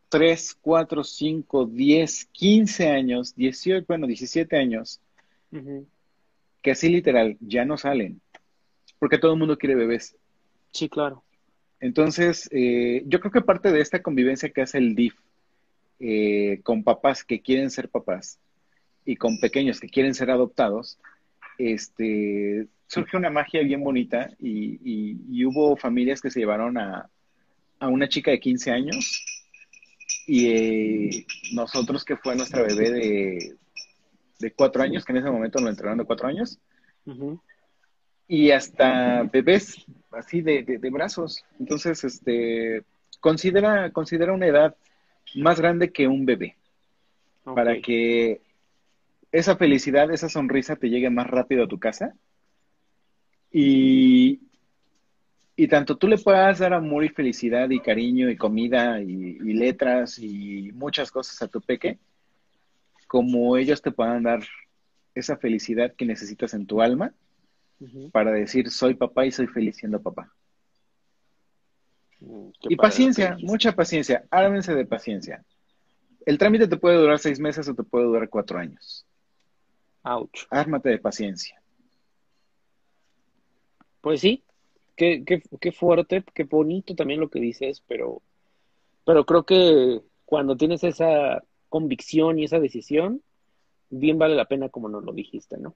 3, 0.08 0.58
4, 0.60 1.04
5, 1.04 1.66
10, 1.66 2.24
15 2.32 2.88
años, 2.88 3.34
18, 3.34 3.84
bueno, 3.88 4.06
17 4.06 4.56
años, 4.56 5.00
que 6.62 6.70
así 6.70 6.88
literal 6.88 7.36
ya 7.40 7.64
no 7.64 7.78
salen, 7.78 8.20
porque 8.98 9.18
todo 9.18 9.32
el 9.32 9.38
mundo 9.38 9.56
quiere 9.56 9.74
bebés. 9.74 10.16
Sí, 10.72 10.88
claro. 10.88 11.22
Entonces, 11.80 12.48
eh, 12.52 13.02
yo 13.06 13.20
creo 13.20 13.32
que 13.32 13.40
parte 13.40 13.70
de 13.70 13.80
esta 13.80 14.02
convivencia 14.02 14.50
que 14.50 14.62
hace 14.62 14.78
el 14.78 14.94
DIF 14.94 15.14
eh, 16.00 16.60
con 16.62 16.82
papás 16.82 17.24
que 17.24 17.40
quieren 17.40 17.70
ser 17.70 17.88
papás 17.88 18.38
y 19.04 19.16
con 19.16 19.38
pequeños 19.38 19.80
que 19.80 19.88
quieren 19.88 20.14
ser 20.14 20.30
adoptados, 20.30 20.98
este, 21.58 22.66
surge 22.86 23.16
una 23.16 23.30
magia 23.30 23.62
bien 23.62 23.82
bonita 23.82 24.30
y, 24.38 25.44
hubo 25.44 25.76
familias 25.76 26.20
que 26.20 26.30
se 26.30 26.40
llevaron 26.40 26.76
a, 26.76 27.08
una 27.80 28.08
chica 28.08 28.30
de 28.30 28.40
15 28.40 28.70
años 28.70 29.24
y 30.26 30.46
eh, 30.48 31.26
nosotros 31.52 32.04
que 32.04 32.16
fue 32.16 32.34
nuestra 32.34 32.62
bebé 32.62 32.90
de, 32.90 33.56
de 34.38 34.52
cuatro 34.52 34.82
años, 34.82 35.04
que 35.04 35.12
en 35.12 35.18
ese 35.18 35.30
momento 35.30 35.60
nos 35.60 35.70
entrenaron 35.70 35.98
de 35.98 36.04
cuatro 36.04 36.28
años, 36.28 36.58
y 38.26 38.50
hasta 38.50 39.22
bebés 39.22 39.86
así 40.10 40.40
de, 40.40 40.62
de, 40.64 40.90
brazos. 40.90 41.44
Entonces, 41.60 42.02
este, 42.02 42.82
considera, 43.20 43.90
considera 43.92 44.32
una 44.32 44.46
edad 44.46 44.76
más 45.36 45.60
grande 45.60 45.92
que 45.92 46.08
un 46.08 46.26
bebé, 46.26 46.56
para 47.44 47.80
que 47.80 48.40
esa 49.30 49.56
felicidad, 49.56 50.10
esa 50.10 50.28
sonrisa 50.28 50.76
te 50.76 50.88
llegue 50.88 51.10
más 51.10 51.28
rápido 51.28 51.64
a 51.64 51.68
tu 51.68 51.78
casa. 51.78 52.14
Y, 53.52 54.40
y 55.56 55.68
tanto 55.68 55.96
tú 55.96 56.06
le 56.06 56.18
puedas 56.18 56.58
dar 56.58 56.74
amor 56.74 57.04
y 57.04 57.08
felicidad 57.08 57.70
y 57.70 57.80
cariño 57.80 58.28
y 58.28 58.36
comida 58.36 59.00
y, 59.00 59.38
letras 59.54 60.18
y 60.18 60.70
muchas 60.72 61.10
cosas 61.10 61.40
a 61.40 61.48
tu 61.48 61.62
peque, 61.62 61.98
como 63.08 63.56
ellos 63.56 63.80
te 63.80 63.90
puedan 63.90 64.22
dar 64.22 64.40
esa 65.14 65.38
felicidad 65.38 65.94
que 65.96 66.04
necesitas 66.04 66.52
en 66.52 66.66
tu 66.66 66.82
alma 66.82 67.14
para 68.12 68.32
decir 68.32 68.70
soy 68.70 68.94
papá 68.94 69.24
y 69.24 69.32
soy 69.32 69.46
feliz 69.46 69.76
siendo 69.76 70.00
papá. 70.02 70.30
Mm, 72.20 72.48
y 72.68 72.76
paciencia, 72.76 73.38
mucha 73.40 73.72
paciencia, 73.72 74.26
ármense 74.30 74.74
de 74.74 74.84
paciencia. 74.84 75.42
El 76.26 76.36
trámite 76.36 76.68
te 76.68 76.76
puede 76.76 76.96
durar 76.96 77.18
seis 77.18 77.40
meses 77.40 77.66
o 77.68 77.74
te 77.74 77.82
puede 77.82 78.04
durar 78.04 78.28
cuatro 78.28 78.58
años. 78.58 79.06
Ouch. 80.02 80.46
Ármate 80.50 80.90
de 80.90 80.98
paciencia. 80.98 81.60
Pues 84.00 84.20
sí, 84.20 84.44
qué, 84.96 85.24
qué, 85.24 85.42
qué, 85.60 85.72
fuerte, 85.72 86.24
qué 86.34 86.44
bonito 86.44 86.94
también 86.94 87.20
lo 87.20 87.28
que 87.28 87.40
dices, 87.40 87.82
pero, 87.86 88.22
pero 89.04 89.24
creo 89.24 89.44
que 89.44 90.00
cuando 90.24 90.56
tienes 90.56 90.82
esa 90.84 91.42
convicción 91.68 92.38
y 92.38 92.44
esa 92.44 92.58
decisión, 92.58 93.22
bien 93.90 94.18
vale 94.18 94.34
la 94.34 94.46
pena 94.46 94.68
como 94.68 94.88
nos 94.88 95.04
lo 95.04 95.12
dijiste, 95.12 95.56
¿no? 95.58 95.74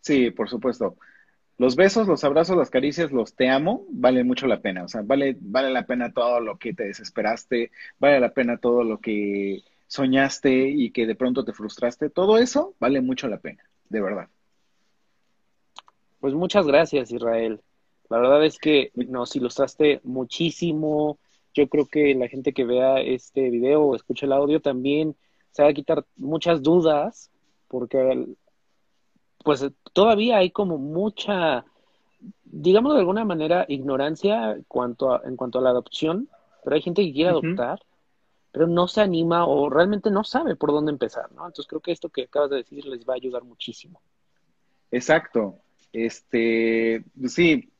Sí, 0.00 0.30
por 0.30 0.48
supuesto. 0.48 0.96
Los 1.58 1.76
besos, 1.76 2.08
los 2.08 2.24
abrazos, 2.24 2.56
las 2.56 2.70
caricias, 2.70 3.12
los 3.12 3.34
te 3.34 3.48
amo, 3.48 3.86
vale 3.90 4.24
mucho 4.24 4.46
la 4.46 4.60
pena. 4.60 4.84
O 4.84 4.88
sea, 4.88 5.02
vale, 5.02 5.36
vale 5.40 5.70
la 5.70 5.86
pena 5.86 6.12
todo 6.12 6.40
lo 6.40 6.58
que 6.58 6.74
te 6.74 6.84
desesperaste, 6.84 7.70
vale 7.98 8.18
la 8.18 8.32
pena 8.32 8.56
todo 8.56 8.82
lo 8.82 8.98
que 8.98 9.62
soñaste 9.86 10.68
y 10.70 10.90
que 10.90 11.06
de 11.06 11.14
pronto 11.14 11.44
te 11.44 11.52
frustraste. 11.52 12.10
Todo 12.10 12.38
eso 12.38 12.74
vale 12.80 13.00
mucho 13.00 13.28
la 13.28 13.38
pena, 13.38 13.62
de 13.88 14.00
verdad. 14.00 14.28
Pues 16.18 16.34
muchas 16.34 16.66
gracias, 16.66 17.12
Israel. 17.12 17.60
La 18.12 18.18
verdad 18.18 18.44
es 18.44 18.58
que 18.58 18.90
nos 18.94 19.34
ilustraste 19.36 20.02
muchísimo. 20.04 21.18
Yo 21.54 21.66
creo 21.66 21.86
que 21.86 22.14
la 22.14 22.28
gente 22.28 22.52
que 22.52 22.66
vea 22.66 23.00
este 23.00 23.48
video 23.48 23.84
o 23.84 23.96
escuche 23.96 24.26
el 24.26 24.32
audio 24.32 24.60
también 24.60 25.16
se 25.50 25.62
va 25.62 25.70
a 25.70 25.72
quitar 25.72 26.04
muchas 26.16 26.62
dudas, 26.62 27.30
porque 27.68 28.26
pues 29.42 29.66
todavía 29.94 30.36
hay 30.36 30.50
como 30.50 30.76
mucha, 30.76 31.64
digamos 32.44 32.92
de 32.92 33.00
alguna 33.00 33.24
manera, 33.24 33.64
ignorancia 33.66 34.52
en 34.52 34.64
cuanto 34.64 35.14
a, 35.14 35.22
en 35.24 35.34
cuanto 35.34 35.58
a 35.58 35.62
la 35.62 35.70
adopción, 35.70 36.28
pero 36.62 36.76
hay 36.76 36.82
gente 36.82 37.02
que 37.02 37.14
quiere 37.14 37.30
adoptar, 37.30 37.80
pero 38.50 38.66
no 38.66 38.88
se 38.88 39.00
anima 39.00 39.46
o 39.46 39.70
realmente 39.70 40.10
no 40.10 40.22
sabe 40.22 40.54
por 40.54 40.70
dónde 40.70 40.92
empezar, 40.92 41.32
¿no? 41.32 41.46
Entonces 41.46 41.66
creo 41.66 41.80
que 41.80 41.92
esto 41.92 42.10
que 42.10 42.24
acabas 42.24 42.50
de 42.50 42.56
decir 42.56 42.84
les 42.84 43.08
va 43.08 43.14
a 43.14 43.16
ayudar 43.16 43.42
muchísimo. 43.42 44.02
Exacto. 44.90 45.56
Este, 45.94 47.04
sí, 47.26 47.71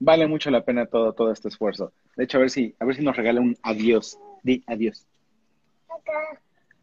vale 0.00 0.26
mucho 0.26 0.50
la 0.50 0.64
pena 0.64 0.86
todo, 0.86 1.12
todo 1.12 1.30
este 1.30 1.48
esfuerzo. 1.48 1.92
De 2.16 2.24
hecho, 2.24 2.38
a 2.38 2.40
ver 2.40 2.50
si, 2.50 2.74
a 2.80 2.84
ver 2.84 2.96
si 2.96 3.04
nos 3.04 3.16
regala 3.16 3.40
un 3.40 3.56
adiós. 3.62 4.18
Di 4.42 4.64
adiós. 4.66 5.06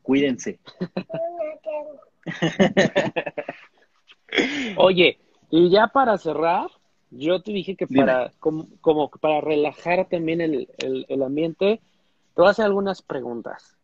Cuídense. 0.03 0.59
Oye, 4.78 5.18
y 5.49 5.70
ya 5.70 5.88
para 5.88 6.18
cerrar, 6.18 6.68
yo 7.09 7.41
te 7.41 7.51
dije 7.51 7.76
que 7.76 7.88
para, 7.88 8.32
como, 8.39 9.09
para 9.09 9.41
relajar 9.41 10.07
también 10.09 10.41
el, 10.41 10.70
el, 10.78 11.24
ambiente, 11.24 11.82
te 12.36 12.41
voy 12.41 12.47
a 12.47 12.51
hacer 12.51 12.65
algunas 12.65 13.01
preguntas. 13.01 13.78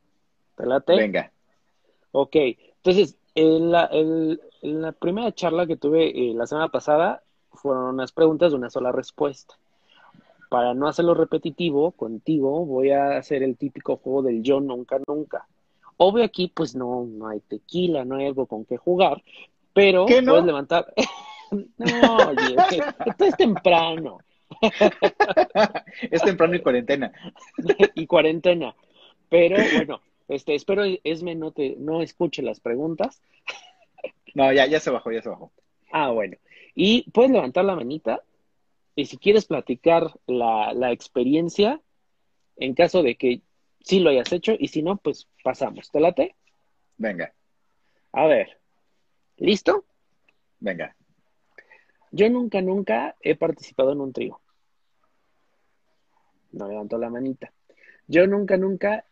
¿Te 0.56 0.66
late? 0.66 0.96
Venga. 0.96 1.32
Ok, 2.12 2.36
entonces, 2.36 3.18
en 3.34 3.72
la, 3.72 3.90
en 3.92 4.40
la 4.62 4.92
primera 4.92 5.32
charla 5.32 5.66
que 5.66 5.78
tuve 5.78 6.10
eh, 6.10 6.34
la 6.36 6.46
semana 6.46 6.70
pasada, 6.70 7.24
fueron 7.54 7.86
unas 7.86 8.12
preguntas 8.12 8.52
de 8.52 8.58
una 8.58 8.70
sola 8.70 8.92
respuesta. 8.92 9.56
Para 10.50 10.74
no 10.74 10.88
hacerlo 10.88 11.14
repetitivo 11.14 11.92
contigo, 11.92 12.66
voy 12.66 12.92
a 12.92 13.18
hacer 13.18 13.42
el 13.44 13.58
típico 13.58 13.98
juego 13.98 14.22
del 14.22 14.44
yo 14.44 14.60
nunca, 14.60 15.00
nunca. 15.08 15.48
Obvio 15.98 16.24
aquí, 16.24 16.52
pues 16.54 16.76
no, 16.76 17.06
no 17.06 17.28
hay 17.28 17.40
tequila, 17.40 18.06
no 18.06 18.16
hay 18.16 18.28
algo 18.28 18.46
con 18.46 18.66
que 18.66 18.78
jugar, 18.78 19.24
pero 19.74 20.06
puedes 20.06 20.46
levantar. 20.46 20.94
no, 21.52 22.18
oye, 22.18 22.56
esto 23.06 23.26
es 23.26 23.38
temprano. 23.38 24.20
es 26.12 26.22
temprano 26.22 26.56
y 26.56 26.60
cuarentena. 26.62 27.12
y 27.96 28.06
cuarentena. 28.08 28.76
Pero 29.30 29.58
bueno, 29.74 30.02
este, 30.28 30.56
espero 30.56 30.84
Esme 31.04 31.36
no 31.36 31.52
te, 31.52 31.76
no 31.80 32.02
escuche 32.02 32.42
las 32.42 32.60
preguntas. 32.60 33.22
no, 34.36 34.52
ya, 34.54 34.68
ya 34.68 34.80
se 34.80 34.92
bajó, 34.92 35.12
ya 35.12 35.22
se 35.22 35.30
bajó. 35.30 35.52
Ah, 35.92 36.10
bueno. 36.10 36.38
Y 36.76 37.10
puedes 37.12 37.32
levantar 37.32 37.66
la 37.66 37.76
manita 37.76 38.24
y 38.96 39.06
si 39.06 39.18
quieres 39.18 39.46
platicar 39.46 40.20
la, 40.28 40.74
la 40.74 40.92
experiencia, 40.92 41.82
en 42.58 42.74
caso 42.74 43.04
de 43.04 43.16
que 43.16 43.42
sí 43.82 44.00
lo 44.00 44.10
hayas 44.10 44.32
hecho, 44.32 44.54
y 44.58 44.68
si 44.68 44.82
no, 44.84 44.98
pues 44.98 45.28
pasamos. 45.44 45.92
¿Te 45.92 46.00
late? 46.00 46.36
Venga. 46.98 47.34
A 48.12 48.28
ver, 48.28 48.60
¿Listo? 49.38 49.86
Venga. 50.60 50.96
Yo 52.12 52.30
nunca, 52.30 52.62
nunca 52.62 53.16
he 53.22 53.36
participado 53.36 53.92
en 53.92 54.02
un 54.02 54.14
trío. 54.14 54.40
No 56.52 56.68
levanto 56.68 56.98
la 56.98 57.10
manita. 57.10 57.52
Yo 58.08 58.28
nunca, 58.28 58.58
nunca 58.58 59.06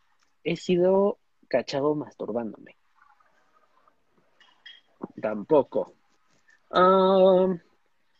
he 0.43 0.55
sido 0.55 1.17
cachado 1.47 1.95
masturbándome. 1.95 2.77
Tampoco. 5.19 5.95
Um, 6.73 7.59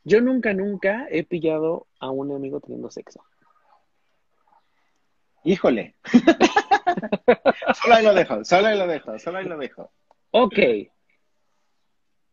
yo 0.04 0.22
nunca, 0.22 0.54
nunca 0.54 1.08
he 1.10 1.24
pillado 1.24 1.88
a 2.00 2.10
un 2.10 2.32
amigo 2.34 2.60
teniendo 2.60 2.92
sexo. 2.92 3.24
Híjole. 5.44 5.96
solo 7.82 7.96
ahí 7.96 8.04
lo 8.04 8.14
dejo, 8.14 8.44
solo 8.44 8.68
ahí 8.68 8.78
lo 8.78 8.88
dejo, 8.88 9.18
solo 9.20 9.38
ahí 9.40 9.46
lo 9.46 9.58
dejo. 9.58 9.92
Ok, 10.32 10.60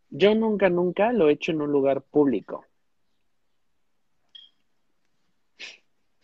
yo 0.09 0.33
nunca, 0.35 0.69
nunca 0.69 1.11
lo 1.11 1.29
he 1.29 1.33
hecho 1.33 1.51
en 1.51 1.61
un 1.61 1.71
lugar 1.71 2.01
público. 2.01 2.65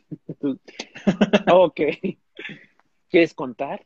ok. 1.51 1.81
¿Quieres 3.09 3.33
contar? 3.33 3.85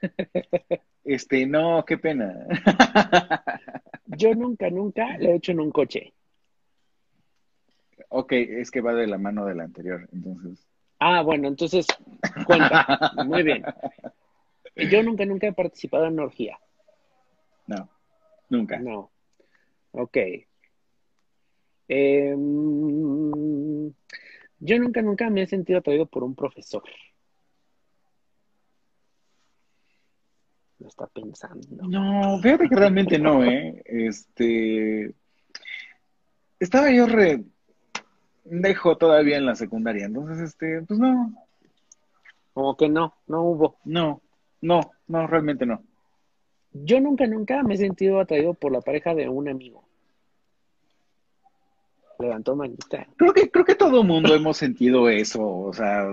Este, 1.04 1.46
no, 1.46 1.84
qué 1.84 1.98
pena. 1.98 2.46
Yo 4.06 4.34
nunca, 4.34 4.70
nunca 4.70 5.18
lo 5.18 5.30
he 5.30 5.36
hecho 5.36 5.52
en 5.52 5.60
un 5.60 5.70
coche. 5.70 6.14
Ok, 8.08 8.32
es 8.32 8.70
que 8.70 8.80
va 8.80 8.94
de 8.94 9.06
la 9.06 9.18
mano 9.18 9.44
de 9.44 9.54
la 9.54 9.64
anterior, 9.64 10.08
entonces. 10.12 10.66
Ah, 10.98 11.22
bueno, 11.22 11.48
entonces 11.48 11.86
cuenta. 12.46 13.12
Muy 13.26 13.42
bien. 13.42 13.64
Yo 14.90 15.02
nunca, 15.02 15.26
nunca 15.26 15.46
he 15.46 15.52
participado 15.52 16.06
en 16.06 16.18
orgía. 16.18 16.58
No, 17.66 17.88
nunca. 18.48 18.78
No. 18.78 19.10
Ok. 19.92 20.16
Em, 21.88 22.40
yo 24.58 24.78
nunca, 24.78 25.02
nunca 25.02 25.28
me 25.30 25.42
he 25.42 25.46
sentido 25.46 25.80
atraído 25.80 26.06
por 26.06 26.24
un 26.24 26.34
profesor. 26.34 26.82
Lo 30.78 30.88
está 30.88 31.06
pensando. 31.06 31.66
No, 31.88 32.38
fíjate 32.40 32.68
que 32.68 32.74
realmente 32.74 33.18
no, 33.18 33.44
¿eh? 33.44 33.82
Este. 33.84 35.14
Estaba 36.58 36.90
yo 36.90 37.06
re. 37.06 37.44
Dejo 38.44 38.96
todavía 38.96 39.38
en 39.38 39.46
la 39.46 39.54
secundaria, 39.54 40.04
entonces, 40.04 40.38
este, 40.38 40.82
pues 40.82 41.00
no, 41.00 41.32
Como 42.52 42.76
que 42.76 42.90
no, 42.90 43.14
no 43.26 43.42
hubo. 43.42 43.78
no, 43.84 44.20
no, 44.60 44.92
no, 45.06 45.26
realmente 45.26 45.64
no. 45.64 45.82
Yo 46.72 47.00
nunca, 47.00 47.26
nunca 47.26 47.62
me 47.62 47.74
he 47.74 47.78
sentido 47.78 48.20
atraído 48.20 48.52
por 48.52 48.72
la 48.72 48.80
pareja 48.80 49.14
de 49.14 49.28
un 49.28 49.48
amigo. 49.48 49.84
Levantó 52.18 52.54
manita. 52.54 53.06
Creo 53.16 53.32
que, 53.32 53.50
creo 53.50 53.64
que 53.64 53.74
todo 53.74 54.04
mundo 54.04 54.34
hemos 54.34 54.56
sentido 54.56 55.08
eso, 55.08 55.46
o 55.46 55.72
sea. 55.72 56.06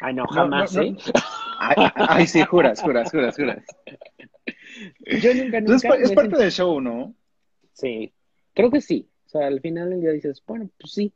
Ay, 0.00 0.14
no, 0.14 0.24
no, 0.24 0.28
jamás, 0.28 0.74
no, 0.74 0.82
¿eh? 0.82 0.92
no. 0.92 1.45
Ay, 1.58 1.90
ay, 1.94 2.26
sí, 2.26 2.42
juras, 2.44 2.80
juras, 2.82 3.10
juras, 3.10 3.36
juras. 3.36 3.64
Yo 5.22 5.34
nunca, 5.34 5.58
Entonces, 5.58 5.90
nunca. 5.90 5.96
es 6.02 6.08
me 6.08 6.12
he 6.12 6.14
parte 6.14 6.36
del 6.36 6.50
show, 6.52 6.80
¿no? 6.80 7.14
Sí, 7.72 8.12
creo 8.54 8.70
que 8.70 8.80
sí. 8.80 9.08
O 9.26 9.28
sea, 9.28 9.46
al 9.46 9.60
final 9.60 9.90
del 9.90 10.00
día 10.00 10.10
dices, 10.12 10.42
bueno, 10.46 10.68
pues 10.78 10.92
sí. 10.92 11.12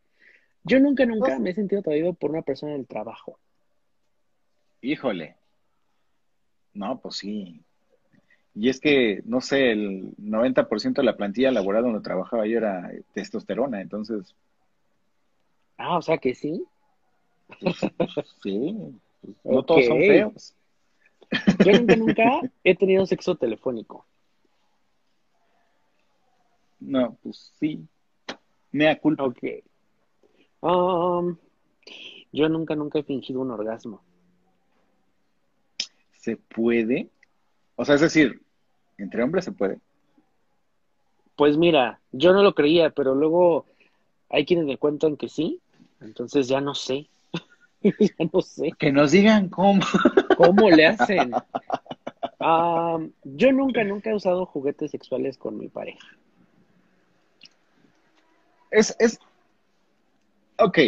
Yo 0.65 0.79
nunca, 0.81 1.07
nunca 1.07 1.39
me 1.39 1.51
he 1.51 1.55
sentido 1.55 1.81
atraído 1.81 2.13
por 2.13 2.31
una 2.31 2.43
persona 2.43 2.73
del 2.73 2.87
trabajo. 2.87 3.39
Híjole. 4.83 5.37
No, 6.75 7.01
pues 7.01 7.17
sí. 7.17 7.63
Y 8.55 8.69
es 8.69 8.81
que, 8.81 9.23
no 9.25 9.41
sé, 9.41 9.71
el 9.73 10.15
90% 10.17 10.95
de 10.95 11.03
la 11.05 11.17
plantilla 11.17 11.51
laboral 11.51 11.85
donde 11.85 12.01
trabajaba 12.01 12.47
yo 12.47 12.59
era 12.59 12.91
testosterona, 13.15 13.81
entonces, 13.81 14.35
Ah, 15.79 15.97
o 15.97 16.03
sea 16.03 16.19
que 16.19 16.35
sí. 16.35 16.63
sí, 18.43 18.77
no 19.45 19.63
todos 19.65 19.87
son 19.87 19.99
feos. 19.99 20.55
Yo 21.65 21.73
nunca, 21.73 21.97
nunca 21.97 22.41
he 22.65 22.75
tenido 22.75 23.07
sexo 23.07 23.37
telefónico. 23.37 24.05
No, 26.81 27.17
pues 27.23 27.53
sí. 27.59 27.87
Mea 28.73 28.99
culpa. 28.99 29.25
Ok. 29.25 29.39
Um, 30.61 31.37
yo 32.33 32.49
nunca, 32.49 32.75
nunca 32.75 32.99
he 32.99 33.03
fingido 33.03 33.41
un 33.41 33.51
orgasmo. 33.51 34.03
¿Se 36.19 36.37
puede? 36.37 37.09
O 37.77 37.85
sea, 37.85 37.95
es 37.95 38.01
decir, 38.01 38.43
entre 38.99 39.23
hombres 39.23 39.45
se 39.45 39.53
puede. 39.53 39.79
Pues 41.37 41.57
mira, 41.57 42.01
yo 42.13 42.33
no 42.33 42.43
lo 42.43 42.55
creía, 42.55 42.91
pero 42.91 43.15
luego 43.15 43.67
hay 44.29 44.45
quienes 44.45 44.67
me 44.67 44.77
cuentan 44.77 45.17
que 45.17 45.29
sí, 45.29 45.61
entonces 46.01 46.49
ya 46.49 46.61
no 46.61 46.75
sé. 46.75 47.09
ya 47.83 48.25
no 48.33 48.41
sé. 48.43 48.73
Que 48.79 48.93
nos 48.93 49.13
digan 49.13 49.49
cómo. 49.49 49.83
¿Cómo 50.37 50.71
le 50.71 50.87
hacen? 50.87 51.33
Yo 53.25 53.53
nunca, 53.53 53.85
nunca 53.85 54.11
he 54.11 54.15
usado 54.15 54.47
juguetes 54.47 54.91
sexuales 54.91 55.37
con 55.37 55.59
mi 55.59 55.69
pareja. 55.69 56.07
Es, 58.71 58.95
es, 58.99 59.19
ok, 60.59 60.79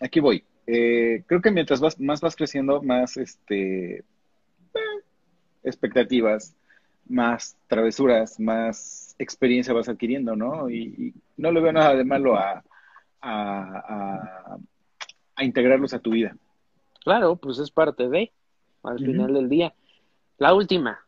aquí 0.00 0.20
voy. 0.20 0.44
Eh, 0.66 1.22
creo 1.26 1.42
que 1.42 1.50
mientras 1.50 1.80
vas, 1.80 1.98
más 2.00 2.20
vas 2.20 2.36
creciendo, 2.36 2.80
más 2.80 3.16
este, 3.16 3.98
eh, 3.98 4.04
expectativas, 5.62 6.54
más 7.06 7.56
travesuras, 7.66 8.40
más 8.40 9.14
experiencia 9.18 9.74
vas 9.74 9.88
adquiriendo, 9.88 10.36
¿no? 10.36 10.70
Y, 10.70 10.94
y 10.96 11.14
no 11.36 11.50
le 11.52 11.60
veo 11.60 11.72
nada 11.72 11.94
de 11.94 12.04
malo 12.04 12.36
a, 12.36 12.64
a, 13.20 13.78
a, 13.88 14.58
a 15.36 15.44
integrarlos 15.44 15.94
a 15.94 15.98
tu 15.98 16.10
vida. 16.10 16.36
Claro, 17.04 17.36
pues 17.36 17.58
es 17.58 17.70
parte 17.70 18.08
de, 18.08 18.32
al 18.82 18.98
final 18.98 19.34
del 19.34 19.48
día. 19.48 19.74
La 20.38 20.54
última. 20.54 21.00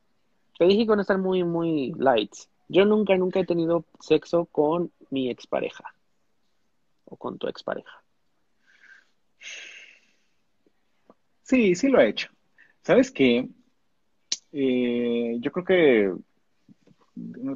Te 0.59 0.67
dije 0.67 0.87
con 0.87 1.01
estar 1.01 1.19
muy, 1.19 1.45
muy 1.45 1.93
lights. 1.99 2.49
Yo 2.69 2.85
nunca, 2.85 3.17
nunca 3.17 3.41
he 3.41 3.47
tenido 3.47 3.85
sexo 4.01 4.47
con 4.47 4.91
mi 5.11 5.31
expareja. 5.31 5.85
O 7.05 7.17
con 7.17 7.39
tu 7.39 7.47
expareja. 7.49 8.03
Sí, 11.43 11.75
sí 11.75 11.89
lo 11.89 12.01
he 12.01 12.09
hecho. 12.09 12.29
¿Sabes 12.83 13.11
qué? 13.11 13.49
Eh, 14.53 15.37
yo 15.41 15.53
creo 15.53 15.65
que 15.65 16.15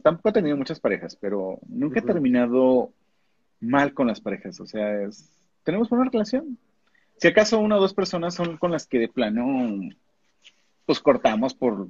tampoco 0.02 0.28
he 0.28 0.32
tenido 0.32 0.56
muchas 0.56 0.80
parejas, 0.80 1.16
pero 1.16 1.58
nunca 1.68 2.00
he 2.00 2.02
terminado 2.02 2.92
mal 3.60 3.92
con 3.94 4.06
las 4.06 4.20
parejas. 4.20 4.60
O 4.60 4.66
sea, 4.66 5.02
es- 5.02 5.32
tenemos 5.62 5.88
buena 5.88 6.10
relación. 6.10 6.58
Si 7.16 7.28
acaso 7.28 7.58
una 7.58 7.76
o 7.76 7.80
dos 7.80 7.94
personas 7.94 8.34
son 8.34 8.56
con 8.56 8.70
las 8.70 8.86
que 8.86 8.98
de 8.98 9.08
plano, 9.08 9.90
pues 10.86 11.00
cortamos 11.00 11.54
por 11.54 11.88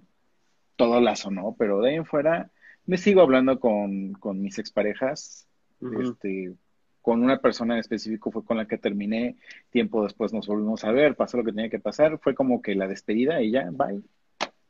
todo 0.77 1.01
lazo, 1.01 1.31
¿no? 1.31 1.55
Pero 1.59 1.81
de 1.81 1.91
ahí 1.91 1.97
en 1.97 2.07
fuera 2.07 2.51
me 2.87 2.99
sigo 2.99 3.21
hablando 3.21 3.61
con, 3.61 4.13
con 4.15 4.41
mis 4.43 4.59
exparejas. 4.59 5.47
Este, 5.81 6.53
con 7.01 7.23
una 7.23 7.39
persona 7.39 7.75
en 7.75 7.81
específico 7.81 8.31
fue 8.31 8.45
con 8.45 8.57
la 8.57 8.67
que 8.67 8.79
terminé. 8.79 9.37
Tiempo 9.71 10.03
después 10.03 10.33
nos 10.33 10.47
volvimos 10.47 10.85
a 10.85 10.93
ver, 10.93 11.15
pasó 11.15 11.37
lo 11.37 11.45
que 11.45 11.53
tenía 11.53 11.71
que 11.71 11.79
pasar. 11.79 12.19
Fue 12.19 12.35
como 12.35 12.61
que 12.61 12.75
la 12.75 12.89
despedida 12.89 13.41
y 13.43 13.53
ya, 13.53 13.69
bye. 13.71 14.03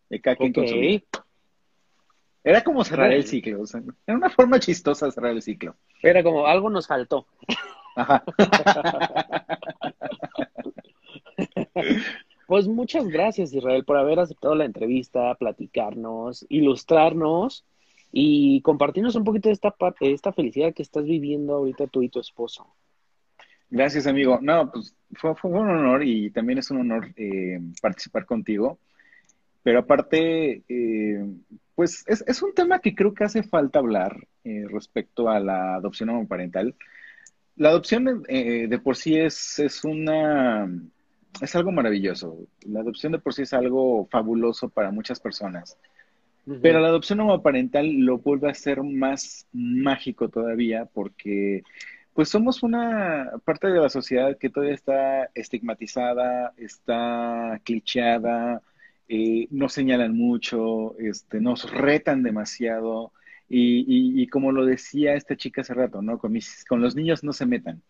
De 0.09 0.21
cada 0.21 0.37
quien. 0.37 0.53
Era 2.43 2.63
como 2.65 2.85
cerrar 2.85 3.13
el 3.13 3.27
ciclo. 3.27 3.63
o 3.63 3.67
sea, 3.67 3.83
era 4.07 4.17
una 4.17 4.31
forma 4.31 4.61
chistosa 4.61 5.11
cerrar 5.11 5.33
el 5.33 5.43
ciclo. 5.43 5.77
Era 6.03 6.23
como 6.23 6.47
algo 6.47 6.71
nos 6.71 6.87
faltó. 6.87 7.27
Ajá. 7.97 8.25
Pues 12.51 12.67
muchas 12.67 13.07
gracias, 13.07 13.55
Israel, 13.55 13.85
por 13.85 13.97
haber 13.97 14.19
aceptado 14.19 14.57
la 14.57 14.65
entrevista, 14.65 15.37
platicarnos, 15.37 16.45
ilustrarnos 16.49 17.65
y 18.11 18.61
compartirnos 18.63 19.15
un 19.15 19.23
poquito 19.23 19.49
de 19.49 19.53
esta 19.53 19.71
parte, 19.71 20.07
de 20.07 20.15
esta 20.15 20.33
felicidad 20.33 20.75
que 20.75 20.83
estás 20.83 21.05
viviendo 21.05 21.55
ahorita 21.55 21.87
tú 21.87 22.03
y 22.03 22.09
tu 22.09 22.19
esposo. 22.19 22.67
Gracias, 23.71 24.09
amigo. 24.09 24.41
No, 24.43 24.69
pues 24.73 24.97
fue, 25.13 25.35
fue 25.37 25.53
un 25.53 25.71
honor 25.71 26.03
y 26.03 26.31
también 26.31 26.59
es 26.59 26.73
un 26.73 26.79
honor 26.79 27.13
eh, 27.17 27.61
participar 27.81 28.27
contigo. 28.27 28.81
Pero 29.63 29.79
aparte, 29.79 30.65
eh, 30.69 31.25
pues 31.77 32.03
es, 32.09 32.25
es 32.27 32.43
un 32.43 32.53
tema 32.53 32.81
que 32.81 32.97
creo 32.97 33.15
que 33.15 33.23
hace 33.23 33.45
falta 33.45 33.79
hablar 33.79 34.27
eh, 34.43 34.65
respecto 34.69 35.29
a 35.31 35.39
la 35.39 35.77
adopción 35.77 36.09
homoparental. 36.09 36.75
La 37.61 37.69
adopción 37.69 38.25
eh, 38.27 38.69
de 38.69 38.79
por 38.79 38.97
sí 38.97 39.19
es, 39.19 39.59
es 39.59 39.85
una, 39.85 40.67
es 41.43 41.55
algo 41.55 41.71
maravilloso. 41.71 42.39
La 42.67 42.81
adopción 42.81 43.13
de 43.13 43.19
por 43.19 43.35
sí 43.35 43.43
es 43.43 43.53
algo 43.53 44.07
fabuloso 44.11 44.71
para 44.71 44.91
muchas 44.91 45.21
personas. 45.21 45.77
Pero 46.63 46.81
la 46.81 46.89
adopción 46.89 47.21
homoparental 47.21 47.87
lo 47.87 48.17
vuelve 48.17 48.49
a 48.49 48.55
ser 48.55 48.83
más 48.83 49.47
mágico 49.53 50.31
todavía 50.31 50.87
porque 50.87 51.63
pues 52.15 52.31
somos 52.31 52.63
una 52.63 53.31
parte 53.45 53.67
de 53.67 53.79
la 53.79 53.91
sociedad 53.91 54.39
que 54.39 54.49
todavía 54.49 54.75
está 54.75 55.31
estigmatizada, 55.35 56.55
está 56.57 57.61
clicheada, 57.63 58.63
eh, 59.07 59.49
nos 59.51 59.75
señalan 59.75 60.17
mucho, 60.17 60.97
este, 60.99 61.43
nos 61.43 61.71
retan 61.71 62.23
demasiado 62.23 63.13
y, 63.51 63.81
y- 63.81 64.23
y 64.23 64.27
como 64.29 64.53
lo 64.53 64.65
decía 64.65 65.15
esta 65.15 65.37
chica 65.37 65.61
hace 65.61 65.75
rato, 65.75 66.01
¿no? 66.01 66.19
Con, 66.19 66.33
mis- 66.33 66.65
con 66.65 66.81
los 66.81 66.95
niños 66.97 67.23
no 67.25 67.33
se 67.35 67.45
metan. 67.47 67.83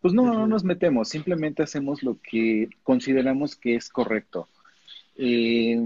Pues 0.00 0.14
no, 0.14 0.32
no 0.32 0.46
nos 0.46 0.64
metemos, 0.64 1.10
simplemente 1.10 1.62
hacemos 1.62 2.02
lo 2.02 2.18
que 2.22 2.70
consideramos 2.82 3.54
que 3.56 3.74
es 3.74 3.90
correcto. 3.90 4.48
Eh, 5.16 5.78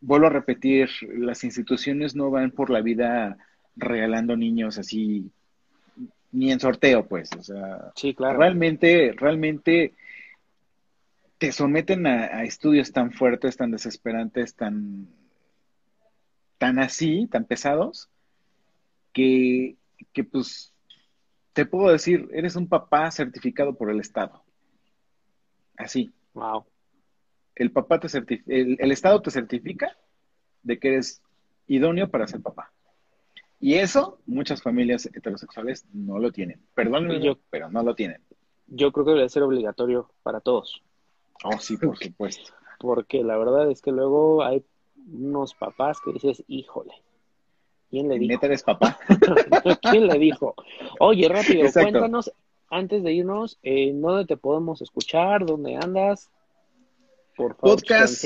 vuelvo 0.00 0.26
a 0.26 0.30
repetir, 0.30 0.88
las 1.16 1.42
instituciones 1.42 2.14
no 2.14 2.30
van 2.30 2.52
por 2.52 2.70
la 2.70 2.82
vida 2.82 3.36
regalando 3.74 4.36
niños 4.36 4.78
así, 4.78 5.28
ni 6.30 6.52
en 6.52 6.60
sorteo, 6.60 7.06
pues. 7.08 7.30
O 7.36 7.42
sea, 7.42 7.90
Sí, 7.96 8.14
claro. 8.14 8.38
realmente, 8.38 9.12
realmente 9.16 9.94
te 11.38 11.50
someten 11.50 12.06
a, 12.06 12.26
a 12.26 12.44
estudios 12.44 12.92
tan 12.92 13.10
fuertes, 13.12 13.56
tan 13.56 13.72
desesperantes, 13.72 14.54
tan, 14.54 15.08
tan 16.58 16.78
así, 16.78 17.26
tan 17.28 17.44
pesados, 17.44 18.08
que, 19.12 19.76
que 20.12 20.24
pues 20.24 20.72
te 21.52 21.66
puedo 21.66 21.90
decir, 21.92 22.28
eres 22.32 22.56
un 22.56 22.68
papá 22.68 23.10
certificado 23.10 23.74
por 23.74 23.90
el 23.90 24.00
Estado. 24.00 24.42
Así. 25.76 26.12
Wow. 26.34 26.64
El 27.54 27.70
papá 27.70 28.00
te 28.00 28.08
el, 28.46 28.76
el 28.80 28.92
Estado 28.92 29.20
te 29.20 29.30
certifica 29.30 29.96
de 30.62 30.78
que 30.78 30.88
eres 30.88 31.22
idóneo 31.66 32.10
para 32.10 32.26
ser 32.26 32.40
papá. 32.40 32.72
Y 33.60 33.74
eso 33.74 34.18
muchas 34.26 34.62
familias 34.62 35.06
heterosexuales 35.06 35.86
no 35.92 36.18
lo 36.18 36.32
tienen. 36.32 36.60
Perdónenme, 36.74 37.24
Yo- 37.24 37.38
pero 37.50 37.70
no 37.70 37.82
lo 37.82 37.94
tienen. 37.94 38.20
Yo 38.66 38.90
creo 38.90 39.04
que 39.04 39.12
debe 39.12 39.28
ser 39.28 39.42
obligatorio 39.42 40.10
para 40.22 40.40
todos, 40.40 40.82
Oh, 41.44 41.58
sí, 41.58 41.76
por 41.76 41.98
supuesto. 41.98 42.52
porque 42.78 43.22
la 43.22 43.36
verdad 43.36 43.70
es 43.70 43.82
que 43.82 43.92
luego 43.92 44.42
hay 44.42 44.64
unos 44.96 45.54
papás 45.54 45.98
que 46.00 46.12
dices, 46.12 46.42
híjole, 46.48 46.92
¿Quién 47.92 48.08
le 48.08 48.18
dijo? 48.18 48.32
Neta 48.32 48.46
eres 48.46 48.62
papá. 48.62 48.98
¿Quién 49.90 50.06
le 50.06 50.18
dijo? 50.18 50.54
Oye, 50.98 51.28
rápido, 51.28 51.70
cuéntanos, 51.70 52.32
antes 52.70 53.02
de 53.02 53.12
irnos, 53.12 53.58
eh, 53.62 53.92
¿dónde 53.94 54.24
te 54.24 54.38
podemos 54.38 54.80
escuchar? 54.80 55.44
¿Dónde 55.44 55.76
andas? 55.76 56.30
Por 57.36 57.54
favor, 57.54 57.76
podcast, 57.76 58.24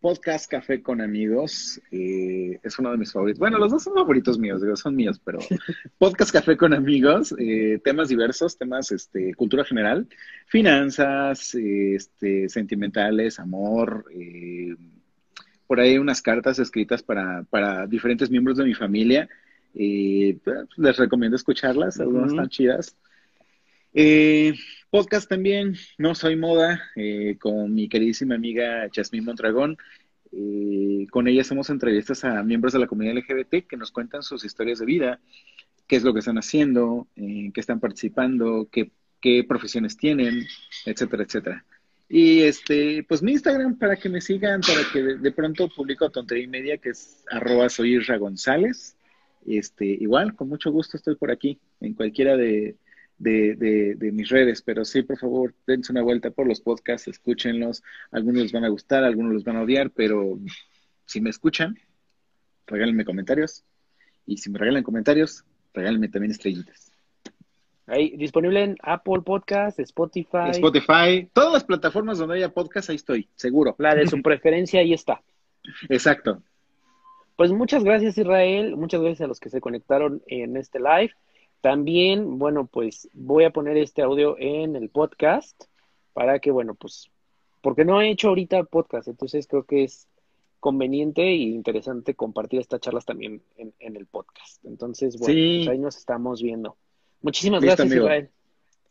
podcast 0.00 0.50
Café 0.50 0.82
con 0.82 1.00
Amigos 1.00 1.80
eh, 1.92 2.58
es 2.64 2.76
uno 2.80 2.90
de 2.90 2.96
mis 2.96 3.12
favoritos. 3.12 3.38
Bueno, 3.38 3.58
los 3.58 3.70
dos 3.70 3.84
son 3.84 3.94
favoritos 3.94 4.40
míos, 4.40 4.60
digo, 4.60 4.74
son 4.74 4.96
míos, 4.96 5.20
pero 5.24 5.38
Podcast 5.98 6.32
Café 6.32 6.56
con 6.56 6.74
Amigos, 6.74 7.32
eh, 7.38 7.80
temas 7.84 8.08
diversos, 8.08 8.58
temas, 8.58 8.90
este, 8.90 9.34
cultura 9.34 9.64
general, 9.64 10.08
finanzas, 10.48 11.54
este, 11.54 12.48
sentimentales, 12.48 13.38
amor, 13.38 14.06
eh, 14.12 14.74
por 15.68 15.78
ahí 15.78 15.98
unas 15.98 16.22
cartas 16.22 16.58
escritas 16.58 17.02
para, 17.02 17.44
para 17.44 17.86
diferentes 17.86 18.30
miembros 18.30 18.56
de 18.56 18.64
mi 18.64 18.74
familia. 18.74 19.28
Eh, 19.74 20.38
les 20.76 20.96
recomiendo 20.96 21.36
escucharlas, 21.36 22.00
algunas 22.00 22.30
están 22.30 22.48
chidas. 22.48 22.96
Eh, 23.92 24.54
podcast 24.90 25.28
también, 25.28 25.76
No 25.98 26.14
Soy 26.14 26.36
Moda, 26.36 26.80
eh, 26.96 27.36
con 27.38 27.74
mi 27.74 27.86
queridísima 27.86 28.34
amiga 28.34 28.88
Jasmine 28.92 29.26
Mondragón. 29.26 29.76
con 31.10 31.28
ella 31.28 31.42
hacemos 31.42 31.68
entrevistas 31.68 32.24
a 32.24 32.42
miembros 32.42 32.72
de 32.72 32.78
la 32.78 32.86
comunidad 32.86 33.16
LGBT 33.16 33.66
que 33.68 33.76
nos 33.76 33.92
cuentan 33.92 34.22
sus 34.22 34.44
historias 34.44 34.78
de 34.78 34.86
vida, 34.86 35.20
qué 35.86 35.96
es 35.96 36.02
lo 36.02 36.14
que 36.14 36.20
están 36.20 36.38
haciendo, 36.38 37.08
qué 37.14 37.60
están 37.60 37.80
participando, 37.80 38.68
qué, 38.72 38.90
qué 39.20 39.44
profesiones 39.44 39.98
tienen, 39.98 40.46
etcétera, 40.86 41.24
etcétera. 41.24 41.64
Y 42.08 42.42
este, 42.42 43.04
pues 43.06 43.22
mi 43.22 43.32
Instagram 43.32 43.78
para 43.78 43.96
que 43.96 44.08
me 44.08 44.20
sigan, 44.20 44.62
para 44.62 44.80
que 44.92 45.02
de, 45.02 45.32
pronto 45.32 45.68
publico 45.68 46.10
tontería 46.10 46.44
y 46.44 46.48
media, 46.48 46.78
que 46.78 46.90
es 46.90 47.22
arroba 47.30 47.68
soy 47.68 47.98
González. 48.18 48.96
Este, 49.46 49.84
igual, 49.84 50.34
con 50.34 50.48
mucho 50.48 50.70
gusto 50.70 50.96
estoy 50.96 51.16
por 51.16 51.30
aquí, 51.30 51.58
en 51.80 51.94
cualquiera 51.94 52.36
de, 52.36 52.76
de, 53.18 53.96
de, 53.96 54.12
mis 54.12 54.28
redes, 54.28 54.62
pero 54.62 54.84
sí, 54.84 55.02
por 55.02 55.18
favor, 55.18 55.54
dense 55.66 55.92
una 55.92 56.02
vuelta 56.02 56.30
por 56.30 56.46
los 56.46 56.60
podcasts, 56.60 57.08
escúchenlos, 57.08 57.82
algunos 58.10 58.42
les 58.42 58.52
van 58.52 58.64
a 58.64 58.68
gustar, 58.68 59.04
algunos 59.04 59.32
los 59.32 59.44
van 59.44 59.56
a 59.56 59.62
odiar, 59.62 59.90
pero 59.90 60.38
si 61.06 61.20
me 61.20 61.30
escuchan, 61.30 61.78
regálenme 62.66 63.04
comentarios, 63.04 63.64
y 64.26 64.36
si 64.36 64.50
me 64.50 64.58
regalan 64.58 64.82
comentarios, 64.82 65.44
regálenme 65.72 66.08
también 66.08 66.32
estrellitas. 66.32 66.87
Ahí, 67.88 68.14
disponible 68.16 68.62
en 68.62 68.76
Apple 68.82 69.22
Podcast, 69.24 69.80
Spotify. 69.80 70.50
Spotify, 70.50 71.28
todas 71.32 71.52
las 71.54 71.64
plataformas 71.64 72.18
donde 72.18 72.36
haya 72.36 72.52
podcast, 72.52 72.90
ahí 72.90 72.96
estoy, 72.96 73.28
seguro. 73.34 73.74
La 73.78 73.94
de 73.94 74.06
su 74.06 74.20
preferencia, 74.22 74.80
ahí 74.80 74.92
está. 74.92 75.22
Exacto. 75.88 76.42
Pues 77.36 77.50
muchas 77.50 77.84
gracias, 77.84 78.18
Israel. 78.18 78.76
Muchas 78.76 79.00
gracias 79.00 79.22
a 79.22 79.26
los 79.26 79.40
que 79.40 79.48
se 79.48 79.60
conectaron 79.60 80.22
en 80.26 80.56
este 80.56 80.80
live. 80.80 81.12
También, 81.62 82.38
bueno, 82.38 82.66
pues 82.66 83.08
voy 83.14 83.44
a 83.44 83.50
poner 83.50 83.76
este 83.78 84.02
audio 84.02 84.36
en 84.38 84.76
el 84.76 84.90
podcast 84.90 85.64
para 86.12 86.40
que, 86.40 86.50
bueno, 86.50 86.74
pues, 86.74 87.10
porque 87.62 87.84
no 87.84 88.02
he 88.02 88.10
hecho 88.10 88.28
ahorita 88.28 88.64
podcast, 88.64 89.08
entonces 89.08 89.46
creo 89.46 89.64
que 89.64 89.84
es 89.84 90.08
conveniente 90.60 91.22
e 91.22 91.36
interesante 91.36 92.14
compartir 92.14 92.60
estas 92.60 92.80
charlas 92.80 93.04
también 93.04 93.40
en, 93.56 93.96
el 93.96 94.06
podcast. 94.06 94.64
Entonces, 94.64 95.18
bueno, 95.18 95.34
pues 95.34 95.68
ahí 95.68 95.78
nos 95.78 95.96
estamos 95.96 96.42
viendo. 96.42 96.76
Muchísimas 97.22 97.62
gracias, 97.62 97.92
Israel. 97.92 98.30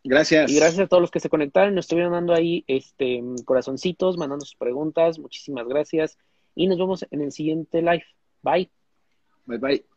Gracias. 0.04 0.52
Y 0.52 0.56
gracias 0.56 0.80
a 0.80 0.88
todos 0.88 1.02
los 1.02 1.12
que 1.12 1.20
se 1.20 1.30
conectaron, 1.30 1.76
nos 1.76 1.86
estuvieron 1.86 2.14
dando 2.14 2.34
ahí 2.34 2.64
este 2.68 3.22
corazoncitos, 3.46 4.18
mandando 4.18 4.46
sus 4.46 4.56
preguntas. 4.56 5.20
Muchísimas 5.20 5.68
gracias. 5.68 6.18
Y 6.56 6.68
nos 6.68 6.78
vemos 6.78 7.06
en 7.12 7.22
el 7.22 7.32
siguiente 7.32 7.82
live. 7.82 8.06
Bye. 8.42 8.70
Bye 9.46 9.58
bye. 9.58 9.97